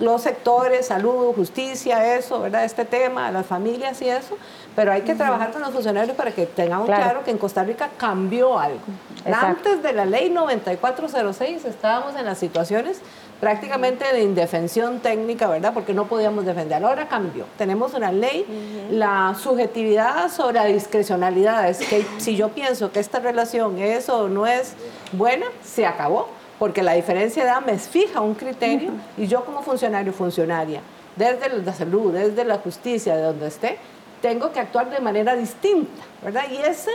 los 0.00 0.22
sectores, 0.22 0.86
salud, 0.86 1.34
justicia, 1.34 2.16
eso, 2.16 2.40
¿verdad? 2.40 2.64
Este 2.64 2.84
tema, 2.84 3.30
las 3.30 3.46
familias 3.46 4.00
y 4.02 4.08
eso, 4.08 4.36
pero 4.76 4.92
hay 4.92 5.02
que 5.02 5.14
trabajar 5.14 5.50
con 5.50 5.60
los 5.60 5.70
funcionarios 5.70 6.16
para 6.16 6.30
que 6.30 6.46
tengamos 6.46 6.86
claro. 6.86 7.24
que 7.24 7.30
en 7.30 7.38
Costa 7.38 7.64
Rica 7.64 7.90
cambió 7.96 8.58
algo. 8.58 8.80
Antes 9.24 9.82
de 9.82 9.92
la 9.92 10.04
ley 10.04 10.30
9406 10.30 11.64
estábamos 11.64 12.16
en 12.16 12.24
las 12.24 12.38
situaciones 12.38 13.00
prácticamente 13.40 14.04
de 14.12 14.22
indefensión 14.22 15.00
técnica, 15.00 15.48
¿verdad? 15.48 15.72
Porque 15.72 15.94
no 15.94 16.06
podíamos 16.06 16.44
defender. 16.44 16.84
Ahora 16.84 17.08
cambió. 17.08 17.46
Tenemos 17.56 17.94
una 17.94 18.10
ley, 18.12 18.46
la 18.90 19.34
subjetividad 19.40 20.30
sobre 20.30 20.54
la 20.54 20.64
discrecionalidad. 20.64 21.68
Es 21.68 21.78
que 21.78 22.04
si 22.18 22.36
yo 22.36 22.48
pienso 22.50 22.90
que 22.90 23.00
esta 23.00 23.20
relación 23.20 23.78
es 23.78 24.08
o 24.08 24.28
no 24.28 24.46
es 24.46 24.74
buena, 25.12 25.46
se 25.62 25.86
acabó 25.86 26.28
porque 26.58 26.82
la 26.82 26.92
diferencia 26.92 27.44
de 27.44 27.50
edad 27.50 27.60
me 27.64 27.78
fija 27.78 28.20
un 28.20 28.34
criterio 28.34 28.90
y 29.16 29.26
yo 29.26 29.44
como 29.44 29.62
funcionario, 29.62 30.12
funcionaria, 30.12 30.80
desde 31.16 31.48
la 31.62 31.72
salud, 31.72 32.12
desde 32.12 32.44
la 32.44 32.58
justicia, 32.58 33.16
de 33.16 33.22
donde 33.22 33.46
esté, 33.48 33.78
tengo 34.20 34.52
que 34.52 34.60
actuar 34.60 34.90
de 34.90 35.00
manera 35.00 35.34
distinta, 35.36 36.02
¿verdad? 36.22 36.44
Y 36.50 36.56
ese, 36.56 36.90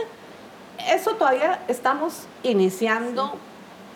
eso 0.90 1.14
todavía 1.14 1.60
estamos 1.68 2.26
iniciando 2.42 3.38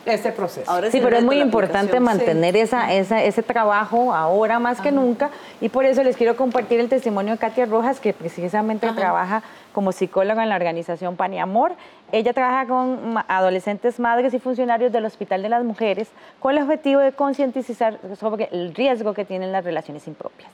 ese 0.06 0.32
proceso. 0.32 0.70
sí, 0.90 1.00
pero 1.02 1.16
es 1.16 1.24
muy 1.24 1.40
importante 1.40 2.00
mantener 2.00 2.56
esa, 2.56 2.92
ese 2.92 3.42
trabajo 3.42 4.14
ahora 4.14 4.58
más 4.58 4.80
que 4.80 4.90
nunca 4.90 5.30
y 5.60 5.68
por 5.68 5.84
eso 5.84 6.02
les 6.02 6.16
quiero 6.16 6.36
compartir 6.36 6.80
el 6.80 6.88
testimonio 6.88 7.34
de 7.34 7.38
Katia 7.38 7.66
Rojas, 7.66 8.00
que 8.00 8.12
precisamente 8.12 8.90
trabaja 8.92 9.42
como 9.72 9.92
psicóloga 9.92 10.42
en 10.42 10.48
la 10.48 10.56
organización 10.56 11.16
Pan 11.16 11.34
y 11.34 11.38
Amor. 11.38 11.72
Ella 12.10 12.32
trabaja 12.32 12.66
con 12.66 13.16
adolescentes 13.28 14.00
madres 14.00 14.32
y 14.34 14.38
funcionarios 14.38 14.92
del 14.92 15.04
Hospital 15.04 15.42
de 15.42 15.48
las 15.50 15.62
Mujeres 15.64 16.08
con 16.40 16.56
el 16.56 16.62
objetivo 16.62 17.00
de 17.00 17.12
concientizar 17.12 17.98
sobre 18.18 18.48
el 18.50 18.74
riesgo 18.74 19.14
que 19.14 19.24
tienen 19.24 19.52
las 19.52 19.64
relaciones 19.64 20.06
impropias. 20.06 20.50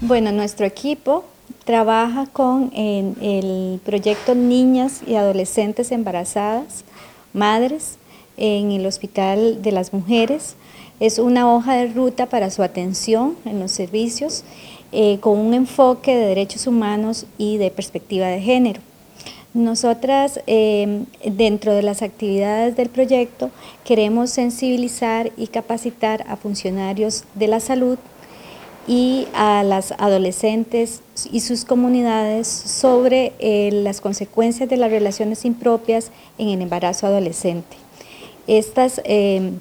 Bueno, 0.00 0.32
nuestro 0.32 0.66
equipo 0.66 1.24
trabaja 1.64 2.26
con 2.26 2.72
el 2.74 3.80
proyecto 3.84 4.34
Niñas 4.34 5.00
y 5.06 5.14
Adolescentes 5.14 5.92
Embarazadas, 5.92 6.84
Madres, 7.32 7.98
en 8.36 8.72
el 8.72 8.86
Hospital 8.86 9.62
de 9.62 9.72
las 9.72 9.92
Mujeres. 9.92 10.56
Es 11.00 11.18
una 11.18 11.52
hoja 11.52 11.74
de 11.74 11.88
ruta 11.88 12.26
para 12.26 12.50
su 12.50 12.62
atención 12.62 13.36
en 13.44 13.60
los 13.60 13.72
servicios 13.72 14.44
eh, 14.92 15.18
con 15.20 15.38
un 15.38 15.54
enfoque 15.54 16.14
de 16.14 16.26
derechos 16.26 16.66
humanos 16.66 17.26
y 17.38 17.56
de 17.56 17.70
perspectiva 17.70 18.26
de 18.26 18.40
género. 18.40 18.80
Nosotras, 19.54 20.40
eh, 20.46 21.04
dentro 21.24 21.74
de 21.74 21.82
las 21.82 22.02
actividades 22.02 22.74
del 22.74 22.88
proyecto, 22.88 23.50
queremos 23.84 24.30
sensibilizar 24.30 25.30
y 25.36 25.48
capacitar 25.48 26.24
a 26.26 26.36
funcionarios 26.36 27.24
de 27.34 27.48
la 27.48 27.60
salud 27.60 27.98
y 28.86 29.28
a 29.34 29.62
las 29.62 29.92
adolescentes 29.92 31.02
y 31.30 31.40
sus 31.40 31.64
comunidades 31.64 32.48
sobre 32.48 33.32
eh, 33.38 33.70
las 33.72 34.00
consecuencias 34.00 34.68
de 34.68 34.76
las 34.76 34.90
relaciones 34.90 35.44
impropias 35.44 36.10
en 36.38 36.48
el 36.48 36.62
embarazo 36.62 37.06
adolescente. 37.06 37.76
Estas 38.46 39.00
eh, 39.04 39.52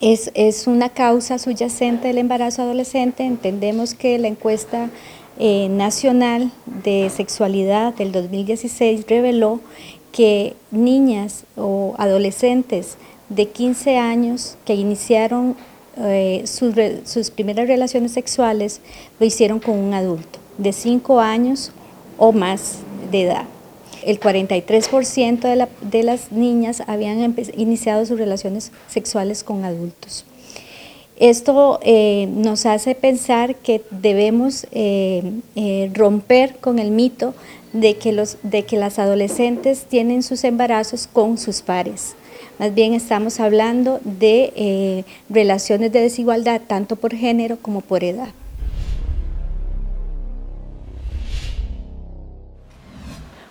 es, 0.00 0.30
es, 0.34 0.66
una 0.66 0.88
causa 0.88 1.38
subyacente 1.38 2.08
del 2.08 2.18
embarazo 2.18 2.62
adolescente. 2.62 3.24
Entendemos 3.24 3.94
que 3.94 4.18
la 4.18 4.28
encuesta 4.28 4.90
eh, 5.38 5.68
nacional 5.68 6.50
de 6.82 7.10
sexualidad 7.10 7.94
del 7.94 8.10
2016 8.10 9.04
reveló 9.08 9.60
que 10.10 10.56
niñas 10.72 11.44
o 11.56 11.94
adolescentes 11.96 12.96
de 13.28 13.46
15 13.46 13.98
años 13.98 14.56
que 14.64 14.74
iniciaron 14.74 15.54
eh, 16.00 16.44
sus, 16.46 17.30
primeras 17.30 17.68
relaciones 17.68 18.12
sexuales 18.12 18.80
lo 19.18 19.26
hicieron 19.26 19.60
con 19.60 19.76
un 19.76 19.94
adulto 19.94 20.38
de 20.58 20.72
5 20.72 21.20
años 21.20 21.72
o 22.16 22.32
más 22.32 22.78
de 23.10 23.22
edad. 23.22 23.44
El 24.04 24.20
43% 24.20 25.40
de, 25.40 25.68
de, 25.82 26.02
las 26.02 26.30
niñas 26.32 26.82
habían 26.86 27.34
iniciado 27.56 28.06
sus 28.06 28.18
relaciones 28.18 28.72
sexuales 28.88 29.42
con 29.42 29.64
adultos. 29.64 30.24
Esto 31.18 31.80
eh, 31.82 32.28
nos 32.30 32.64
hace 32.64 32.94
pensar 32.94 33.56
que 33.56 33.82
debemos 33.90 34.68
eh, 34.70 35.90
romper 35.94 36.56
con 36.60 36.78
el 36.78 36.92
mito 36.92 37.34
de 37.72 37.96
que, 37.96 38.12
los, 38.12 38.38
de 38.44 38.64
que 38.64 38.76
las 38.76 39.00
adolescentes 39.00 39.84
tienen 39.84 40.22
sus 40.22 40.44
embarazos 40.44 41.08
con 41.12 41.36
sus 41.36 41.60
pares. 41.60 42.14
Más 42.58 42.74
bien 42.74 42.92
estamos 42.92 43.38
hablando 43.38 44.00
de 44.02 44.52
eh, 44.56 45.04
relaciones 45.30 45.92
de 45.92 46.00
desigualdad 46.00 46.60
tanto 46.66 46.96
por 46.96 47.14
género 47.14 47.56
como 47.62 47.82
por 47.82 48.02
edad. 48.02 48.30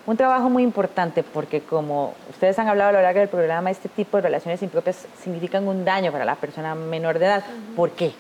Un 0.06 0.18
trabajo 0.18 0.50
muy 0.50 0.64
importante 0.64 1.24
porque 1.24 1.62
como 1.62 2.16
ustedes 2.30 2.60
han 2.60 2.68
hablado 2.68 2.90
a 2.90 2.94
lo 2.94 3.02
largo 3.02 3.22
del 3.22 3.30
programa, 3.30 3.72
este 3.72 3.88
tipo 3.88 4.18
de 4.18 4.24
relaciones 4.24 4.62
impropias 4.62 5.06
significan 5.22 5.68
un 5.68 5.86
daño 5.86 6.12
para 6.12 6.26
la 6.26 6.36
persona 6.36 6.76
menor 6.76 7.18
de 7.18 7.26
edad. 7.26 7.46
¿Por 7.78 7.92
qué? 7.92 8.12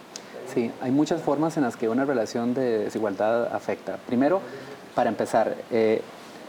Sí, 0.54 0.72
hay 0.82 0.92
muchas 0.92 1.22
formas 1.22 1.58
en 1.58 1.64
las 1.64 1.76
que 1.76 1.90
una 1.90 2.06
relación 2.06 2.54
de 2.54 2.86
desigualdad 2.86 3.54
afecta. 3.54 3.98
Primero, 4.08 4.40
para 4.96 5.10
empezar, 5.10 5.54
eh, 5.70 6.02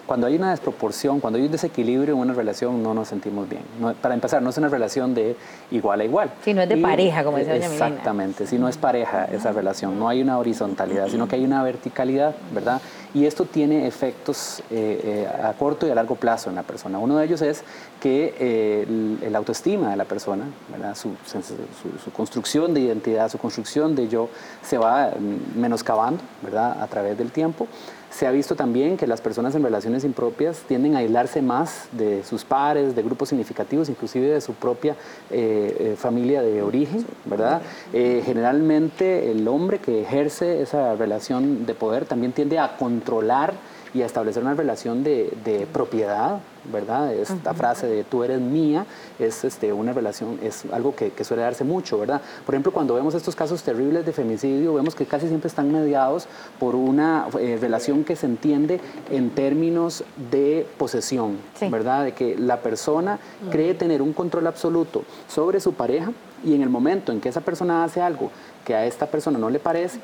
cuando 0.08 0.26
hay 0.26 0.36
una 0.36 0.50
desproporción, 0.50 1.20
cuando 1.20 1.38
hay 1.38 1.44
un 1.44 1.52
desequilibrio 1.52 2.14
en 2.14 2.20
una 2.20 2.32
relación, 2.32 2.82
no 2.82 2.94
nos 2.94 3.08
sentimos 3.08 3.46
bien. 3.46 3.62
para 4.00 4.14
empezar, 4.14 4.40
no 4.40 4.48
es 4.48 4.56
una 4.56 4.68
relación 4.68 5.14
de 5.14 5.36
igual 5.70 6.00
a 6.00 6.04
igual. 6.04 6.30
Si 6.42 6.54
no 6.54 6.62
es 6.62 6.68
de 6.68 6.78
pareja, 6.78 7.22
como 7.22 7.38
doña 7.38 7.54
Exactamente, 7.54 8.46
si 8.46 8.58
no 8.58 8.68
es 8.68 8.78
pareja 8.78 9.26
esa 9.26 9.52
relación, 9.52 9.98
no 9.98 10.08
hay 10.08 10.22
una 10.22 10.38
horizontalidad, 10.38 11.08
sino 11.08 11.28
que 11.28 11.36
hay 11.36 11.44
una 11.44 11.62
verticalidad, 11.62 12.34
¿verdad? 12.54 12.80
Y 13.12 13.26
esto 13.26 13.44
tiene 13.44 13.86
efectos 13.86 14.62
eh, 14.70 15.26
eh, 15.30 15.44
a 15.44 15.52
corto 15.52 15.86
y 15.86 15.90
a 15.90 15.94
largo 15.94 16.14
plazo 16.14 16.48
en 16.48 16.56
la 16.56 16.62
persona. 16.62 16.98
Uno 16.98 17.18
de 17.18 17.26
ellos 17.26 17.42
es 17.42 17.62
que 18.00 18.34
eh, 18.38 18.86
el, 19.22 19.36
autoestima 19.36 19.90
de 19.90 19.96
la 19.96 20.06
persona, 20.06 20.44
¿verdad? 20.70 20.94
Su, 20.94 21.10
su, 21.26 22.10
construcción 22.12 22.72
de 22.72 22.80
identidad, 22.80 23.30
su 23.30 23.38
construcción 23.38 23.94
de 23.94 24.08
yo, 24.08 24.30
se 24.62 24.78
va 24.78 25.10
mm, 25.10 25.58
menoscabando 25.60 26.22
¿verdad? 26.42 26.82
a 26.82 26.86
través 26.86 27.18
del 27.18 27.30
tiempo. 27.30 27.68
Se 28.10 28.26
ha 28.26 28.30
visto 28.30 28.56
también 28.56 28.96
que 28.96 29.06
las 29.06 29.20
personas 29.20 29.54
en 29.54 29.62
relaciones 29.62 30.02
impropias 30.02 30.62
tienden 30.66 30.96
a 30.96 31.00
aislarse 31.00 31.42
más 31.42 31.88
de 31.92 32.24
sus 32.24 32.44
pares, 32.44 32.96
de 32.96 33.02
grupos 33.02 33.28
significativos, 33.28 33.88
inclusive 33.88 34.28
de 34.28 34.40
su 34.40 34.54
propia 34.54 34.96
eh, 35.30 35.76
eh, 35.78 35.96
familia 35.96 36.42
de 36.42 36.62
origen, 36.62 37.04
¿verdad? 37.26 37.60
Eh, 37.92 38.22
generalmente 38.24 39.30
el 39.30 39.46
hombre 39.46 39.78
que 39.78 40.02
ejerce 40.02 40.62
esa 40.62 40.96
relación 40.96 41.66
de 41.66 41.74
poder 41.74 42.06
también 42.06 42.32
tiende 42.32 42.58
a 42.58 42.76
controlar 42.76 43.52
y 43.94 44.02
a 44.02 44.06
establecer 44.06 44.42
una 44.42 44.54
relación 44.54 45.02
de, 45.02 45.32
de 45.44 45.66
propiedad, 45.66 46.40
¿verdad? 46.72 47.12
Esta 47.14 47.54
frase 47.54 47.86
de 47.86 48.04
tú 48.04 48.24
eres 48.24 48.40
mía 48.40 48.86
es 49.18 49.44
este, 49.44 49.72
una 49.72 49.92
relación, 49.92 50.38
es 50.42 50.64
algo 50.72 50.94
que, 50.94 51.10
que, 51.10 51.24
suele 51.24 51.42
darse 51.42 51.64
mucho, 51.64 51.98
¿verdad? 51.98 52.20
Por 52.44 52.54
ejemplo, 52.54 52.72
cuando 52.72 52.94
vemos 52.94 53.14
estos 53.14 53.34
casos 53.34 53.62
terribles 53.62 54.04
de 54.04 54.12
femicidio, 54.12 54.74
vemos 54.74 54.94
que 54.94 55.06
casi 55.06 55.28
siempre 55.28 55.48
están 55.48 55.72
mediados 55.72 56.26
por 56.58 56.74
una 56.74 57.26
eh, 57.38 57.58
relación 57.60 58.04
que 58.04 58.16
se 58.16 58.26
entiende 58.26 58.80
en 59.10 59.30
términos 59.30 60.04
de 60.30 60.66
posesión, 60.76 61.38
¿verdad? 61.70 62.04
De 62.04 62.12
que 62.12 62.36
la 62.36 62.60
persona 62.60 63.18
cree 63.50 63.74
tener 63.74 64.02
un 64.02 64.12
control 64.12 64.46
absoluto 64.46 65.04
sobre 65.28 65.60
su 65.60 65.74
pareja 65.74 66.12
y 66.44 66.54
en 66.54 66.62
el 66.62 66.68
momento 66.68 67.12
en 67.12 67.20
que 67.20 67.28
esa 67.28 67.40
persona 67.40 67.84
hace 67.84 68.00
algo 68.00 68.30
que 68.64 68.74
a 68.74 68.86
esta 68.86 69.06
persona 69.06 69.38
no 69.38 69.50
le 69.50 69.58
parece, 69.58 69.98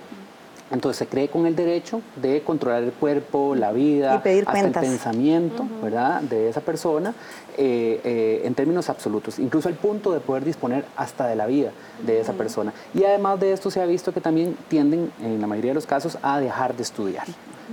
entonces 0.71 0.99
se 0.99 1.07
cree 1.07 1.29
con 1.29 1.47
el 1.47 1.55
derecho 1.55 2.01
de 2.17 2.43
controlar 2.43 2.83
el 2.83 2.93
cuerpo, 2.93 3.55
la 3.55 3.71
vida, 3.73 4.15
hasta 4.15 4.61
el 4.61 4.73
pensamiento 4.73 5.67
¿verdad? 5.83 6.23
de 6.23 6.49
esa 6.49 6.61
persona 6.63 7.15
eh, 7.57 8.01
eh, 8.03 8.43
en 8.45 8.55
términos 8.55 8.89
absolutos, 8.89 9.39
incluso 9.39 9.69
al 9.69 9.75
punto 9.75 10.13
de 10.13 10.21
poder 10.21 10.45
disponer 10.45 10.85
hasta 10.97 11.27
de 11.27 11.37
la 11.37 11.47
vida 11.47 11.71
de 12.05 12.21
esa 12.21 12.33
persona. 12.33 12.73
Y 12.95 13.05
además 13.05 13.41
de 13.41 13.53
esto 13.53 13.71
se 13.71 13.81
ha 13.81 13.87
visto 13.87 14.13
que 14.13 14.21
también 14.21 14.57
tienden, 14.69 15.13
en 15.23 15.41
la 15.41 15.47
mayoría 15.47 15.71
de 15.71 15.77
los 15.77 15.87
casos, 15.87 16.19
a 16.23 16.41
dejar 16.41 16.75
de 16.75 16.83
estudiar. 16.83 17.27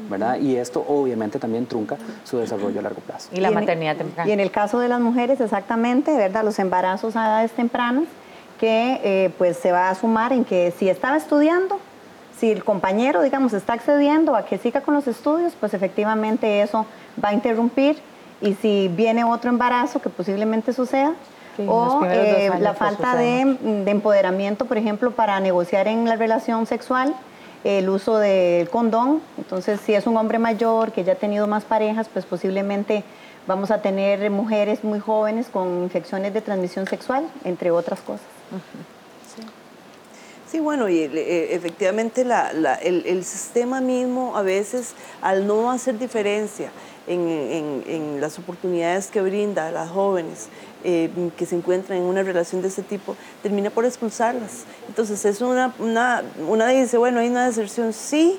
¿verdad? 0.09 0.39
Y 0.39 0.55
esto 0.55 0.85
obviamente 0.87 1.37
también 1.37 1.65
trunca 1.65 1.97
su 2.23 2.37
desarrollo 2.37 2.79
a 2.79 2.83
largo 2.83 3.01
plazo. 3.01 3.29
Y 3.33 3.41
la 3.41 3.51
maternidad 3.51 3.97
temprana. 3.97 4.29
Y 4.29 4.31
en 4.31 4.39
el 4.39 4.49
caso 4.49 4.79
de 4.79 4.87
las 4.87 5.01
mujeres, 5.01 5.41
exactamente, 5.41 6.15
¿verdad? 6.15 6.45
Los 6.45 6.59
embarazos 6.59 7.17
a 7.17 7.25
edades 7.25 7.51
tempranas, 7.51 8.05
que 8.57 9.01
eh, 9.03 9.31
pues 9.37 9.57
se 9.57 9.71
va 9.71 9.89
a 9.89 9.95
sumar 9.95 10.31
en 10.31 10.45
que 10.45 10.71
si 10.77 10.87
estaba 10.87 11.17
estudiando, 11.17 11.79
si 12.41 12.51
el 12.51 12.63
compañero, 12.63 13.21
digamos, 13.21 13.53
está 13.53 13.73
accediendo 13.73 14.35
a 14.35 14.45
que 14.45 14.57
siga 14.57 14.81
con 14.81 14.95
los 14.95 15.07
estudios, 15.07 15.53
pues 15.59 15.75
efectivamente 15.75 16.63
eso 16.63 16.87
va 17.23 17.29
a 17.29 17.33
interrumpir. 17.33 17.97
Y 18.41 18.55
si 18.55 18.87
viene 18.87 19.23
otro 19.23 19.51
embarazo 19.51 20.01
que 20.01 20.09
posiblemente 20.09 20.73
suceda, 20.73 21.13
o 21.67 22.01
eh, 22.03 22.49
la 22.59 22.73
falta 22.73 23.15
de, 23.15 23.57
de, 23.85 23.91
empoderamiento, 23.91 24.65
por 24.65 24.79
ejemplo, 24.79 25.11
para 25.11 25.39
negociar 25.39 25.87
en 25.87 26.05
la 26.05 26.15
relación 26.15 26.65
sexual, 26.65 27.13
el 27.63 27.87
uso 27.87 28.17
del 28.17 28.67
condón, 28.71 29.21
entonces 29.37 29.79
si 29.79 29.93
es 29.93 30.07
un 30.07 30.17
hombre 30.17 30.39
mayor 30.39 30.91
que 30.91 31.03
ya 31.03 31.13
ha 31.13 31.17
tenido 31.17 31.45
más 31.45 31.63
parejas, 31.63 32.09
pues 32.11 32.25
posiblemente 32.25 33.03
vamos 33.45 33.69
a 33.69 33.83
tener 33.83 34.31
mujeres 34.31 34.83
muy 34.83 34.99
jóvenes 34.99 35.47
con 35.49 35.83
infecciones 35.83 36.33
de 36.33 36.41
transmisión 36.41 36.87
sexual, 36.87 37.23
entre 37.43 37.69
otras 37.69 38.01
cosas. 38.01 38.25
Sí, 40.51 40.59
bueno, 40.59 40.89
y 40.89 40.99
eh, 40.99 41.55
efectivamente 41.55 42.25
el, 42.81 43.23
sistema 43.23 43.79
mismo 43.79 44.35
a 44.35 44.41
veces, 44.41 44.95
al 45.21 45.47
no 45.47 45.71
hacer 45.71 45.97
diferencia 45.97 46.71
en, 47.07 48.19
las 48.19 48.37
oportunidades 48.37 49.07
que 49.07 49.21
brinda 49.21 49.67
a 49.67 49.71
las 49.71 49.89
jóvenes 49.89 50.49
eh, 50.83 51.09
que 51.37 51.45
se 51.45 51.55
encuentran 51.55 51.99
en 51.99 52.03
una 52.03 52.21
relación 52.21 52.61
de 52.61 52.67
ese 52.67 52.83
tipo, 52.83 53.15
termina 53.41 53.69
por 53.69 53.85
expulsarlas. 53.85 54.65
Entonces 54.89 55.23
es 55.23 55.39
una, 55.39 55.73
una, 55.79 56.21
una 56.45 56.67
dice, 56.67 56.97
bueno, 56.97 57.21
hay 57.21 57.29
una 57.29 57.45
deserción, 57.45 57.93
sí 57.93 58.37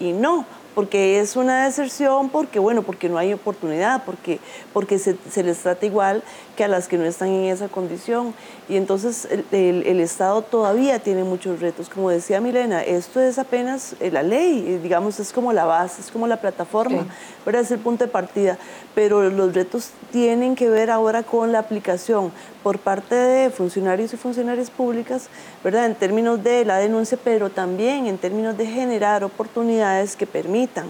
y 0.00 0.10
no 0.10 0.44
porque 0.74 1.20
es 1.20 1.36
una 1.36 1.64
deserción, 1.64 2.30
porque 2.30 2.58
bueno, 2.58 2.82
porque 2.82 3.08
no 3.08 3.18
hay 3.18 3.32
oportunidad, 3.32 4.04
porque, 4.04 4.38
porque 4.72 4.98
se, 4.98 5.16
les 5.42 5.58
trata 5.58 5.84
igual 5.84 6.22
que 6.56 6.64
a 6.64 6.68
las 6.68 6.88
que 6.88 6.98
no 6.98 7.04
están 7.04 7.28
en 7.28 7.44
esa 7.44 7.68
condición. 7.68 8.34
Y 8.68 8.76
entonces 8.76 9.28
el, 9.50 10.00
Estado 10.00 10.42
todavía 10.42 10.98
tiene 10.98 11.24
muchos 11.24 11.60
retos. 11.60 11.88
Como 11.88 12.10
decía 12.10 12.40
Milena, 12.40 12.82
esto 12.82 13.20
es 13.20 13.38
apenas 13.38 13.94
eh, 14.00 14.10
la 14.10 14.22
ley, 14.22 14.78
digamos, 14.82 15.20
es 15.20 15.32
como 15.32 15.52
la 15.52 15.64
base, 15.64 16.00
es 16.00 16.10
como 16.10 16.26
la 16.26 16.40
plataforma, 16.40 17.06
es 17.46 17.70
el 17.70 17.78
punto 17.78 18.04
de 18.04 18.10
partida. 18.10 18.58
Pero 18.94 19.30
los 19.30 19.54
retos 19.54 19.90
tienen 20.10 20.56
que 20.56 20.68
ver 20.68 20.90
ahora 20.90 21.22
con 21.22 21.52
la 21.52 21.60
aplicación 21.60 22.32
por 22.62 22.78
parte 22.78 23.14
de 23.14 23.50
funcionarios 23.50 24.12
y 24.12 24.16
funcionarias 24.16 24.70
públicas, 24.70 25.28
¿verdad? 25.62 25.86
En 25.86 25.94
términos 25.94 26.42
de 26.42 26.64
la 26.64 26.78
denuncia, 26.78 27.18
pero 27.22 27.50
también 27.50 28.06
en 28.06 28.18
términos 28.18 28.56
de 28.56 28.66
generar 28.66 29.24
oportunidades 29.24 30.16
que 30.16 30.26
permitan 30.26 30.86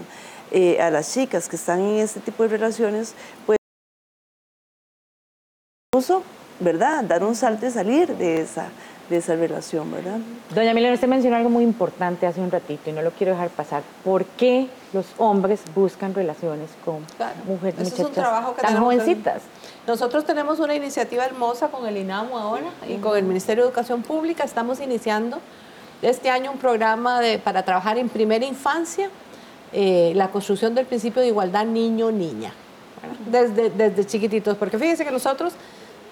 eh, 0.51 0.79
a 0.81 0.91
las 0.91 1.11
chicas 1.11 1.49
que 1.49 1.55
están 1.55 1.79
en 1.79 1.97
este 1.97 2.19
tipo 2.19 2.43
de 2.43 2.49
relaciones, 2.49 3.15
pues 3.45 3.57
incluso, 5.93 6.23
¿verdad? 6.59 7.03
Dar 7.03 7.23
un 7.23 7.35
salto 7.35 7.67
y 7.67 7.69
salir 7.69 8.17
de 8.17 8.41
esa, 8.41 8.65
de 9.11 9.17
esa 9.17 9.35
relación, 9.35 9.91
¿verdad? 9.91 10.17
Doña 10.55 10.73
Milena, 10.73 10.95
usted 10.95 11.07
mencionó 11.07 11.35
algo 11.35 11.51
muy 11.51 11.63
importante 11.63 12.25
hace 12.25 12.41
un 12.41 12.49
ratito 12.49 12.89
y 12.89 12.93
no 12.93 13.03
lo 13.03 13.11
quiero 13.11 13.33
dejar 13.33 13.49
pasar. 13.49 13.83
¿Por 14.03 14.25
qué 14.25 14.67
los 14.91 15.05
hombres 15.19 15.61
buscan 15.75 16.15
relaciones 16.15 16.71
con 16.83 17.05
mujeres, 17.45 17.91
muchachas 17.99 18.55
tan 18.59 18.77
jovencitas? 18.77 19.43
Nosotros 19.85 20.25
tenemos 20.25 20.59
una 20.59 20.73
iniciativa 20.73 21.25
hermosa 21.25 21.67
con 21.67 21.85
el 21.85 21.95
INAMO 21.95 22.39
ahora 22.39 22.71
y 22.89 22.95
con 22.95 23.15
el 23.15 23.23
Ministerio 23.23 23.63
de 23.63 23.69
Educación 23.69 24.01
Pública. 24.01 24.43
Estamos 24.43 24.79
iniciando 24.79 25.37
este 26.01 26.31
año 26.31 26.51
un 26.51 26.57
programa 26.57 27.21
de, 27.21 27.37
para 27.37 27.61
trabajar 27.63 27.99
en 27.99 28.09
primera 28.09 28.45
infancia 28.45 29.11
eh, 29.71 30.11
la 30.15 30.31
construcción 30.31 30.73
del 30.73 30.87
principio 30.87 31.21
de 31.21 31.27
igualdad 31.27 31.65
niño-niña, 31.65 32.51
desde, 33.29 33.69
desde 33.69 34.05
chiquititos. 34.07 34.57
Porque 34.57 34.79
fíjense 34.79 35.05
que 35.05 35.11
nosotros 35.11 35.53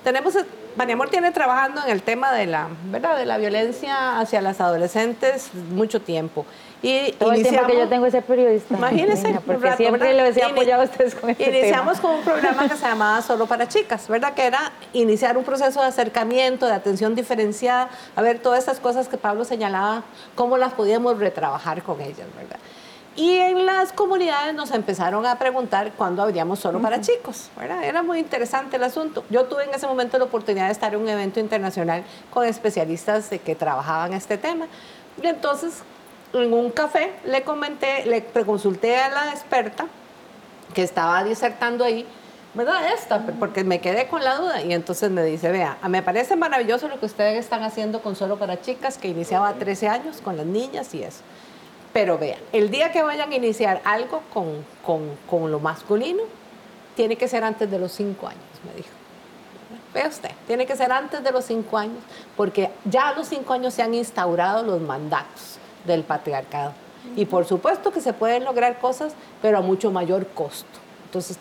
tenemos, 0.03 0.35
María 0.75 0.95
Amor 0.95 1.09
tiene 1.09 1.31
trabajando 1.31 1.81
en 1.83 1.91
el 1.91 2.01
tema 2.01 2.31
de 2.31 2.47
la, 2.47 2.67
¿verdad? 2.85 3.17
de 3.17 3.25
la 3.25 3.37
violencia 3.37 4.19
hacia 4.19 4.41
las 4.41 4.61
adolescentes 4.61 5.53
mucho 5.71 6.01
tiempo. 6.01 6.45
Y 6.83 7.11
Todo 7.13 7.33
el 7.33 7.43
tiempo 7.43 7.67
que 7.67 7.77
yo 7.77 7.87
tengo 7.87 8.07
ese 8.07 8.23
periodista. 8.23 8.75
Imagínense. 8.75 9.39
porque 9.45 9.71
siempre 9.73 10.15
decía 10.15 10.47
apoyado 10.47 10.81
a 10.81 10.85
ustedes 10.85 11.13
con 11.13 11.29
este 11.29 11.49
Iniciamos 11.49 11.99
con 11.99 12.15
un 12.15 12.23
programa 12.23 12.67
que 12.67 12.75
se 12.75 12.87
llamaba 12.87 13.21
Solo 13.21 13.45
para 13.45 13.67
Chicas, 13.67 14.07
¿verdad? 14.07 14.33
Que 14.33 14.45
era 14.45 14.71
iniciar 14.93 15.37
un 15.37 15.43
proceso 15.43 15.79
de 15.81 15.87
acercamiento, 15.87 16.65
de 16.65 16.73
atención 16.73 17.13
diferenciada, 17.13 17.89
a 18.15 18.21
ver 18.23 18.39
todas 18.39 18.59
estas 18.59 18.79
cosas 18.79 19.07
que 19.07 19.17
Pablo 19.17 19.45
señalaba, 19.45 20.03
cómo 20.33 20.57
las 20.57 20.73
podíamos 20.73 21.19
retrabajar 21.19 21.83
con 21.83 22.01
ellas, 22.01 22.27
¿verdad? 22.35 22.57
Y 23.15 23.37
en 23.37 23.65
las 23.65 23.91
comunidades 23.91 24.53
nos 24.53 24.71
empezaron 24.71 25.25
a 25.25 25.37
preguntar 25.37 25.91
cuándo 25.97 26.23
habríamos 26.23 26.59
solo 26.59 26.81
para 26.81 27.01
chicos. 27.01 27.49
¿verdad? 27.57 27.83
Era 27.83 28.03
muy 28.03 28.19
interesante 28.19 28.77
el 28.77 28.83
asunto. 28.83 29.25
Yo 29.29 29.45
tuve 29.45 29.65
en 29.65 29.73
ese 29.73 29.85
momento 29.85 30.17
la 30.17 30.25
oportunidad 30.25 30.67
de 30.67 30.71
estar 30.71 30.93
en 30.93 31.01
un 31.01 31.09
evento 31.09 31.39
internacional 31.39 32.03
con 32.29 32.45
especialistas 32.45 33.29
de 33.29 33.39
que 33.39 33.53
trabajaban 33.53 34.13
este 34.13 34.37
tema. 34.37 34.67
Y 35.21 35.27
entonces, 35.27 35.83
en 36.31 36.53
un 36.53 36.71
café, 36.71 37.11
le 37.25 37.43
comenté, 37.43 38.05
le 38.05 38.23
consulté 38.45 38.97
a 38.97 39.09
la 39.09 39.31
experta 39.31 39.87
que 40.73 40.83
estaba 40.83 41.21
disertando 41.25 41.83
ahí, 41.83 42.05
¿verdad? 42.53 42.93
Esta, 42.93 43.19
porque 43.39 43.65
me 43.65 43.81
quedé 43.81 44.07
con 44.07 44.23
la 44.23 44.37
duda. 44.37 44.61
Y 44.61 44.73
entonces 44.73 45.11
me 45.11 45.23
dice, 45.23 45.51
vea, 45.51 45.77
me 45.89 46.01
parece 46.01 46.37
maravilloso 46.37 46.87
lo 46.87 46.97
que 46.97 47.07
ustedes 47.07 47.37
están 47.37 47.63
haciendo 47.63 48.01
con 48.01 48.15
Solo 48.15 48.39
para 48.39 48.61
Chicas, 48.61 48.97
que 48.97 49.09
iniciaba 49.09 49.49
a 49.49 49.53
13 49.55 49.89
años 49.89 50.21
con 50.21 50.37
las 50.37 50.45
niñas 50.45 50.93
y 50.93 51.03
eso. 51.03 51.19
Pero 51.93 52.17
vean, 52.17 52.39
el 52.53 52.71
día 52.71 52.91
que 52.91 53.01
vayan 53.03 53.31
a 53.31 53.35
iniciar 53.35 53.81
algo 53.83 54.21
con, 54.33 54.65
con, 55.29 55.51
lo 55.51 55.59
masculino, 55.59 56.23
tiene 56.95 57.17
que 57.17 57.27
ser 57.27 57.43
antes 57.43 57.69
de 57.69 57.79
los 57.79 57.91
cinco 57.91 58.27
años, 58.27 58.41
me 58.65 58.73
dijo. 58.73 58.89
Ve 59.93 60.07
usted, 60.07 60.31
tiene 60.47 60.65
que 60.65 60.75
ser 60.77 60.91
antes 60.91 61.21
de 61.21 61.31
los 61.31 61.43
cinco 61.43 61.77
años, 61.77 62.01
porque 62.37 62.69
ya 62.85 63.09
a 63.09 63.13
los 63.13 63.27
cinco 63.27 63.53
años 63.53 63.73
se 63.73 63.81
han 63.81 63.93
instaurado 63.93 64.63
los 64.63 64.79
mandatos 64.79 65.57
del 65.85 66.03
patriarcado. 66.03 66.73
Y 67.15 67.25
por 67.25 67.45
supuesto 67.45 67.91
que 67.91 67.99
se 67.99 68.13
pueden 68.13 68.45
lograr 68.45 68.79
cosas, 68.79 69.13
pero 69.41 69.57
a 69.57 69.61
mucho 69.61 69.91
mayor 69.91 70.27
costo. 70.27 70.79
Entonces, 71.05 71.37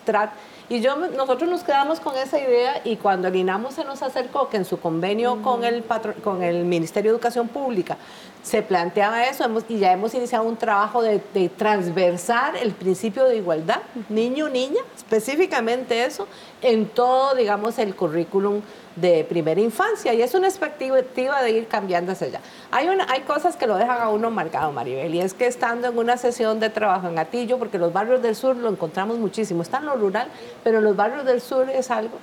y 0.71 0.79
yo, 0.79 0.95
nosotros 0.95 1.49
nos 1.49 1.63
quedamos 1.63 1.99
con 1.99 2.15
esa 2.15 2.39
idea 2.39 2.79
y 2.85 2.95
cuando 2.95 3.27
el 3.27 3.35
INAMO 3.35 3.71
se 3.71 3.83
nos 3.83 4.01
acercó, 4.01 4.47
que 4.47 4.55
en 4.55 4.63
su 4.63 4.79
convenio 4.79 5.41
con, 5.41 5.65
el 5.65 5.83
con 6.23 6.41
el 6.43 6.63
Ministerio 6.63 7.11
de 7.11 7.17
Educación 7.17 7.49
Pública 7.49 7.97
se 8.41 8.61
planteaba 8.61 9.25
eso 9.25 9.45
y 9.67 9.79
ya 9.79 9.91
hemos 9.91 10.13
iniciado 10.13 10.45
un 10.45 10.55
trabajo 10.55 11.01
de, 11.01 11.19
transversar 11.57 12.55
el 12.55 12.71
principio 12.71 13.25
de 13.25 13.35
igualdad, 13.35 13.81
niño-niña, 14.07 14.79
específicamente 14.95 16.05
eso, 16.05 16.25
en 16.61 16.87
todo, 16.87 17.35
digamos, 17.35 17.77
el 17.77 17.93
currículum 17.93 18.61
de 19.01 19.25
primera 19.25 19.59
infancia 19.59 20.13
y 20.13 20.21
es 20.21 20.33
una 20.33 20.47
expectativa 20.47 21.41
de 21.41 21.51
ir 21.51 21.67
cambiando 21.67 22.11
hacia 22.11 22.27
allá. 22.27 22.41
Hay, 22.71 22.87
hay 22.87 23.21
cosas 23.21 23.55
que 23.55 23.67
lo 23.67 23.75
dejan 23.75 23.99
a 23.99 24.09
uno 24.09 24.31
marcado, 24.31 24.71
Maribel, 24.71 25.13
y 25.13 25.21
es 25.21 25.33
que 25.33 25.47
estando 25.47 25.87
en 25.87 25.97
una 25.97 26.17
sesión 26.17 26.59
de 26.59 26.69
trabajo 26.69 27.07
en 27.07 27.17
Atillo, 27.17 27.57
porque 27.57 27.77
los 27.77 27.91
barrios 27.91 28.21
del 28.21 28.35
sur 28.35 28.55
lo 28.55 28.69
encontramos 28.69 29.17
muchísimo, 29.17 29.61
está 29.63 29.79
en 29.79 29.87
lo 29.87 29.95
rural, 29.95 30.27
pero 30.63 30.77
en 30.77 30.83
los 30.83 30.95
barrios 30.95 31.25
del 31.25 31.41
sur 31.41 31.69
es 31.69 31.91
algo, 31.91 32.17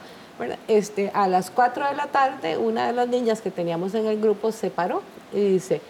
este, 0.68 1.10
a 1.14 1.26
las 1.26 1.50
4 1.50 1.88
de 1.88 1.96
la 1.96 2.06
tarde 2.06 2.56
una 2.56 2.86
de 2.86 2.92
las 2.92 3.08
niñas 3.08 3.40
que 3.40 3.50
teníamos 3.50 3.94
en 3.94 4.06
el 4.06 4.20
grupo 4.20 4.52
se 4.52 4.70
paró 4.70 5.02
y 5.32 5.40
dice, 5.40 5.80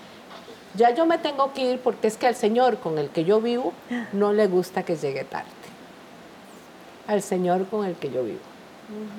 ya 0.74 0.94
yo 0.94 1.04
me 1.04 1.18
tengo 1.18 1.52
que 1.52 1.72
ir 1.72 1.80
porque 1.80 2.08
es 2.08 2.16
que 2.16 2.26
al 2.26 2.34
señor 2.34 2.78
con 2.78 2.98
el 2.98 3.10
que 3.10 3.24
yo 3.24 3.40
vivo 3.40 3.72
no 4.12 4.32
le 4.32 4.46
gusta 4.46 4.84
que 4.84 4.96
llegue 4.96 5.24
tarde. 5.24 5.48
Al 7.06 7.22
señor 7.22 7.66
con 7.66 7.86
el 7.86 7.94
que 7.96 8.10
yo 8.10 8.22
vivo 8.22 8.40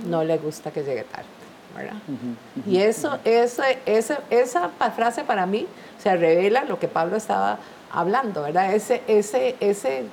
no 0.07 0.23
le 0.23 0.37
gusta 0.37 0.71
que 0.71 0.83
llegue 0.83 1.03
tarde. 1.03 1.38
Y 2.67 2.77
eso, 2.79 3.17
esa, 3.25 3.65
esa 4.29 4.69
frase 4.95 5.23
para 5.23 5.45
mí 5.45 5.67
se 5.97 6.15
revela 6.15 6.63
lo 6.63 6.79
que 6.79 6.87
Pablo 6.87 7.17
estaba 7.17 7.59
hablando, 7.91 8.43
¿verdad? 8.43 8.73
Ese, 8.73 9.01
ese, 9.07 9.55
ese 9.59 10.05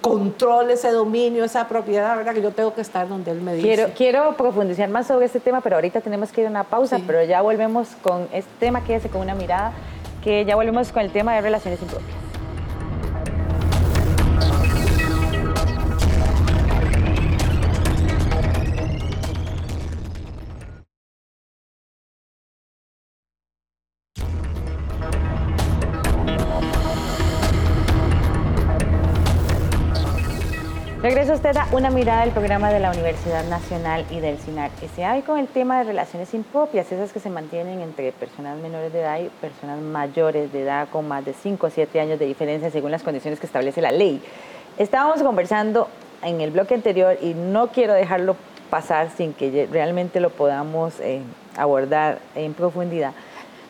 control, 0.00 0.70
ese 0.70 0.90
dominio, 0.90 1.44
esa 1.44 1.66
propiedad, 1.68 2.16
¿verdad? 2.16 2.34
Que 2.34 2.42
yo 2.42 2.52
tengo 2.52 2.74
que 2.74 2.80
estar 2.80 3.08
donde 3.08 3.30
él 3.30 3.40
me 3.40 3.54
dice. 3.54 3.66
Quiero, 3.66 3.92
quiero 3.94 4.36
profundizar 4.36 4.88
más 4.88 5.06
sobre 5.06 5.26
este 5.26 5.40
tema, 5.40 5.60
pero 5.60 5.76
ahorita 5.76 6.00
tenemos 6.00 6.30
que 6.30 6.42
ir 6.42 6.46
a 6.46 6.50
una 6.50 6.64
pausa, 6.64 7.00
pero 7.06 7.22
ya 7.24 7.42
volvemos 7.42 7.88
con 8.02 8.28
este 8.32 8.50
tema, 8.60 8.84
quédese 8.84 9.08
con 9.08 9.20
una 9.22 9.34
mirada, 9.34 9.72
que 10.22 10.44
ya 10.44 10.54
volvemos 10.56 10.92
con 10.92 11.02
el 11.02 11.10
tema 11.10 11.34
de 11.34 11.40
relaciones 11.40 11.80
impropias. 11.82 12.25
Usted 31.46 31.60
a 31.60 31.68
una 31.76 31.90
mirada 31.90 32.22
del 32.22 32.32
programa 32.32 32.72
de 32.72 32.80
la 32.80 32.90
Universidad 32.90 33.44
Nacional 33.44 34.04
y 34.10 34.18
del 34.18 34.36
CINAR 34.36 34.72
SA 34.96 35.22
con 35.22 35.38
el 35.38 35.46
tema 35.46 35.78
de 35.78 35.84
relaciones 35.84 36.34
impropias, 36.34 36.90
esas 36.90 37.12
que 37.12 37.20
se 37.20 37.30
mantienen 37.30 37.82
entre 37.82 38.10
personas 38.10 38.58
menores 38.58 38.92
de 38.92 39.00
edad 39.00 39.20
y 39.20 39.28
personas 39.28 39.80
mayores 39.80 40.52
de 40.52 40.62
edad 40.62 40.88
con 40.88 41.06
más 41.06 41.24
de 41.24 41.34
5 41.34 41.64
o 41.64 41.70
7 41.70 42.00
años 42.00 42.18
de 42.18 42.26
diferencia 42.26 42.70
según 42.72 42.90
las 42.90 43.04
condiciones 43.04 43.38
que 43.38 43.46
establece 43.46 43.80
la 43.80 43.92
ley. 43.92 44.20
Estábamos 44.76 45.22
conversando 45.22 45.88
en 46.22 46.40
el 46.40 46.50
bloque 46.50 46.74
anterior 46.74 47.16
y 47.22 47.34
no 47.34 47.68
quiero 47.68 47.92
dejarlo 47.92 48.34
pasar 48.68 49.10
sin 49.16 49.32
que 49.32 49.68
realmente 49.70 50.18
lo 50.18 50.30
podamos 50.30 50.98
eh, 50.98 51.20
abordar 51.56 52.18
en 52.34 52.54
profundidad. 52.54 53.12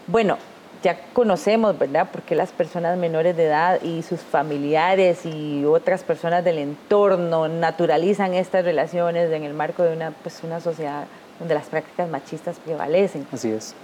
Bueno, 0.06 0.38
ya 0.86 1.00
conocemos, 1.12 1.76
¿verdad?, 1.76 2.08
por 2.12 2.22
qué 2.22 2.36
las 2.36 2.52
personas 2.52 2.96
menores 2.96 3.36
de 3.36 3.46
edad 3.46 3.82
y 3.82 4.04
sus 4.04 4.20
familiares 4.20 5.26
y 5.26 5.64
otras 5.64 6.04
personas 6.04 6.44
del 6.44 6.58
entorno 6.58 7.48
naturalizan 7.48 8.34
estas 8.34 8.64
relaciones 8.64 9.32
en 9.32 9.42
el 9.42 9.52
marco 9.52 9.82
de 9.82 9.92
una, 9.96 10.12
pues, 10.12 10.44
una 10.44 10.60
sociedad 10.60 11.06
donde 11.40 11.54
las 11.54 11.66
prácticas 11.66 12.08
machistas 12.08 12.60
prevalecen. 12.64 13.26
Así 13.32 13.50
es. 13.50 13.74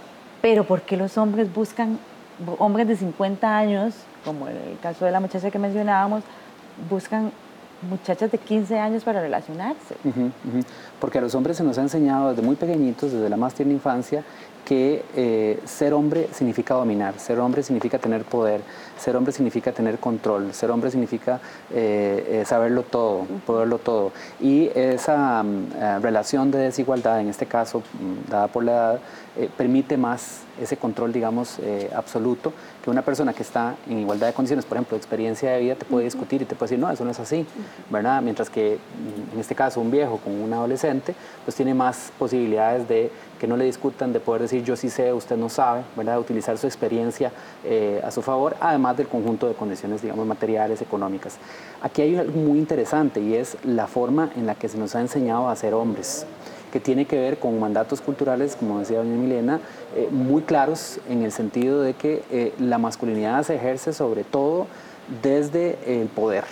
Pero 0.41 0.63
¿por 0.63 0.81
qué 0.83 0.95
los 0.95 1.17
hombres 1.17 1.53
buscan, 1.53 1.99
hombres 2.57 2.87
de 2.87 2.95
50 2.95 3.57
años, 3.57 3.95
como 4.23 4.47
en 4.47 4.55
el 4.55 4.79
caso 4.81 5.03
de 5.03 5.11
la 5.11 5.19
muchacha 5.19 5.51
que 5.51 5.59
mencionábamos, 5.59 6.23
buscan 6.89 7.33
muchachas 7.89 8.31
de 8.31 8.37
15 8.37 8.79
años 8.79 9.03
para 9.03 9.19
relacionarse? 9.19 9.95
Porque 11.01 11.17
a 11.17 11.21
los 11.21 11.35
hombres 11.35 11.57
se 11.57 11.65
nos 11.65 11.77
ha 11.77 11.81
enseñado 11.81 12.29
desde 12.29 12.43
muy 12.43 12.55
pequeñitos, 12.55 13.11
desde 13.11 13.27
la 13.27 13.35
más 13.35 13.53
tierna 13.53 13.73
infancia, 13.73 14.23
que 14.65 15.03
eh, 15.15 15.59
ser 15.65 15.93
hombre 15.93 16.29
significa 16.31 16.73
dominar, 16.73 17.19
ser 17.19 17.39
hombre 17.39 17.63
significa 17.63 17.99
tener 17.99 18.23
poder, 18.23 18.61
ser 19.03 19.17
hombre 19.17 19.33
significa 19.33 19.73
tener 19.73 19.99
control, 19.99 20.53
ser 20.53 20.71
hombre 20.71 20.89
significa 20.89 21.41
eh, 21.73 22.41
eh, 22.41 22.45
saberlo 22.45 22.83
todo, 22.83 23.25
poderlo 23.45 23.77
todo. 23.77 24.13
Y 24.39 24.69
esa 24.73 25.43
mm, 25.43 26.01
relación 26.01 26.51
de 26.51 26.59
desigualdad, 26.59 27.19
en 27.19 27.27
este 27.27 27.45
caso 27.45 27.79
mm, 27.79 28.31
dada 28.31 28.47
por 28.47 28.63
la 28.63 28.71
edad, 28.71 28.99
permite 29.57 29.97
más 29.97 30.41
ese 30.61 30.77
control, 30.77 31.11
digamos, 31.11 31.57
absoluto, 31.95 32.53
que 32.83 32.91
una 32.91 33.01
persona 33.01 33.33
que 33.33 33.41
está 33.41 33.75
en 33.89 33.97
igualdad 33.97 34.27
de 34.27 34.33
condiciones, 34.33 34.63
por 34.63 34.77
ejemplo, 34.77 34.95
de 34.95 34.99
experiencia 34.99 35.49
de 35.53 35.59
vida, 35.59 35.73
te 35.73 35.85
puede 35.85 36.05
discutir 36.05 36.43
y 36.43 36.45
te 36.45 36.53
puede 36.53 36.69
decir, 36.69 36.79
no, 36.79 36.91
eso 36.91 37.03
no 37.03 37.09
es 37.09 37.19
así, 37.19 37.43
¿verdad? 37.89 38.21
Mientras 38.21 38.51
que, 38.51 38.77
mm, 38.77 39.33
en 39.33 39.39
este 39.39 39.55
caso, 39.55 39.81
un 39.81 39.89
viejo 39.89 40.17
con 40.17 40.39
un 40.39 40.53
adolescente, 40.53 41.15
pues 41.45 41.55
tiene 41.55 41.73
más 41.73 42.11
posibilidades 42.19 42.87
de 42.87 43.09
que 43.43 43.47
no 43.47 43.57
le 43.57 43.65
discutan, 43.65 44.13
de 44.13 44.21
poder 44.21 44.43
decir 44.43 44.63
yo 44.63 44.77
sí 44.77 44.89
sé, 44.89 45.11
usted 45.11 45.35
no 45.35 45.49
sabe, 45.49 45.83
¿verdad? 45.97 46.17
utilizar 46.17 46.57
su 46.57 46.65
experiencia 46.65 47.29
eh, 47.65 48.01
a 48.01 48.09
su 48.09 48.21
favor, 48.21 48.55
además 48.61 48.92
del 48.95 49.07
conjunto 49.07 49.47
de 49.47 49.53
condiciones, 49.53 50.01
digamos, 50.01 50.25
materiales, 50.25 50.81
económicas. 50.81 51.37
Aquí 51.81 52.01
hay 52.01 52.15
algo 52.15 52.39
muy 52.39 52.59
interesante 52.59 53.21
y 53.21 53.35
es 53.35 53.57
la 53.63 53.87
forma 53.87 54.31
en 54.35 54.45
la 54.45 54.55
que 54.55 54.69
se 54.69 54.77
nos 54.77 54.95
ha 54.95 55.01
enseñado 55.01 55.49
a 55.49 55.55
ser 55.55 55.73
hombres 55.73 56.25
que 56.73 56.79
tiene 56.79 57.05
que 57.05 57.19
ver 57.19 57.37
con 57.37 57.59
mandatos 57.59 58.01
culturales, 58.01 58.55
como 58.55 58.79
decía 58.79 58.97
doña 58.97 59.15
Milena, 59.15 59.59
eh, 59.95 60.09
muy 60.09 60.41
claros 60.41 60.99
en 61.07 61.21
el 61.21 61.31
sentido 61.31 61.83
de 61.83 61.93
que 61.93 62.23
eh, 62.31 62.51
la 62.57 62.79
masculinidad 62.79 63.43
se 63.43 63.53
ejerce 63.53 63.93
sobre 63.93 64.23
todo 64.23 64.65
desde 65.21 65.77
el 65.85 66.07
poder, 66.07 66.45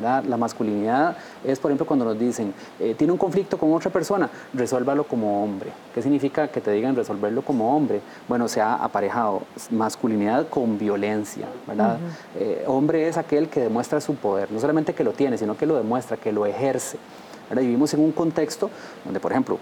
la 0.00 0.36
masculinidad 0.36 1.16
es, 1.44 1.58
por 1.58 1.70
ejemplo, 1.70 1.86
cuando 1.86 2.04
nos 2.04 2.18
dicen, 2.18 2.52
eh, 2.80 2.94
tiene 2.96 3.12
un 3.12 3.18
conflicto 3.18 3.58
con 3.58 3.72
otra 3.72 3.90
persona, 3.90 4.28
resuélvalo 4.52 5.04
como 5.04 5.42
hombre. 5.42 5.70
¿Qué 5.94 6.02
significa 6.02 6.48
que 6.48 6.60
te 6.60 6.70
digan 6.72 6.96
resolverlo 6.96 7.42
como 7.42 7.74
hombre? 7.74 8.00
Bueno, 8.28 8.48
se 8.48 8.60
ha 8.60 8.74
aparejado 8.74 9.42
masculinidad 9.70 10.48
con 10.48 10.78
violencia, 10.78 11.46
¿verdad? 11.66 11.98
Eh, 12.38 12.64
hombre 12.66 13.08
es 13.08 13.16
aquel 13.16 13.48
que 13.48 13.60
demuestra 13.60 14.00
su 14.00 14.14
poder, 14.14 14.50
no 14.50 14.60
solamente 14.60 14.94
que 14.94 15.04
lo 15.04 15.12
tiene, 15.12 15.38
sino 15.38 15.56
que 15.56 15.66
lo 15.66 15.76
demuestra, 15.76 16.16
que 16.16 16.32
lo 16.32 16.46
ejerce. 16.46 16.98
Ahora 17.48 17.60
vivimos 17.60 17.94
en 17.94 18.00
un 18.00 18.10
contexto 18.10 18.70
donde, 19.04 19.20
por 19.20 19.30
ejemplo, 19.30 19.58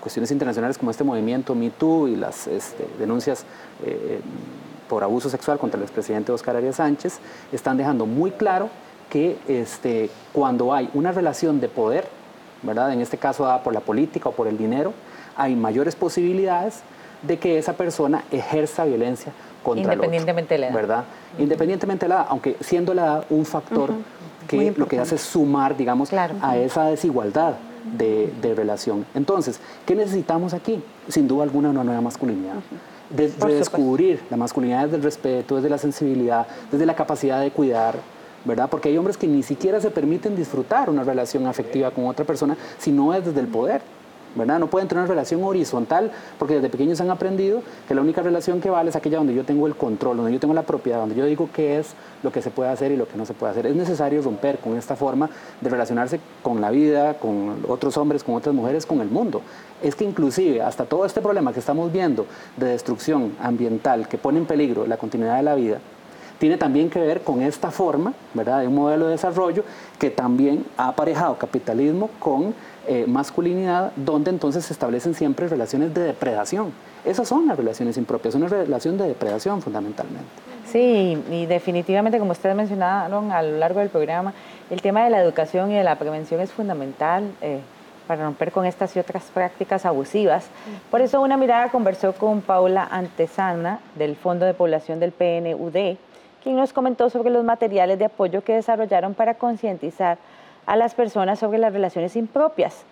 cuestiones 0.00 0.30
internacionales 0.30 0.76
como 0.76 0.90
este 0.90 1.02
movimiento 1.02 1.54
Me 1.54 1.70
Too 1.70 2.08
y 2.08 2.16
las 2.16 2.46
este, 2.46 2.86
denuncias 2.98 3.44
eh, 3.84 4.20
por 4.86 5.02
abuso 5.02 5.30
sexual 5.30 5.58
contra 5.58 5.78
el 5.78 5.84
expresidente 5.84 6.32
Oscar 6.32 6.56
Arias 6.56 6.76
Sánchez 6.76 7.18
están 7.50 7.78
dejando 7.78 8.04
muy 8.04 8.32
claro 8.32 8.68
que 9.12 9.36
este, 9.46 10.08
cuando 10.32 10.72
hay 10.72 10.88
una 10.94 11.12
relación 11.12 11.60
de 11.60 11.68
poder, 11.68 12.08
¿verdad? 12.62 12.94
en 12.94 13.02
este 13.02 13.18
caso 13.18 13.44
dada 13.44 13.62
por 13.62 13.74
la 13.74 13.80
política 13.80 14.30
o 14.30 14.32
por 14.32 14.48
el 14.48 14.56
dinero, 14.56 14.94
hay 15.36 15.54
mayores 15.54 15.94
posibilidades 15.94 16.80
de 17.20 17.38
que 17.38 17.58
esa 17.58 17.74
persona 17.74 18.24
ejerza 18.30 18.86
violencia 18.86 19.32
contra 19.62 19.92
Independientemente 19.92 20.54
el 20.54 20.64
otro, 20.64 20.70
de 20.70 20.72
la 20.72 20.80
edad. 20.80 20.88
¿verdad? 20.88 21.04
Independientemente 21.38 22.06
de 22.06 22.08
la 22.08 22.14
edad, 22.14 22.26
aunque 22.30 22.56
siendo 22.60 22.94
la 22.94 23.02
edad 23.02 23.24
un 23.28 23.44
factor 23.44 23.90
que 24.48 24.72
lo 24.74 24.88
que 24.88 24.98
hace 24.98 25.16
es 25.16 25.20
sumar, 25.20 25.76
digamos, 25.76 26.10
a 26.14 26.56
esa 26.56 26.86
desigualdad 26.86 27.56
de, 27.98 28.32
de, 28.40 28.54
relación. 28.54 29.04
Entonces, 29.14 29.60
¿qué 29.84 29.94
necesitamos 29.94 30.54
aquí? 30.54 30.82
Sin 31.08 31.28
duda 31.28 31.42
alguna 31.44 31.68
una 31.68 31.84
nueva 31.84 32.00
masculinidad. 32.00 32.54
De, 33.10 33.30
redescubrir 33.38 34.22
la 34.30 34.38
masculinidad 34.38 34.84
desde 34.84 34.96
el 34.96 35.02
respeto, 35.02 35.56
desde 35.56 35.68
la 35.68 35.78
sensibilidad, 35.78 36.46
desde 36.70 36.86
la 36.86 36.94
capacidad 36.94 37.40
de 37.40 37.50
cuidar, 37.50 37.96
¿verdad? 38.44 38.68
Porque 38.70 38.88
hay 38.88 38.98
hombres 38.98 39.16
que 39.16 39.26
ni 39.26 39.42
siquiera 39.42 39.80
se 39.80 39.90
permiten 39.90 40.36
disfrutar 40.36 40.90
una 40.90 41.04
relación 41.04 41.46
afectiva 41.46 41.90
con 41.90 42.06
otra 42.06 42.24
persona 42.24 42.56
si 42.78 42.90
no 42.90 43.14
es 43.14 43.24
desde 43.24 43.40
el 43.40 43.48
poder. 43.48 43.82
¿verdad? 44.34 44.58
No 44.58 44.68
pueden 44.68 44.88
tener 44.88 45.02
una 45.02 45.08
relación 45.08 45.42
horizontal 45.44 46.10
porque 46.38 46.54
desde 46.54 46.70
pequeños 46.70 47.00
han 47.00 47.10
aprendido 47.10 47.62
que 47.86 47.94
la 47.94 48.00
única 48.00 48.22
relación 48.22 48.60
que 48.60 48.70
vale 48.70 48.90
es 48.90 48.96
aquella 48.96 49.18
donde 49.18 49.34
yo 49.34 49.44
tengo 49.44 49.66
el 49.66 49.74
control, 49.74 50.16
donde 50.16 50.32
yo 50.32 50.40
tengo 50.40 50.54
la 50.54 50.62
propiedad, 50.62 50.98
donde 51.00 51.14
yo 51.14 51.26
digo 51.26 51.48
qué 51.52 51.78
es 51.78 51.94
lo 52.22 52.32
que 52.32 52.42
se 52.42 52.50
puede 52.50 52.70
hacer 52.70 52.92
y 52.92 52.96
lo 52.96 53.06
que 53.06 53.16
no 53.16 53.26
se 53.26 53.34
puede 53.34 53.52
hacer. 53.52 53.66
Es 53.66 53.76
necesario 53.76 54.22
romper 54.22 54.58
con 54.58 54.76
esta 54.76 54.96
forma 54.96 55.28
de 55.60 55.70
relacionarse 55.70 56.20
con 56.42 56.60
la 56.60 56.70
vida, 56.70 57.14
con 57.14 57.64
otros 57.68 57.96
hombres, 57.96 58.24
con 58.24 58.34
otras 58.34 58.54
mujeres, 58.54 58.86
con 58.86 59.00
el 59.00 59.08
mundo. 59.08 59.42
Es 59.82 59.94
que 59.94 60.04
inclusive 60.04 60.62
hasta 60.62 60.84
todo 60.84 61.04
este 61.04 61.20
problema 61.20 61.52
que 61.52 61.60
estamos 61.60 61.92
viendo 61.92 62.26
de 62.56 62.68
destrucción 62.68 63.34
ambiental 63.40 64.08
que 64.08 64.18
pone 64.18 64.38
en 64.38 64.46
peligro 64.46 64.86
la 64.86 64.96
continuidad 64.96 65.36
de 65.36 65.42
la 65.42 65.54
vida, 65.54 65.78
tiene 66.42 66.56
también 66.56 66.90
que 66.90 66.98
ver 66.98 67.20
con 67.20 67.40
esta 67.40 67.70
forma, 67.70 68.14
¿verdad?, 68.34 68.62
de 68.62 68.66
un 68.66 68.74
modelo 68.74 69.04
de 69.04 69.12
desarrollo 69.12 69.62
que 69.96 70.10
también 70.10 70.66
ha 70.76 70.88
aparejado 70.88 71.38
capitalismo 71.38 72.10
con 72.18 72.52
eh, 72.88 73.04
masculinidad, 73.06 73.92
donde 73.94 74.30
entonces 74.30 74.64
se 74.64 74.72
establecen 74.72 75.14
siempre 75.14 75.46
relaciones 75.46 75.94
de 75.94 76.02
depredación. 76.02 76.72
Esas 77.04 77.28
son 77.28 77.46
las 77.46 77.56
relaciones 77.56 77.96
impropias, 77.96 78.34
una 78.34 78.48
relación 78.48 78.98
de 78.98 79.06
depredación 79.06 79.62
fundamentalmente. 79.62 80.26
Sí, 80.66 81.16
y 81.30 81.46
definitivamente, 81.46 82.18
como 82.18 82.32
ustedes 82.32 82.56
mencionaron 82.56 83.30
a 83.30 83.40
lo 83.40 83.58
largo 83.58 83.78
del 83.78 83.90
programa, 83.90 84.32
el 84.68 84.82
tema 84.82 85.04
de 85.04 85.10
la 85.10 85.22
educación 85.22 85.70
y 85.70 85.74
de 85.74 85.84
la 85.84 85.94
prevención 85.94 86.40
es 86.40 86.50
fundamental. 86.50 87.22
Eh, 87.40 87.60
para 88.08 88.24
romper 88.24 88.50
con 88.50 88.66
estas 88.66 88.96
y 88.96 88.98
otras 88.98 89.22
prácticas 89.32 89.86
abusivas. 89.86 90.46
Por 90.90 91.00
eso 91.00 91.20
Una 91.20 91.36
Mirada 91.36 91.70
conversó 91.70 92.12
con 92.12 92.40
Paula 92.40 92.88
Antesana 92.90 93.78
del 93.94 94.16
Fondo 94.16 94.44
de 94.44 94.54
Población 94.54 94.98
del 94.98 95.12
PNUD, 95.12 95.96
quien 96.42 96.56
nos 96.56 96.72
comentó 96.72 97.08
sobre 97.10 97.30
los 97.30 97.44
materiales 97.44 97.98
de 97.98 98.06
apoyo 98.06 98.42
que 98.42 98.54
desarrollaron 98.54 99.14
para 99.14 99.34
concientizar 99.34 100.18
a 100.66 100.76
las 100.76 100.94
personas 100.94 101.38
sobre 101.38 101.58
las 101.58 101.72
relaciones 101.72 102.16
impropias, 102.16 102.82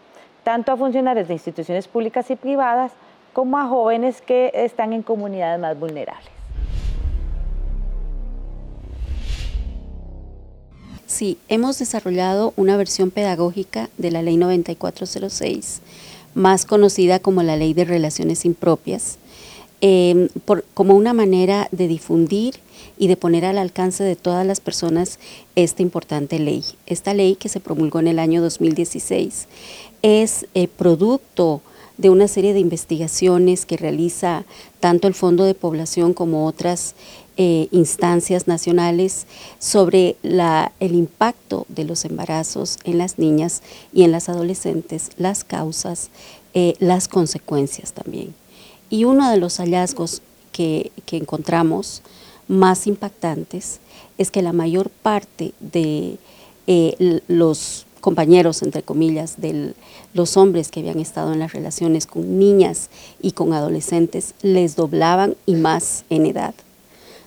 tanto 0.44 0.72
a 0.72 0.76
funcionarios 0.76 1.28
de 1.28 1.34
instituciones 1.34 1.88
públicas 1.88 2.30
y 2.30 2.36
privadas 2.36 2.92
como 3.32 3.58
a 3.58 3.66
jóvenes 3.66 4.22
que 4.22 4.50
están 4.54 4.92
en 4.92 5.02
comunidades 5.02 5.60
más 5.60 5.78
vulnerables. 5.78 6.28
Sí, 11.06 11.38
hemos 11.48 11.78
desarrollado 11.78 12.52
una 12.56 12.76
versión 12.76 13.10
pedagógica 13.10 13.90
de 13.98 14.10
la 14.10 14.22
Ley 14.22 14.36
9406, 14.36 15.82
más 16.34 16.64
conocida 16.64 17.18
como 17.18 17.42
la 17.42 17.56
Ley 17.56 17.74
de 17.74 17.84
Relaciones 17.84 18.44
Impropias, 18.44 19.18
eh, 19.80 20.28
como 20.72 20.94
una 20.94 21.12
manera 21.12 21.68
de 21.72 21.88
difundir 21.88 22.54
y 23.00 23.08
de 23.08 23.16
poner 23.16 23.46
al 23.46 23.56
alcance 23.56 24.04
de 24.04 24.14
todas 24.14 24.46
las 24.46 24.60
personas 24.60 25.18
esta 25.56 25.80
importante 25.80 26.38
ley. 26.38 26.62
Esta 26.84 27.14
ley 27.14 27.34
que 27.34 27.48
se 27.48 27.58
promulgó 27.58 27.98
en 27.98 28.08
el 28.08 28.18
año 28.18 28.42
2016 28.42 29.48
es 30.02 30.46
eh, 30.52 30.68
producto 30.68 31.62
de 31.96 32.10
una 32.10 32.28
serie 32.28 32.52
de 32.52 32.60
investigaciones 32.60 33.64
que 33.64 33.78
realiza 33.78 34.44
tanto 34.80 35.08
el 35.08 35.14
Fondo 35.14 35.44
de 35.44 35.54
Población 35.54 36.12
como 36.12 36.46
otras 36.46 36.94
eh, 37.38 37.68
instancias 37.70 38.46
nacionales 38.46 39.26
sobre 39.58 40.16
el 40.22 40.94
impacto 40.94 41.64
de 41.70 41.84
los 41.84 42.04
embarazos 42.04 42.78
en 42.84 42.98
las 42.98 43.18
niñas 43.18 43.62
y 43.94 44.02
en 44.02 44.12
las 44.12 44.28
adolescentes, 44.28 45.12
las 45.16 45.42
causas, 45.42 46.10
eh, 46.52 46.74
las 46.80 47.08
consecuencias 47.08 47.94
también. 47.94 48.34
Y 48.90 49.04
uno 49.04 49.30
de 49.30 49.38
los 49.38 49.56
hallazgos 49.56 50.20
que 50.52 50.90
encontramos 51.12 52.02
más 52.50 52.88
impactantes 52.88 53.78
es 54.18 54.30
que 54.30 54.42
la 54.42 54.52
mayor 54.52 54.90
parte 54.90 55.52
de 55.60 56.18
eh, 56.66 57.20
los 57.28 57.86
compañeros, 58.00 58.62
entre 58.62 58.82
comillas, 58.82 59.40
de 59.40 59.74
los 60.14 60.36
hombres 60.36 60.70
que 60.70 60.80
habían 60.80 60.98
estado 60.98 61.32
en 61.32 61.38
las 61.38 61.52
relaciones 61.52 62.06
con 62.06 62.38
niñas 62.38 62.90
y 63.22 63.32
con 63.32 63.52
adolescentes, 63.52 64.34
les 64.42 64.74
doblaban 64.74 65.36
y 65.46 65.54
más 65.54 66.04
en 66.10 66.26
edad, 66.26 66.54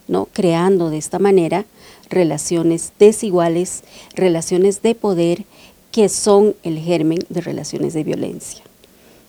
¿no? 0.07 0.28
creando 0.34 0.89
de 0.89 0.97
esta 0.97 1.19
manera 1.19 1.65
relaciones 2.09 2.91
desiguales, 2.99 3.84
relaciones 4.15 4.82
de 4.82 4.93
poder 4.93 5.45
que 5.91 6.09
son 6.09 6.53
el 6.63 6.80
germen 6.80 7.19
de 7.30 7.39
relaciones 7.39 7.93
de 7.93 8.03
violencia. 8.03 8.63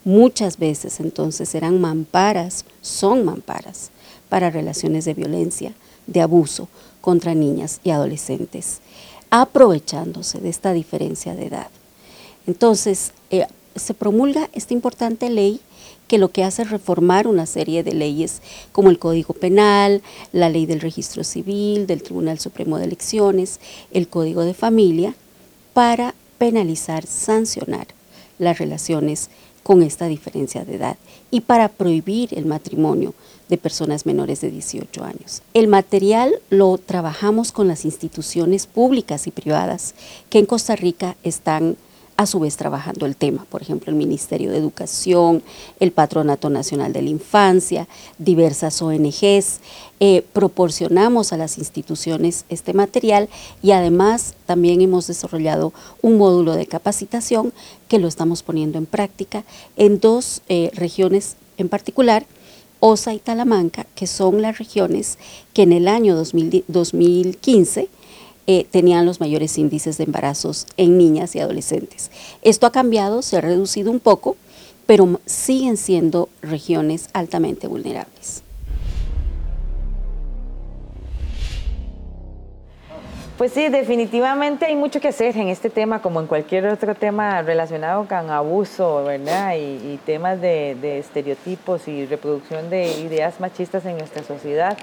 Muchas 0.04 0.58
veces 0.58 0.98
entonces 0.98 1.54
eran 1.54 1.80
mamparas, 1.80 2.64
son 2.82 3.24
mamparas 3.24 3.90
para 4.28 4.50
relaciones 4.50 5.04
de 5.04 5.14
violencia, 5.14 5.72
de 6.06 6.20
abuso 6.20 6.68
contra 7.00 7.34
niñas 7.34 7.80
y 7.84 7.90
adolescentes, 7.90 8.80
aprovechándose 9.30 10.40
de 10.40 10.48
esta 10.48 10.72
diferencia 10.72 11.34
de 11.34 11.46
edad. 11.46 11.68
Entonces, 12.46 13.12
eh, 13.30 13.46
se 13.74 13.94
promulga 13.94 14.48
esta 14.52 14.74
importante 14.74 15.30
ley 15.30 15.60
que 16.06 16.18
lo 16.18 16.30
que 16.30 16.44
hace 16.44 16.62
es 16.62 16.70
reformar 16.70 17.26
una 17.26 17.46
serie 17.46 17.82
de 17.82 17.94
leyes 17.94 18.42
como 18.72 18.90
el 18.90 18.98
Código 18.98 19.34
Penal, 19.34 20.02
la 20.32 20.48
ley 20.48 20.66
del 20.66 20.80
registro 20.80 21.24
civil, 21.24 21.86
del 21.86 22.02
Tribunal 22.02 22.38
Supremo 22.38 22.78
de 22.78 22.84
Elecciones, 22.84 23.60
el 23.90 24.08
Código 24.08 24.44
de 24.44 24.54
Familia, 24.54 25.14
para 25.72 26.14
penalizar, 26.38 27.06
sancionar 27.06 27.86
las 28.38 28.58
relaciones 28.58 29.30
con 29.62 29.82
esta 29.82 30.06
diferencia 30.06 30.64
de 30.64 30.76
edad 30.76 30.96
y 31.30 31.40
para 31.40 31.68
prohibir 31.68 32.28
el 32.36 32.44
matrimonio 32.44 33.14
de 33.48 33.58
personas 33.58 34.06
menores 34.06 34.40
de 34.40 34.50
18 34.50 35.04
años. 35.04 35.42
El 35.52 35.68
material 35.68 36.40
lo 36.50 36.78
trabajamos 36.78 37.52
con 37.52 37.68
las 37.68 37.84
instituciones 37.84 38.66
públicas 38.66 39.26
y 39.26 39.30
privadas 39.30 39.94
que 40.30 40.38
en 40.38 40.46
Costa 40.46 40.76
Rica 40.76 41.16
están 41.22 41.76
a 42.16 42.26
su 42.26 42.38
vez 42.38 42.56
trabajando 42.56 43.06
el 43.06 43.16
tema, 43.16 43.44
por 43.50 43.62
ejemplo, 43.62 43.90
el 43.90 43.96
Ministerio 43.96 44.50
de 44.50 44.58
Educación, 44.58 45.42
el 45.80 45.90
Patronato 45.90 46.48
Nacional 46.48 46.92
de 46.92 47.02
la 47.02 47.10
Infancia, 47.10 47.88
diversas 48.18 48.80
ONGs. 48.80 49.60
Eh, 49.98 50.24
proporcionamos 50.32 51.32
a 51.32 51.36
las 51.36 51.58
instituciones 51.58 52.44
este 52.48 52.72
material 52.72 53.28
y 53.62 53.72
además 53.72 54.34
también 54.46 54.80
hemos 54.80 55.08
desarrollado 55.08 55.72
un 56.02 56.16
módulo 56.16 56.54
de 56.54 56.66
capacitación 56.66 57.52
que 57.88 57.98
lo 57.98 58.06
estamos 58.06 58.42
poniendo 58.42 58.78
en 58.78 58.86
práctica 58.86 59.44
en 59.76 59.98
dos 59.98 60.42
eh, 60.48 60.70
regiones 60.74 61.36
en 61.56 61.68
particular, 61.68 62.26
Osa 62.86 63.14
y 63.14 63.18
Talamanca, 63.18 63.86
que 63.94 64.06
son 64.06 64.42
las 64.42 64.58
regiones 64.58 65.16
que 65.54 65.62
en 65.62 65.72
el 65.72 65.88
año 65.88 66.14
2015 66.14 67.88
eh, 68.46 68.66
tenían 68.70 69.06
los 69.06 69.20
mayores 69.20 69.56
índices 69.56 69.96
de 69.96 70.04
embarazos 70.04 70.66
en 70.76 70.98
niñas 70.98 71.34
y 71.34 71.40
adolescentes. 71.40 72.10
Esto 72.42 72.66
ha 72.66 72.72
cambiado, 72.72 73.22
se 73.22 73.38
ha 73.38 73.40
reducido 73.40 73.90
un 73.90 74.00
poco, 74.00 74.36
pero 74.84 75.18
siguen 75.24 75.78
siendo 75.78 76.28
regiones 76.42 77.08
altamente 77.14 77.68
vulnerables. 77.68 78.43
Pues 83.36 83.50
sí, 83.50 83.68
definitivamente 83.68 84.66
hay 84.66 84.76
mucho 84.76 85.00
que 85.00 85.08
hacer 85.08 85.36
en 85.36 85.48
este 85.48 85.68
tema, 85.68 86.00
como 86.00 86.20
en 86.20 86.28
cualquier 86.28 86.68
otro 86.68 86.94
tema 86.94 87.42
relacionado 87.42 88.06
con 88.06 88.30
abuso, 88.30 89.02
¿verdad? 89.02 89.56
Y, 89.56 89.98
temas 90.06 90.40
de, 90.40 91.00
estereotipos 91.00 91.88
y 91.88 92.06
reproducción 92.06 92.70
de 92.70 92.86
ideas 93.00 93.40
machistas 93.40 93.84
en 93.86 93.98
nuestra 93.98 94.22
sociedad. 94.22 94.78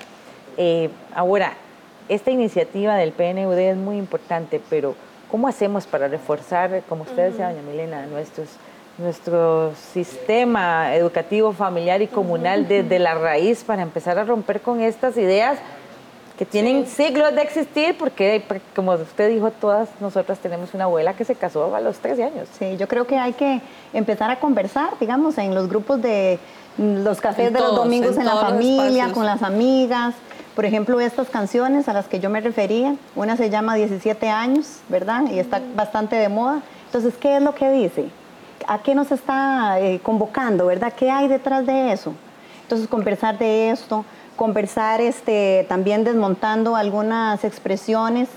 Eh, 0.57 0.89
ahora, 1.15 1.53
esta 2.09 2.29
iniciativa 2.29 2.95
del 2.95 3.13
PNUD 3.13 3.57
es 3.57 3.77
muy 3.77 3.95
importante, 3.95 4.59
pero 4.69 4.95
¿cómo 5.29 5.47
hacemos 5.47 5.87
para 5.87 6.09
reforzar, 6.09 6.81
como 6.89 7.03
usted 7.03 7.29
decía, 7.29 7.47
doña 7.47 7.61
Milena, 7.61 8.05
nuestros, 8.07 8.49
nuestro 8.97 9.73
sistema 9.93 10.93
educativo, 10.93 11.53
familiar 11.53 12.01
y 12.01 12.07
comunal 12.07 12.67
desde 12.67 12.99
la 12.99 13.15
raíz 13.15 13.63
para 13.63 13.81
empezar 13.81 14.19
a 14.19 14.25
romper 14.25 14.59
con 14.59 14.81
estas 14.81 15.15
ideas 15.15 15.57
que 16.41 16.45
tienen 16.47 16.87
siglos 16.87 17.35
de 17.35 17.43
existir, 17.43 17.95
porque 17.99 18.43
como 18.75 18.93
usted 18.93 19.29
dijo, 19.29 19.51
todas 19.51 19.89
nosotras 19.99 20.39
tenemos 20.39 20.73
una 20.73 20.85
abuela 20.85 21.13
que 21.13 21.23
se 21.23 21.35
casó 21.35 21.75
a 21.75 21.79
los 21.79 21.99
13 21.99 22.23
años. 22.23 22.47
Sí, 22.57 22.77
yo 22.77 22.87
creo 22.87 23.05
que 23.05 23.15
hay 23.19 23.33
que 23.33 23.61
empezar 23.93 24.31
a 24.31 24.39
conversar, 24.39 24.97
digamos, 24.99 25.37
en 25.37 25.53
los 25.53 25.69
grupos 25.69 26.01
de 26.01 26.39
los 26.79 27.21
cafés 27.21 27.53
de 27.53 27.59
los 27.59 27.75
domingos 27.75 28.17
en, 28.17 28.25
la 28.25 28.37
familia, 28.37 29.11
con 29.11 29.23
las 29.23 29.43
amigas, 29.43 30.15
por 30.55 30.65
ejemplo, 30.65 30.99
estas 30.99 31.29
canciones 31.29 31.87
a 31.87 31.93
las 31.93 32.07
que 32.07 32.19
yo 32.19 32.31
me 32.31 32.41
refería, 32.41 32.95
una 33.15 33.37
se 33.37 33.51
llama 33.51 33.75
17 33.75 34.27
años, 34.27 34.79
¿verdad? 34.89 35.25
Y 35.31 35.37
está 35.37 35.61
bastante 35.75 36.15
de 36.15 36.27
moda. 36.27 36.63
Entonces, 36.87 37.13
¿qué 37.19 37.37
es 37.37 37.43
lo 37.43 37.53
que 37.53 37.69
dice? 37.69 38.09
¿A 38.65 38.79
qué 38.81 38.95
nos 38.95 39.11
está 39.11 39.79
eh, 39.79 39.99
convocando, 40.01 40.65
verdad? 40.65 40.91
¿Qué 40.91 41.11
hay 41.11 41.27
detrás 41.27 41.67
de 41.67 41.91
eso? 41.91 42.15
Entonces, 42.63 42.87
conversar 42.87 43.37
de 43.37 43.69
esto, 43.69 44.05
conversar 44.41 45.01
este, 45.01 45.67
también 45.69 46.03
desmontando 46.03 46.75
algunas 46.75 47.43
expresiones 47.43 48.27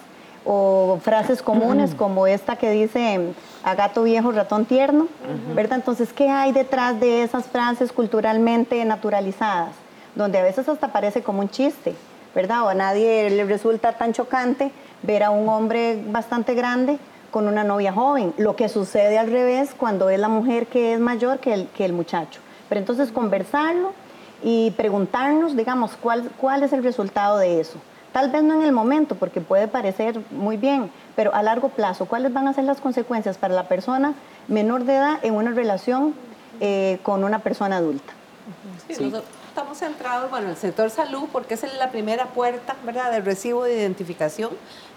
o 0.44 0.98
frases 1.00 1.40
comunes 1.40 1.94
como 1.94 2.26
esta 2.26 2.56
que 2.56 2.70
dice 2.70 3.32
a 3.62 3.74
gato 3.74 4.02
viejo, 4.02 4.30
ratón 4.30 4.66
tierno, 4.66 5.08
¿verdad? 5.54 5.78
Entonces, 5.78 6.12
¿qué 6.12 6.28
hay 6.28 6.52
detrás 6.52 7.00
de 7.00 7.22
esas 7.22 7.46
frases 7.46 7.90
culturalmente 7.90 8.84
naturalizadas? 8.84 9.70
donde 10.14 10.38
a 10.38 10.42
veces 10.42 10.68
hasta 10.68 10.92
parece 10.92 11.22
como 11.22 11.40
un 11.40 11.48
chiste, 11.48 11.94
¿verdad? 12.34 12.64
O 12.64 12.68
a 12.68 12.74
nadie 12.74 13.30
le 13.30 13.44
resulta 13.44 13.92
tan 13.92 14.12
chocante 14.12 14.72
ver 15.02 15.22
a 15.22 15.30
un 15.30 15.48
hombre 15.48 16.02
bastante 16.06 16.52
grande 16.52 16.98
con 17.30 17.48
una 17.48 17.64
novia 17.64 17.94
joven, 17.94 18.34
lo 18.36 18.56
que 18.56 18.68
sucede 18.68 19.16
al 19.16 19.30
revés 19.30 19.74
cuando 19.74 20.10
es 20.10 20.20
la 20.20 20.28
mujer 20.28 20.66
que 20.66 20.92
es 20.92 21.00
mayor 21.00 21.38
que 21.38 21.54
el, 21.54 21.66
que 21.68 21.86
el 21.86 21.94
muchacho. 21.94 22.40
Pero 22.68 22.78
entonces 22.78 23.10
conversarlo 23.10 23.92
y 24.44 24.72
preguntarnos, 24.72 25.56
digamos, 25.56 25.92
cuál, 26.00 26.30
cuál 26.38 26.62
es 26.62 26.72
el 26.74 26.84
resultado 26.84 27.38
de 27.38 27.60
eso. 27.60 27.78
Tal 28.12 28.30
vez 28.30 28.42
no 28.44 28.54
en 28.54 28.62
el 28.62 28.72
momento, 28.72 29.14
porque 29.14 29.40
puede 29.40 29.68
parecer 29.68 30.20
muy 30.30 30.58
bien, 30.58 30.90
pero 31.16 31.34
a 31.34 31.42
largo 31.42 31.70
plazo, 31.70 32.04
¿cuáles 32.04 32.32
van 32.32 32.46
a 32.46 32.52
ser 32.52 32.64
las 32.64 32.80
consecuencias 32.80 33.38
para 33.38 33.54
la 33.54 33.68
persona 33.68 34.12
menor 34.46 34.84
de 34.84 34.96
edad 34.96 35.18
en 35.22 35.34
una 35.34 35.50
relación 35.50 36.14
eh, 36.60 36.98
con 37.02 37.24
una 37.24 37.38
persona 37.38 37.78
adulta? 37.78 38.12
Sí, 38.86 39.12
estamos 39.48 39.78
centrados, 39.78 40.30
bueno, 40.30 40.50
el 40.50 40.56
sector 40.56 40.90
salud, 40.90 41.24
porque 41.32 41.54
esa 41.54 41.66
es 41.66 41.78
la 41.78 41.90
primera 41.90 42.26
puerta, 42.26 42.76
¿verdad?, 42.84 43.10
del 43.12 43.24
recibo 43.24 43.64
de 43.64 43.74
identificación, 43.74 44.50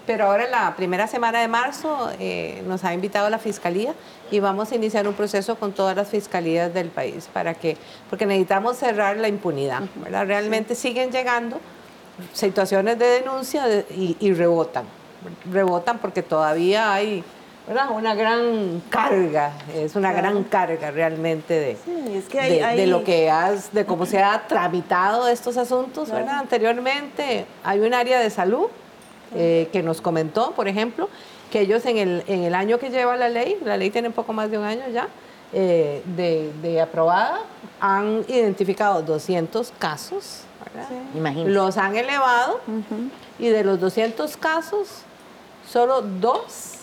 pero 0.08 0.24
ahora 0.24 0.48
la 0.48 0.74
primera 0.74 1.06
semana 1.06 1.42
de 1.42 1.48
marzo 1.48 2.10
eh, 2.18 2.62
nos 2.66 2.82
ha 2.82 2.94
invitado 2.94 3.28
la 3.28 3.38
Fiscalía 3.38 3.92
y 4.30 4.40
vamos 4.40 4.72
a 4.72 4.74
iniciar 4.74 5.06
un 5.06 5.12
proceso 5.12 5.56
con 5.56 5.72
todas 5.72 5.94
las 5.94 6.08
fiscalías 6.08 6.72
del 6.72 6.88
país 6.88 7.28
para 7.30 7.52
que, 7.52 7.76
porque 8.08 8.24
necesitamos 8.24 8.78
cerrar 8.78 9.18
la 9.18 9.28
impunidad, 9.28 9.82
¿verdad? 9.96 10.26
Realmente 10.26 10.74
siguen 10.74 11.10
llegando 11.12 11.60
situaciones 12.32 12.98
de 12.98 13.04
denuncia 13.04 13.66
y, 13.90 14.16
y 14.18 14.32
rebotan, 14.32 14.86
rebotan 15.52 15.98
porque 15.98 16.22
todavía 16.22 16.90
hay 16.90 17.22
una 17.94 18.14
gran 18.14 18.80
carga, 18.88 19.52
es 19.74 19.94
una 19.94 20.14
gran 20.14 20.42
carga 20.44 20.90
realmente 20.90 21.52
de, 21.52 22.76
de, 22.76 22.86
lo 22.86 23.04
que 23.04 23.30
has, 23.30 23.74
de 23.74 23.84
cómo 23.84 24.06
se 24.06 24.22
ha 24.22 24.46
tramitado 24.48 25.28
estos 25.28 25.58
asuntos, 25.58 26.10
¿verdad? 26.10 26.38
Anteriormente 26.38 27.44
hay 27.62 27.80
un 27.80 27.92
área 27.92 28.20
de 28.20 28.30
salud 28.30 28.68
eh, 29.34 29.68
que 29.72 29.82
nos 29.82 30.00
comentó, 30.00 30.52
por 30.52 30.68
ejemplo, 30.68 31.08
que 31.50 31.60
ellos 31.60 31.84
en 31.86 31.98
el, 31.98 32.24
en 32.26 32.44
el 32.44 32.54
año 32.54 32.78
que 32.78 32.90
lleva 32.90 33.16
la 33.16 33.28
ley, 33.28 33.58
la 33.64 33.76
ley 33.76 33.90
tiene 33.90 34.08
un 34.08 34.14
poco 34.14 34.32
más 34.32 34.50
de 34.50 34.58
un 34.58 34.64
año 34.64 34.82
ya, 34.92 35.08
eh, 35.52 36.02
de, 36.04 36.80
aprobada, 36.80 37.40
han 37.80 38.24
identificado 38.28 39.02
200 39.02 39.72
casos, 39.78 40.42
los 41.46 41.78
han 41.78 41.96
elevado 41.96 42.60
y 43.38 43.48
de 43.48 43.64
los 43.64 43.80
200 43.80 44.36
casos, 44.36 45.02
solo 45.66 46.02
dos 46.02 46.74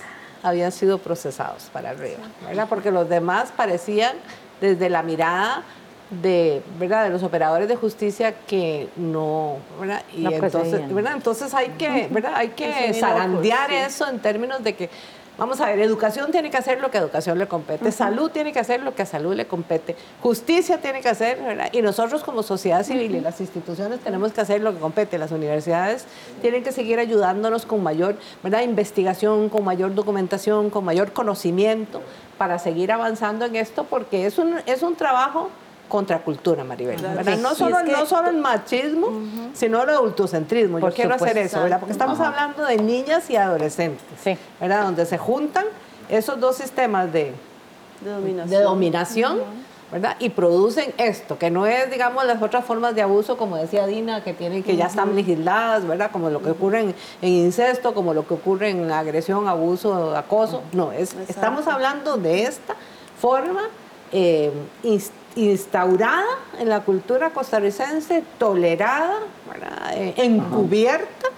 habían 0.41 0.71
sido 0.71 0.97
procesados 0.97 1.69
para 1.71 1.91
arriba, 1.91 2.23
¿verdad? 2.45 2.67
Porque 2.67 2.91
los 2.91 3.07
demás 3.07 3.51
parecían 3.55 4.15
desde 4.61 4.89
la 4.89 5.03
mirada 5.03 5.63
de, 6.09 6.61
¿verdad? 6.79 7.05
de 7.05 7.09
los 7.09 7.23
operadores 7.23 7.67
de 7.67 7.75
justicia 7.75 8.33
que 8.45 8.89
no, 8.95 9.57
¿verdad? 9.79 10.03
Y 10.15 10.25
entonces, 10.25 10.93
¿verdad? 10.93 11.13
entonces 11.15 11.53
hay 11.53 11.69
que, 11.69 12.07
¿verdad? 12.11 12.33
Hay 12.35 12.49
que 12.49 12.93
zarandear 12.93 13.71
eso 13.71 14.07
en 14.07 14.19
términos 14.19 14.63
de 14.63 14.75
que 14.75 14.89
Vamos 15.37 15.59
a 15.59 15.65
ver, 15.65 15.79
educación 15.79 16.31
tiene 16.31 16.49
que 16.49 16.55
hacer 16.55 16.79
lo 16.79 16.89
que 16.89 16.97
a 16.97 17.01
educación 17.01 17.37
le 17.37 17.45
compete, 17.45 17.91
salud 17.91 18.31
tiene 18.31 18.53
que 18.53 18.59
hacer 18.59 18.81
lo 18.81 18.95
que 18.95 19.01
a 19.01 19.05
salud 19.05 19.33
le 19.35 19.45
compete, 19.45 19.93
justicia 20.21 20.79
tiene 20.79 21.01
que 21.01 21.09
hacer, 21.09 21.41
¿verdad? 21.41 21.67
Y 21.73 21.81
nosotros 21.81 22.23
como 22.23 22.41
sociedad 22.41 22.83
civil 22.85 23.13
y 23.15 23.19
las 23.19 23.41
instituciones 23.41 23.99
tenemos 23.99 24.31
que 24.31 24.39
hacer 24.39 24.61
lo 24.61 24.73
que 24.73 24.79
compete. 24.79 25.17
Las 25.17 25.31
universidades 25.31 26.05
tienen 26.41 26.63
que 26.63 26.71
seguir 26.71 26.99
ayudándonos 26.99 27.65
con 27.65 27.83
mayor 27.83 28.15
¿verdad? 28.43 28.61
investigación, 28.61 29.49
con 29.49 29.65
mayor 29.65 29.93
documentación, 29.93 30.69
con 30.69 30.85
mayor 30.85 31.11
conocimiento 31.11 32.01
para 32.37 32.57
seguir 32.57 32.93
avanzando 32.93 33.43
en 33.43 33.57
esto, 33.57 33.83
porque 33.83 34.25
es 34.25 34.37
un, 34.37 34.55
es 34.65 34.83
un 34.83 34.95
trabajo 34.95 35.49
contracultura, 35.95 36.65
Maribel. 36.65 37.01
No, 37.41 37.55
solo, 37.55 37.81
no 37.83 38.05
solo 38.05 38.29
el 38.29 38.35
machismo, 38.35 39.11
sino 39.53 39.81
el 39.81 39.89
adultocentrismo. 39.91 40.79
Yo 40.79 40.91
quiero 40.91 41.15
hacer 41.15 41.37
eso, 41.37 41.63
¿verdad? 41.63 41.79
Porque 41.79 41.93
estamos 41.93 42.19
hablando 42.19 42.65
de 42.65 42.75
niñas 42.77 43.29
y 43.29 43.37
adolescentes, 43.37 44.03
¿verdad? 44.59 44.83
Donde 44.83 45.05
se 45.05 45.17
juntan 45.17 45.63
esos 46.09 46.37
dos 46.37 46.57
sistemas 46.57 47.13
de, 47.13 47.31
de 48.01 48.61
dominación, 48.61 49.39
¿verdad? 49.89 50.17
Y 50.19 50.31
producen 50.31 50.93
esto, 50.97 51.37
que 51.37 51.49
no 51.49 51.65
es, 51.65 51.89
digamos, 51.89 52.25
las 52.25 52.41
otras 52.41 52.65
formas 52.65 52.93
de 52.93 53.01
abuso, 53.01 53.37
como 53.37 53.55
decía 53.55 53.87
Dina, 53.87 54.21
que 54.21 54.33
tienen 54.33 54.63
que 54.63 54.75
ya 54.75 54.87
están 54.87 55.15
legisladas, 55.15 55.87
¿verdad? 55.87 56.11
Como 56.11 56.29
lo 56.29 56.41
que 56.41 56.49
ocurre 56.49 56.93
en, 57.21 57.29
incesto, 57.29 57.93
como 57.93 58.13
lo 58.13 58.27
que 58.27 58.33
ocurre 58.33 58.71
en 58.71 58.91
agresión, 58.91 59.47
abuso, 59.47 60.13
acoso. 60.13 60.61
No, 60.73 60.91
es, 60.91 61.15
estamos 61.29 61.67
hablando 61.67 62.17
de 62.17 62.43
esta 62.43 62.75
forma 63.17 63.69
eh, 64.11 64.51
instaurada 65.36 66.23
en 66.59 66.69
la 66.69 66.81
cultura 66.81 67.31
costarricense, 67.31 68.23
tolerada, 68.38 69.19
eh, 69.93 70.13
encubierta. 70.17 71.29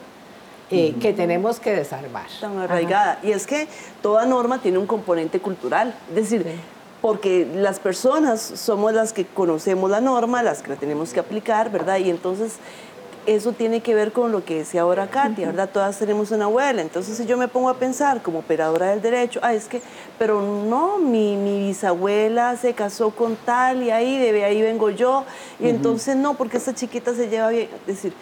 Eh, 0.70 0.96
que 1.00 1.14
tenemos 1.14 1.62
que 1.62 1.74
desarmar. 1.74 2.26
Tan 2.42 2.60
arraigada. 2.60 3.20
Y 3.24 3.32
es 3.32 3.48
que 3.48 3.70
toda 4.02 4.26
norma 4.26 4.60
tiene 4.62 4.78
un 4.78 4.86
componente 4.86 5.40
cultural. 5.40 5.96
Es 6.10 6.16
decir, 6.16 6.46
porque 7.02 7.48
las 7.56 7.80
personas 7.80 8.42
somos 8.42 8.92
las 8.94 9.14
que 9.14 9.26
conocemos 9.26 9.90
la 9.90 10.02
norma, 10.02 10.44
las 10.44 10.62
que 10.62 10.72
la 10.72 10.76
tenemos 10.76 11.14
que 11.14 11.22
aplicar, 11.22 11.72
¿verdad? 11.72 12.00
Y 12.00 12.10
entonces 12.10 12.58
eso 13.28 13.52
tiene 13.52 13.82
que 13.82 13.94
ver 13.94 14.14
con 14.14 14.32
lo 14.32 14.44
que 14.44 14.60
decía 14.60 14.82
ahora 14.82 15.08
Katia, 15.08 15.48
¿verdad? 15.48 15.70
Todas 15.72 16.00
tenemos 16.00 16.32
una 16.32 16.46
abuela, 16.46 16.82
entonces 16.82 17.18
si 17.18 17.26
yo 17.26 17.38
me 17.38 17.50
pongo 17.50 17.70
a 17.70 17.74
pensar 17.76 18.24
como 18.24 18.40
operadora 18.40 18.88
del 18.88 19.02
derecho, 19.02 19.42
ah, 19.44 19.54
es 19.54 19.66
que, 19.66 19.82
pero 20.18 20.42
no, 20.42 20.98
mi, 20.98 21.36
bisabuela 21.68 22.56
se 22.56 22.74
casó 22.74 23.12
con 23.12 23.36
tal 23.36 23.84
y 23.84 23.92
ahí, 23.92 24.18
de 24.18 24.46
ahí 24.46 24.62
vengo 24.62 24.90
yo, 24.90 25.26
y 25.60 25.68
entonces 25.68 26.16
no, 26.16 26.36
porque 26.36 26.56
esta 26.56 26.74
chiquita 26.74 27.14
se 27.14 27.28
lleva 27.28 27.50
bien, 27.50 27.70
es 27.82 27.88
decir, 27.88 28.14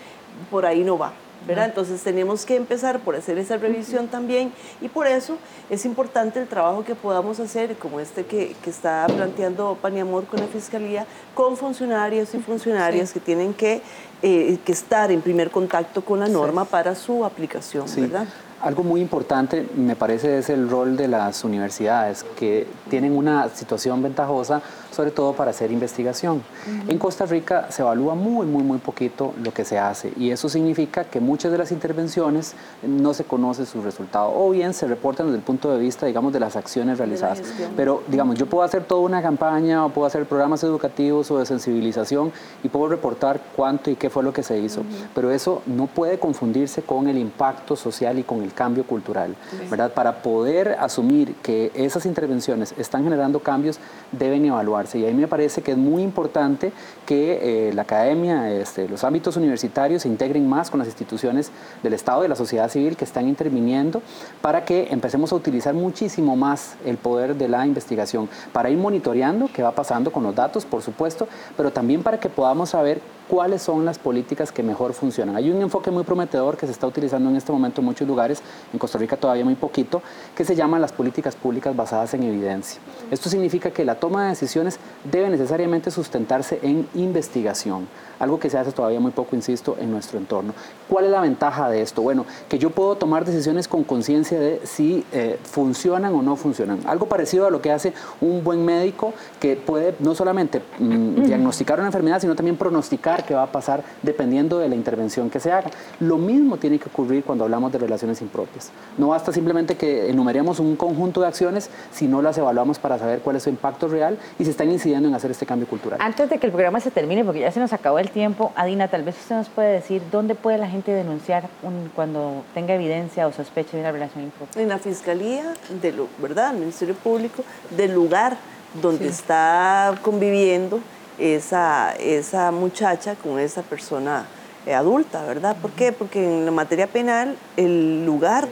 por 0.49 0.66
ahí 0.66 0.84
no 0.84 0.97
va. 0.97 1.14
¿Verdad? 1.47 1.65
Entonces 1.65 2.01
tenemos 2.01 2.45
que 2.45 2.55
empezar 2.55 2.99
por 2.99 3.15
hacer 3.15 3.37
esa 3.37 3.57
revisión 3.57 4.07
también 4.07 4.51
y 4.81 4.87
por 4.87 5.07
eso 5.07 5.37
es 5.69 5.85
importante 5.85 6.39
el 6.39 6.47
trabajo 6.47 6.83
que 6.83 6.95
podamos 6.95 7.39
hacer, 7.39 7.75
como 7.77 7.99
este 7.99 8.25
que, 8.25 8.55
que 8.63 8.69
está 8.69 9.07
planteando 9.07 9.77
Paniamor 9.81 10.25
con 10.25 10.39
la 10.39 10.47
Fiscalía, 10.47 11.05
con 11.33 11.57
funcionarios 11.57 12.33
y 12.33 12.39
funcionarias 12.39 13.13
que 13.13 13.19
tienen 13.19 13.53
que, 13.53 13.81
eh, 14.21 14.57
que 14.65 14.71
estar 14.71 15.11
en 15.11 15.21
primer 15.21 15.51
contacto 15.51 16.03
con 16.03 16.19
la 16.19 16.27
norma 16.27 16.65
para 16.65 16.95
su 16.95 17.25
aplicación, 17.25 17.85
¿verdad? 17.95 18.25
Algo 18.61 18.83
muy 18.83 19.01
importante, 19.01 19.67
me 19.75 19.95
parece, 19.95 20.39
es 20.39 20.49
el 20.49 20.69
rol 20.69 20.95
de 20.97 21.07
las 21.07 21.43
universidades, 21.43 22.25
que 22.37 22.65
tienen 22.89 23.15
una 23.15 23.49
situación 23.49 24.01
ventajosa 24.01 24.61
sobre 24.95 25.11
todo 25.11 25.33
para 25.33 25.51
hacer 25.51 25.71
investigación. 25.71 26.41
En 26.87 26.97
Costa 26.97 27.25
Rica 27.25 27.67
se 27.69 27.81
evalúa 27.81 28.15
muy, 28.15 28.45
muy, 28.45 28.63
muy 28.63 28.77
poquito 28.77 29.33
lo 29.43 29.53
que 29.53 29.65
se 29.65 29.77
hace 29.77 30.13
y 30.17 30.31
eso 30.31 30.47
significa 30.47 31.03
que 31.03 31.19
muchas 31.19 31.51
de 31.51 31.57
las 31.57 31.71
intervenciones 31.71 32.55
no 32.81 33.13
se 33.13 33.25
conoce 33.25 33.65
su 33.65 33.81
resultado 33.81 34.31
o 34.33 34.49
bien 34.51 34.73
se 34.73 34.87
reportan 34.87 35.27
desde 35.27 35.39
el 35.39 35.43
punto 35.43 35.71
de 35.71 35.79
vista, 35.79 36.05
digamos, 36.05 36.31
de 36.31 36.39
las 36.39 36.55
acciones 36.55 36.97
realizadas. 36.97 37.41
Pero, 37.75 38.03
digamos, 38.07 38.37
yo 38.37 38.45
puedo 38.45 38.63
hacer 38.63 38.83
toda 38.83 39.01
una 39.01 39.21
campaña 39.21 39.85
o 39.85 39.89
puedo 39.89 40.07
hacer 40.07 40.25
programas 40.25 40.63
educativos 40.63 41.29
o 41.31 41.39
de 41.39 41.45
sensibilización 41.45 42.31
y 42.63 42.69
puedo 42.69 42.87
reportar 42.87 43.41
cuánto 43.55 43.89
y 43.89 43.95
qué 43.95 44.09
fue 44.09 44.23
lo 44.23 44.31
que 44.31 44.43
se 44.43 44.57
hizo, 44.59 44.83
pero 45.13 45.31
eso 45.31 45.61
no 45.65 45.87
puede 45.87 46.19
confundirse 46.19 46.83
con 46.83 47.07
el 47.07 47.17
impacto 47.17 47.75
social 47.75 48.17
y 48.17 48.23
con 48.23 48.41
el 48.41 48.53
cambio 48.53 48.85
cultural, 48.85 49.35
¿verdad? 49.69 49.93
Para 49.93 50.21
poder 50.21 50.77
asumir 50.79 51.35
que 51.43 51.71
esas 51.73 52.05
intervenciones 52.05 52.73
están 52.77 53.03
generando 53.03 53.39
cambios, 53.39 53.79
deben 54.11 54.45
evaluar 54.45 54.84
y 54.93 55.05
ahí 55.05 55.13
me 55.13 55.27
parece 55.27 55.61
que 55.61 55.71
es 55.71 55.77
muy 55.77 56.03
importante 56.03 56.71
que 57.05 57.69
eh, 57.69 57.73
la 57.73 57.83
academia, 57.83 58.51
este, 58.51 58.88
los 58.88 59.03
ámbitos 59.03 59.38
universitarios 59.38 60.03
se 60.03 60.07
integren 60.07 60.47
más 60.47 60.69
con 60.69 60.79
las 60.79 60.88
instituciones 60.88 61.51
del 61.81 61.93
Estado 61.93 62.19
y 62.19 62.23
de 62.23 62.29
la 62.29 62.36
sociedad 62.36 62.69
civil 62.69 62.95
que 62.95 63.05
están 63.05 63.27
interviniendo 63.27 64.01
para 64.41 64.65
que 64.65 64.88
empecemos 64.91 65.31
a 65.31 65.36
utilizar 65.36 65.73
muchísimo 65.73 66.36
más 66.36 66.75
el 66.86 66.97
poder 66.97 67.36
de 67.36 67.47
la 67.47 67.65
investigación, 67.65 68.29
para 68.53 68.69
ir 68.69 68.77
monitoreando 68.77 69.49
qué 69.51 69.63
va 69.63 69.71
pasando 69.71 70.11
con 70.11 70.23
los 70.23 70.36
datos, 70.36 70.65
por 70.65 70.81
supuesto, 70.81 71.27
pero 71.57 71.71
también 71.71 72.03
para 72.03 72.19
que 72.19 72.29
podamos 72.29 72.69
saber 72.69 73.01
cuáles 73.28 73.61
son 73.61 73.86
las 73.86 73.99
políticas 73.99 74.51
que 74.51 74.63
mejor 74.63 74.93
funcionan. 74.93 75.36
Hay 75.36 75.49
un 75.49 75.61
enfoque 75.61 75.91
muy 75.91 76.03
prometedor 76.03 76.57
que 76.57 76.65
se 76.65 76.71
está 76.71 76.88
utilizando 76.88 77.30
en 77.30 77.36
este 77.36 77.51
momento 77.51 77.82
en 77.82 77.86
muchos 77.86 78.07
lugares, 78.07 78.41
en 78.71 78.80
Costa 78.80 78.97
Rica 78.97 79.17
todavía 79.17 79.43
muy 79.43 79.55
poquito, 79.55 80.01
que 80.36 80.45
se 80.45 80.55
llama 80.55 80.80
las 80.80 80.91
políticas 80.91 81.36
públicas 81.36 81.76
basadas 81.76 82.13
en 82.13 82.23
evidencia. 82.23 82.80
Esto 83.11 83.30
significa 83.30 83.71
que 83.71 83.86
la 83.86 83.95
toma 83.95 84.23
de 84.23 84.30
decisiones 84.30 84.80
debe 85.11 85.30
necesariamente 85.30 85.91
sustentarse 85.91 86.59
en 86.61 86.88
investigación, 86.95 87.88
algo 88.19 88.39
que 88.39 88.49
se 88.49 88.57
hace 88.57 88.71
todavía 88.71 88.99
muy 88.99 89.11
poco, 89.11 89.36
insisto, 89.36 89.76
en 89.80 89.91
nuestro 89.91 90.17
entorno. 90.17 90.53
¿Cuál 90.88 91.05
es 91.05 91.11
la 91.11 91.21
ventaja 91.21 91.69
de 91.69 91.82
esto? 91.82 92.01
Bueno, 92.01 92.26
que 92.47 92.59
yo 92.59 92.69
puedo 92.69 92.95
tomar 92.95 93.26
decisiones 93.26 93.67
con 93.67 93.84
conciencia 93.84 94.39
de 94.39 94.61
si 94.63 95.05
eh, 95.11 95.39
funcionan 95.43 96.13
o 96.13 96.21
no 96.21 96.36
funcionan. 96.36 96.80
Algo 96.86 97.07
parecido 97.07 97.47
a 97.47 97.49
lo 97.49 97.61
que 97.61 97.71
hace 97.71 97.93
un 98.21 98.43
buen 98.43 98.63
médico 98.63 99.13
que 99.39 99.55
puede 99.55 99.95
no 99.99 100.15
solamente 100.15 100.61
mm, 100.80 101.23
diagnosticar 101.23 101.80
una 101.80 101.88
enfermedad, 101.88 102.21
sino 102.21 102.36
también 102.36 102.57
pronosticar 102.57 103.14
qué 103.24 103.34
va 103.34 103.43
a 103.43 103.51
pasar 103.51 103.84
dependiendo 104.01 104.59
de 104.59 104.70
la 104.70 104.76
intervención 104.76 105.30
que 105.30 105.39
se 105.39 105.51
haga. 105.51 105.70
Lo 105.99 106.18
mismo 106.18 106.57
tiene 106.57 106.80
que 106.80 106.89
ocurrir 106.89 107.24
cuando 107.24 107.43
hablamos 107.43 107.72
de 107.72 107.78
relaciones 107.78 108.22
impropias. 108.22 108.72
No 108.97 109.09
basta 109.09 109.32
simplemente 109.32 109.76
que 109.76 110.09
enumeremos 110.09 110.59
un 110.59 110.76
conjunto 110.76 111.22
de 111.22 111.28
acciones, 111.28 111.70
sino 111.91 112.22
las 112.22 112.38
evaluamos 112.38 112.80
para 112.80 112.97
saber 112.99 113.20
cuál 113.20 113.38
es 113.38 113.43
su 113.43 113.49
impacto 113.49 113.88
real 113.88 114.18
y 114.39 114.43
si 114.43 114.51
están 114.51 114.70
incidiendo 114.72 115.07
en 115.07 115.16
hacer 115.16 115.32
este 115.32 115.45
cambio 115.45 115.68
cultural. 115.68 115.99
Antes 116.01 116.30
de 116.30 116.38
que 116.38 116.45
el 116.47 116.51
programa 116.51 116.80
se 116.80 116.91
termine, 116.91 117.24
porque 117.24 117.39
ya 117.39 117.51
se 117.51 117.59
nos 117.59 117.74
acabó 117.74 117.99
el 117.99 118.09
tiempo, 118.09 118.51
Adina, 118.55 118.88
tal 118.88 119.03
vez 119.03 119.16
usted 119.18 119.36
nos 119.36 119.49
puede 119.49 119.74
decir 119.74 120.01
dónde 120.11 120.36
puede 120.36 120.57
la 120.57 120.68
gente 120.68 120.91
denunciar 120.91 121.49
cuando 121.95 122.43
tenga 122.53 122.74
evidencia 122.74 123.28
o 123.28 123.32
sospecha 123.32 123.78
de 123.78 123.82
una 123.82 123.91
relación 123.91 124.24
impropia. 124.24 124.61
En 124.61 124.70
la 124.70 124.78
Fiscalía, 124.78 125.53
de 125.82 125.91
lo, 125.91 126.07
¿verdad? 126.20 126.51
El 126.53 126.59
Ministerio 126.59 126.95
Público, 126.95 127.43
del 127.76 127.93
lugar 127.93 128.38
donde 128.82 129.07
está 129.07 129.95
conviviendo 130.01 130.80
esa, 131.18 131.93
esa 131.93 132.51
muchacha 132.51 133.16
con 133.16 133.39
esa 133.39 133.61
persona 133.61 134.26
eh, 134.66 134.74
adulta, 134.74 135.24
¿verdad? 135.26 135.55
¿Por 135.61 135.72
qué? 135.72 135.91
Porque 135.91 136.24
en 136.24 136.45
la 136.45 136.51
materia 136.51 136.88
penal 136.88 137.38
el 137.55 138.05
lugar 138.05 138.47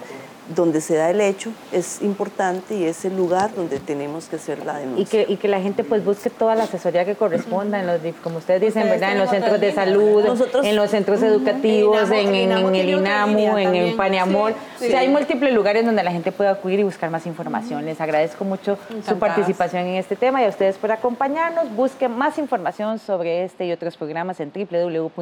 donde 0.56 0.82
se 0.82 0.96
da 0.96 1.10
el 1.10 1.22
hecho 1.22 1.52
es 1.72 2.02
importante 2.02 2.76
y 2.76 2.84
es 2.84 3.06
el 3.06 3.16
lugar 3.16 3.56
donde 3.56 3.80
tenemos 3.80 4.26
que 4.26 4.36
hacer 4.36 4.66
la 4.66 4.78
denuncia. 4.78 5.04
Y 5.04 5.06
que, 5.06 5.34
y 5.34 5.38
que 5.38 5.48
la 5.48 5.62
gente 5.62 5.84
pues 5.84 6.04
busque 6.04 6.30
toda 6.30 6.56
la 6.56 6.66
asesoría 6.66 7.06
que 7.06 7.16
corresponda, 7.16 7.80
en 7.80 7.88
los, 7.88 8.02
como 8.22 8.40
ustedes 8.40 8.62
dicen, 8.62 8.90
¿verdad? 8.90 9.14
En 9.14 9.20
los 9.20 9.30
centros 9.30 9.60
de 9.60 9.72
salud, 9.74 10.26
en 10.64 10.76
los 10.76 10.90
centros 10.90 11.24
educativos, 11.24 12.12
en, 12.12 12.36
el 12.36 12.90
INAMU, 12.90 13.58
en 13.58 13.76
el 13.76 13.96
Paniamor. 13.96 14.54
O 14.76 14.80
sea, 14.80 15.00
hay 15.00 15.08
múltiples 15.08 15.54
lugares 15.54 15.86
donde 15.86 16.04
la 16.04 16.12
gente 16.12 16.32
puede 16.32 16.50
acudir 16.50 16.80
y 16.80 16.84
buscar 16.84 17.10
más 17.10 17.26
información. 17.26 17.86
Les 17.86 18.02
agradezco 18.02 18.44
mucho 18.44 18.78
su 19.08 19.18
participación 19.18 19.86
en 19.88 19.96
este 19.96 20.16
tema 20.16 20.42
y 20.42 20.46
a 20.46 20.50
ustedes 20.50 20.78
por 20.78 20.92
acompañarnos. 20.92 21.74
Busquen 21.76 22.18
más 22.18 22.38
información 22.38 23.00
sobre 23.00 23.46
este 23.46 23.66
y 23.66 23.72
otros 23.72 23.96
programas 23.96 24.40
en 24.40 24.52
www.una.ac.cr 24.52 25.14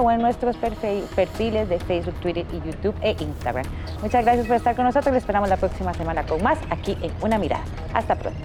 o 0.00 0.10
en 0.10 0.20
nuestros 0.20 0.56
perfiles 0.56 1.68
de 1.68 1.80
Facebook, 1.80 2.14
Twitter 2.20 2.46
y 2.52 2.56
YouTube 2.66 2.94
e 3.02 3.15
Instagram. 3.24 3.66
Muchas 4.02 4.24
gracias 4.24 4.46
por 4.46 4.56
estar 4.56 4.76
con 4.76 4.84
nosotros. 4.84 5.12
Les 5.12 5.22
esperamos 5.22 5.48
la 5.48 5.56
próxima 5.56 5.92
semana 5.94 6.24
con 6.24 6.42
más 6.42 6.58
aquí 6.70 6.96
en 7.02 7.12
Una 7.22 7.38
Mirada. 7.38 7.64
Hasta 7.94 8.16
pronto. 8.16 8.40